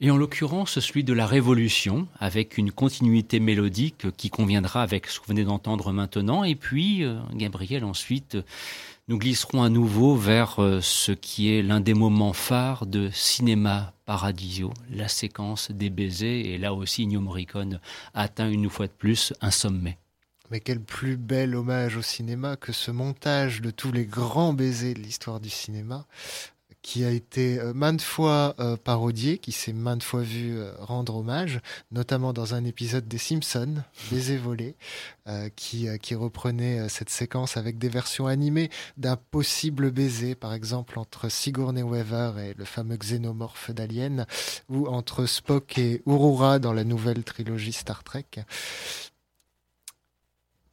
et 0.00 0.10
en 0.10 0.16
l'occurrence 0.16 0.80
celui 0.80 1.04
de 1.04 1.12
la 1.12 1.26
Révolution, 1.26 2.08
avec 2.18 2.58
une 2.58 2.72
continuité 2.72 3.40
mélodique 3.40 4.10
qui 4.16 4.30
conviendra 4.30 4.82
avec 4.82 5.06
ce 5.06 5.18
que 5.18 5.26
vous 5.26 5.32
venez 5.32 5.44
d'entendre 5.44 5.92
maintenant, 5.92 6.44
et 6.44 6.54
puis, 6.54 7.04
euh, 7.04 7.18
Gabriel, 7.32 7.84
ensuite, 7.84 8.36
nous 9.08 9.18
glisserons 9.18 9.62
à 9.62 9.68
nouveau 9.68 10.16
vers 10.16 10.62
euh, 10.62 10.80
ce 10.80 11.12
qui 11.12 11.52
est 11.52 11.62
l'un 11.62 11.80
des 11.80 11.94
moments 11.94 12.32
phares 12.32 12.86
de 12.86 13.10
Cinéma 13.12 13.92
Paradiso, 14.04 14.72
la 14.90 15.08
séquence 15.08 15.70
des 15.70 15.90
baisers, 15.90 16.46
et 16.46 16.58
là 16.58 16.74
aussi, 16.74 17.04
Ennio 17.04 17.20
Morricone 17.20 17.80
atteint 18.14 18.50
une 18.50 18.68
fois 18.68 18.86
de 18.86 18.92
plus 18.92 19.32
un 19.40 19.50
sommet. 19.50 19.98
Mais 20.54 20.60
quel 20.60 20.78
plus 20.78 21.16
bel 21.16 21.56
hommage 21.56 21.96
au 21.96 22.02
cinéma 22.02 22.54
que 22.54 22.70
ce 22.70 22.92
montage 22.92 23.60
de 23.60 23.72
tous 23.72 23.90
les 23.90 24.06
grands 24.06 24.52
baisers 24.52 24.94
de 24.94 25.00
l'histoire 25.00 25.40
du 25.40 25.50
cinéma, 25.50 26.06
qui 26.80 27.04
a 27.04 27.10
été 27.10 27.58
euh, 27.58 27.74
maintes 27.74 28.00
fois 28.00 28.54
euh, 28.60 28.76
parodié, 28.76 29.38
qui 29.38 29.50
s'est 29.50 29.72
maintes 29.72 30.04
fois 30.04 30.22
vu 30.22 30.56
euh, 30.56 30.70
rendre 30.78 31.16
hommage, 31.16 31.58
notamment 31.90 32.32
dans 32.32 32.54
un 32.54 32.64
épisode 32.64 33.08
des 33.08 33.18
Simpsons, 33.18 33.82
Baiser 34.12 34.36
volé, 34.36 34.76
qui, 35.56 35.88
qui 36.00 36.14
reprenait 36.14 36.88
cette 36.88 37.10
séquence 37.10 37.56
avec 37.56 37.78
des 37.78 37.88
versions 37.88 38.28
animées 38.28 38.70
d'un 38.96 39.16
possible 39.16 39.90
baiser, 39.90 40.36
par 40.36 40.54
exemple 40.54 41.00
entre 41.00 41.30
Sigourney 41.30 41.82
Weaver 41.82 42.32
et 42.38 42.54
le 42.54 42.64
fameux 42.64 42.98
xénomorphe 42.98 43.72
d'Alien, 43.72 44.26
ou 44.68 44.86
entre 44.86 45.24
Spock 45.24 45.78
et 45.78 46.02
Urura 46.06 46.58
dans 46.58 46.74
la 46.74 46.84
nouvelle 46.84 47.24
trilogie 47.24 47.72
Star 47.72 48.04
Trek 48.04 48.26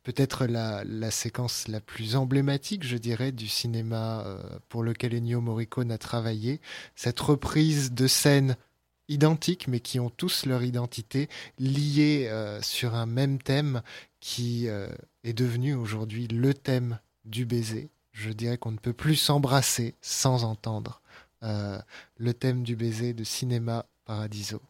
peut-être 0.04 0.46
la, 0.46 1.12
séquence 1.12 1.68
la 1.68 1.80
plus 1.80 2.16
emblématique, 2.16 2.86
je 2.86 2.98
dirais, 2.98 3.32
du 3.32 3.48
cinéma 3.48 4.24
euh, 4.26 4.40
pour 4.70 4.84
lequel 4.84 5.16
Ennio 5.16 5.42
Morricone 5.42 5.92
a 5.92 5.98
travaillé. 5.98 6.60
Cette 6.96 7.20
reprise 7.20 7.92
de 7.92 8.08
scènes 8.08 8.56
identiques, 9.08 9.68
mais 9.68 9.80
qui 9.80 10.00
ont 10.00 10.10
tous 10.10 10.46
leur 10.46 10.64
identité, 10.64 11.30
liées 11.60 12.28
euh, 12.30 12.62
sur 12.62 12.96
un 12.96 13.06
même 13.06 13.42
thème 13.42 13.82
qui 14.20 14.68
euh, 14.68 14.88
est 15.24 15.34
devenu 15.34 15.76
aujourd'hui 15.76 16.28
le 16.28 16.54
thème 16.54 17.00
du 17.26 17.46
baiser. 17.46 17.90
Je 18.12 18.32
dirais 18.32 18.58
qu'on 18.58 18.72
ne 18.72 18.78
peut 18.78 18.94
plus 18.94 19.16
s'embrasser 19.16 19.96
sans 20.02 20.44
entendre 20.44 21.02
le 22.20 22.34
thème 22.36 22.62
du 22.62 22.76
baiser 22.76 23.14
de 23.14 23.24
Cinéma 23.24 23.88
Paradiso 24.06 24.62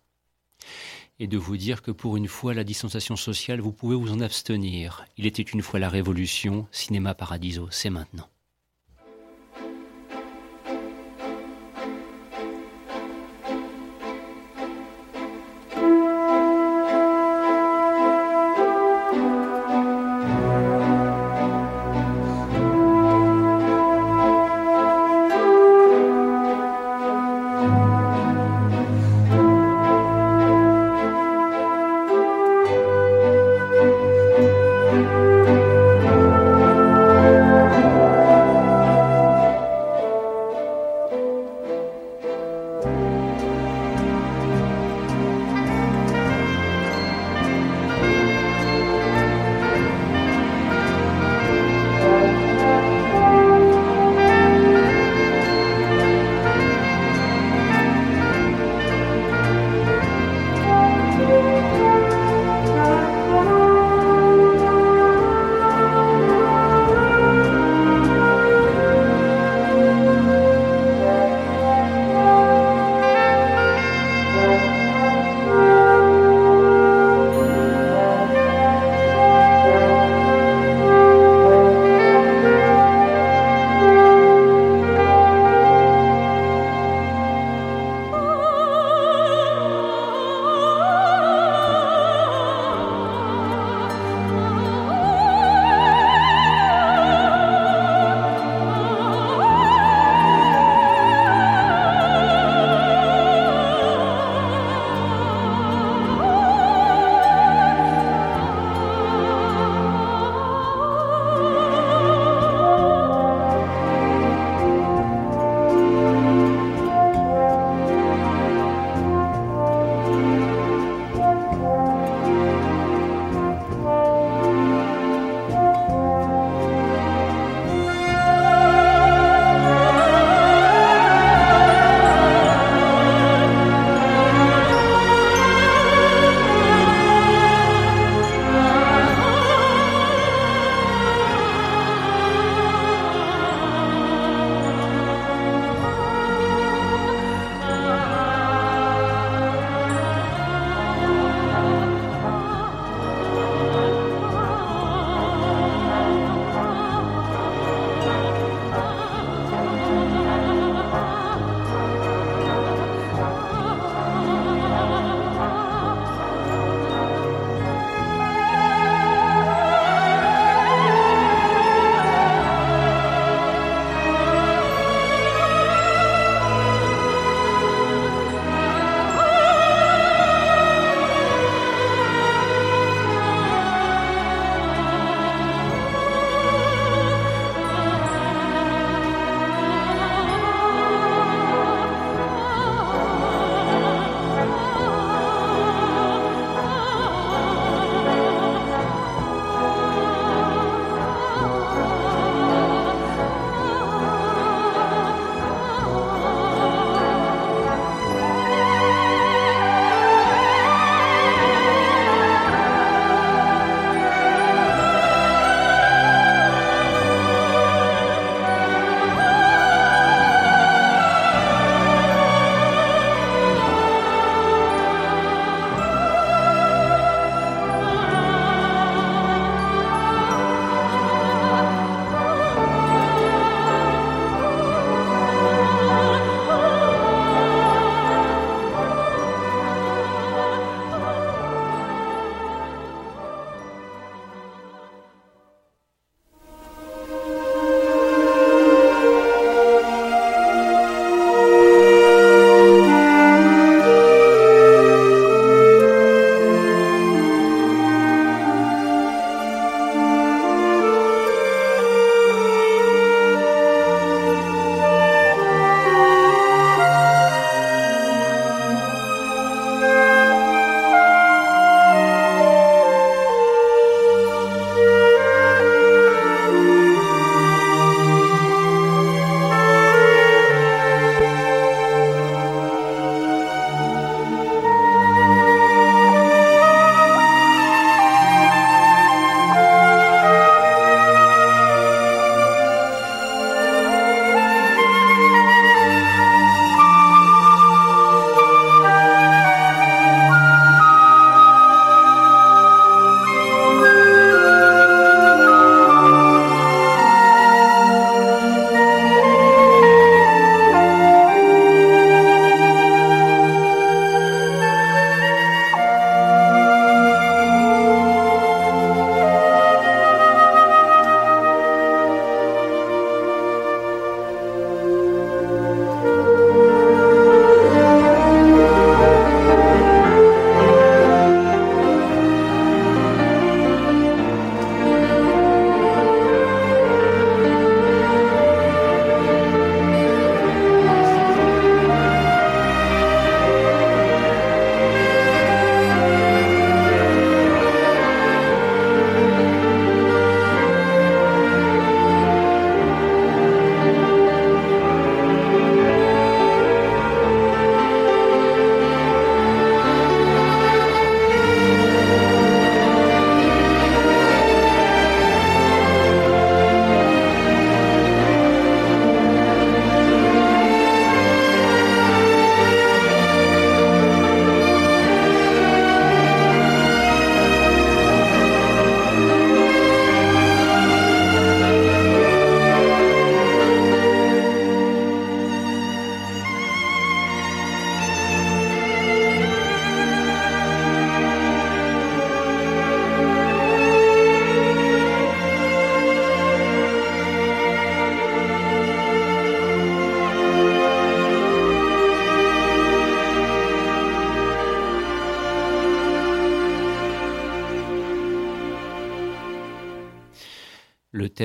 et 1.22 1.28
de 1.28 1.38
vous 1.38 1.56
dire 1.56 1.84
que 1.84 1.92
pour 1.92 2.18
une 2.18 2.28
fois, 2.28 2.56
la 2.56 2.64
distanciation 2.64 3.16
sociale, 3.16 3.62
vous 3.62 3.72
pouvez 3.72 3.96
vous 3.96 4.12
en 4.12 4.22
abstenir. 4.22 5.06
Il 5.18 5.28
était 5.28 5.44
une 5.44 5.62
fois 5.62 5.80
la 5.80 5.88
révolution, 5.88 6.66
cinéma 6.72 7.14
paradiso, 7.14 7.68
c'est 7.70 7.92
maintenant. 7.92 8.28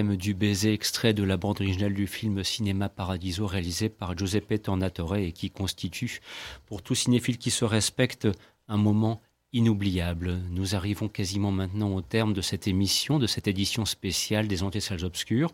Du 0.03 0.35
baiser 0.35 0.75
extrait 0.75 1.15
de 1.15 1.23
la 1.23 1.39
bande 1.39 1.63
originale 1.63 1.95
du 1.95 2.07
film 2.07 2.45
Cinéma 2.45 2.91
Paradiso 2.91 3.47
réalisé 3.47 3.89
par 3.89 4.17
Giuseppe 4.17 4.61
Tornatore 4.63 5.17
et 5.17 5.33
qui 5.33 5.51
constitue, 5.51 6.21
pour 6.67 6.83
tout 6.83 6.95
cinéphile 6.95 7.39
qui 7.39 7.51
se 7.51 7.65
respecte, 7.65 8.29
un 8.69 8.77
moment 8.77 9.23
inoubliable. 9.55 10.39
Nous 10.51 10.75
arrivons 10.75 11.09
quasiment 11.09 11.51
maintenant 11.51 11.95
au 11.95 12.03
terme 12.03 12.35
de 12.35 12.43
cette 12.43 12.69
émission, 12.69 13.19
de 13.19 13.27
cette 13.27 13.49
édition 13.49 13.87
spéciale 13.87 14.49
des 14.49 14.63
Anti-Salles 14.63 15.05
Obscures. 15.07 15.51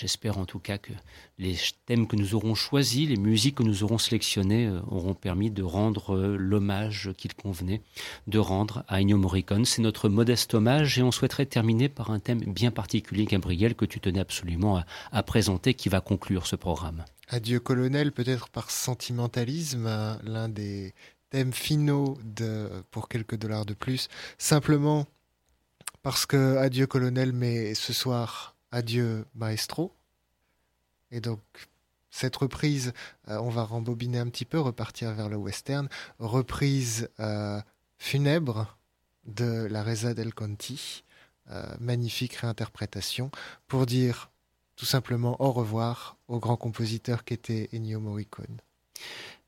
J'espère 0.00 0.38
en 0.38 0.44
tout 0.44 0.60
cas 0.60 0.78
que 0.78 0.92
les 1.38 1.56
thèmes 1.86 2.06
que 2.06 2.14
nous 2.14 2.36
aurons 2.36 2.54
choisis, 2.54 3.08
les 3.08 3.16
musiques 3.16 3.56
que 3.56 3.64
nous 3.64 3.82
aurons 3.82 3.98
sélectionnées 3.98 4.66
euh, 4.66 4.78
auront 4.86 5.14
permis 5.14 5.50
de 5.50 5.64
rendre 5.64 6.14
euh, 6.14 6.36
l'hommage 6.36 7.10
qu'il 7.18 7.34
convenait 7.34 7.82
de 8.28 8.38
rendre 8.38 8.84
à 8.86 9.00
Ennio 9.00 9.16
Morricone. 9.16 9.64
C'est 9.64 9.82
notre 9.82 10.08
modeste 10.08 10.54
hommage 10.54 11.00
et 11.00 11.02
on 11.02 11.10
souhaiterait 11.10 11.46
terminer 11.46 11.88
par 11.88 12.12
un 12.12 12.20
thème 12.20 12.38
bien 12.38 12.70
particulier, 12.70 13.24
Gabriel, 13.24 13.74
que 13.74 13.84
tu 13.84 13.98
tenais 13.98 14.20
absolument 14.20 14.76
à, 14.76 14.86
à 15.10 15.24
présenter, 15.24 15.74
qui 15.74 15.88
va 15.88 16.00
conclure 16.00 16.46
ce 16.46 16.54
programme. 16.54 17.04
Adieu 17.28 17.58
colonel, 17.58 18.12
peut-être 18.12 18.50
par 18.50 18.70
sentimentalisme, 18.70 19.88
hein, 19.88 20.20
l'un 20.22 20.48
des 20.48 20.94
thèmes 21.30 21.52
finaux 21.52 22.16
de 22.22 22.70
pour 22.92 23.08
quelques 23.08 23.36
dollars 23.36 23.66
de 23.66 23.74
plus, 23.74 24.06
simplement 24.38 25.06
parce 26.04 26.24
que 26.24 26.56
Adieu 26.58 26.86
colonel, 26.86 27.32
mais 27.32 27.74
ce 27.74 27.92
soir 27.92 28.54
Adieu 28.70 29.26
maestro. 29.34 29.94
Et 31.10 31.20
donc 31.20 31.40
cette 32.10 32.36
reprise, 32.36 32.92
euh, 33.28 33.38
on 33.38 33.48
va 33.48 33.64
rembobiner 33.64 34.18
un 34.18 34.28
petit 34.28 34.44
peu, 34.44 34.58
repartir 34.58 35.12
vers 35.12 35.28
le 35.28 35.36
western, 35.36 35.88
reprise 36.18 37.08
euh, 37.20 37.60
funèbre 37.98 38.78
de 39.24 39.66
la 39.70 39.82
Reza 39.82 40.14
del 40.14 40.34
Conti, 40.34 41.04
euh, 41.50 41.64
magnifique 41.80 42.34
réinterprétation, 42.34 43.30
pour 43.66 43.86
dire 43.86 44.30
tout 44.76 44.86
simplement 44.86 45.40
au 45.42 45.52
revoir 45.52 46.16
au 46.28 46.38
grand 46.38 46.56
compositeur 46.56 47.24
qu'était 47.24 47.68
Ennio 47.72 48.00
Morricone. 48.00 48.58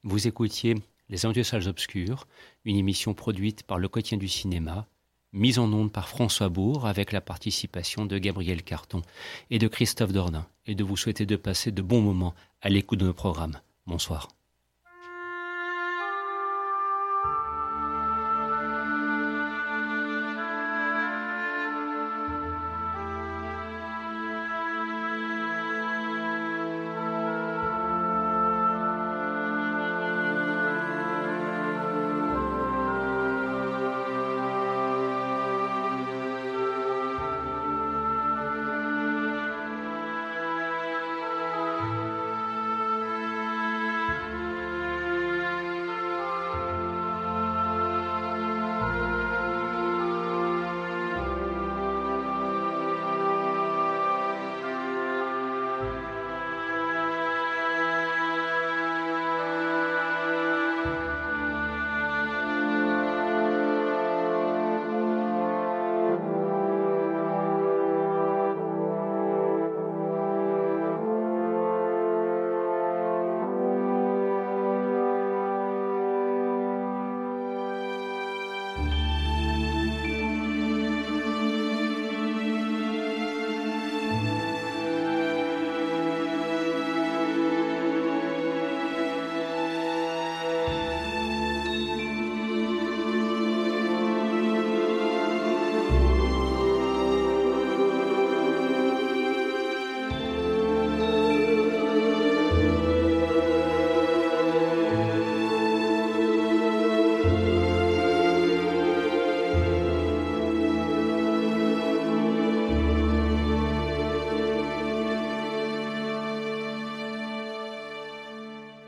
Vous 0.03 0.27
écoutiez 0.27 0.77
Les 1.09 1.25
Endieux 1.25 1.45
Salles 1.45 1.69
Obscures, 1.69 2.27
une 2.65 2.77
émission 2.77 3.15
produite 3.15 3.63
par 3.63 3.79
le 3.79 3.89
Quotidien 3.89 4.19
du 4.19 4.29
Cinéma, 4.29 4.87
mise 5.33 5.59
en 5.59 5.73
onde 5.73 5.93
par 5.93 6.09
François 6.09 6.49
Bourg 6.49 6.87
avec 6.87 7.13
la 7.13 7.21
participation 7.21 8.07
de 8.07 8.19
Gabriel 8.19 8.63
Carton 8.63 9.03
et 9.51 9.59
de 9.59 9.69
Christophe 9.69 10.13
Dordain, 10.13 10.47
et 10.67 10.75
de 10.75 10.85
vous 10.85 10.97
souhaiter 10.97 11.27
de 11.27 11.37
passer 11.37 11.73
de 11.73 11.83
bons 11.83 12.01
moments 12.01 12.35
à 12.61 12.69
l'écoute 12.69 13.01
de 13.01 13.07
nos 13.07 13.15
programmes. 13.15 13.61
Bonsoir. 13.87 14.29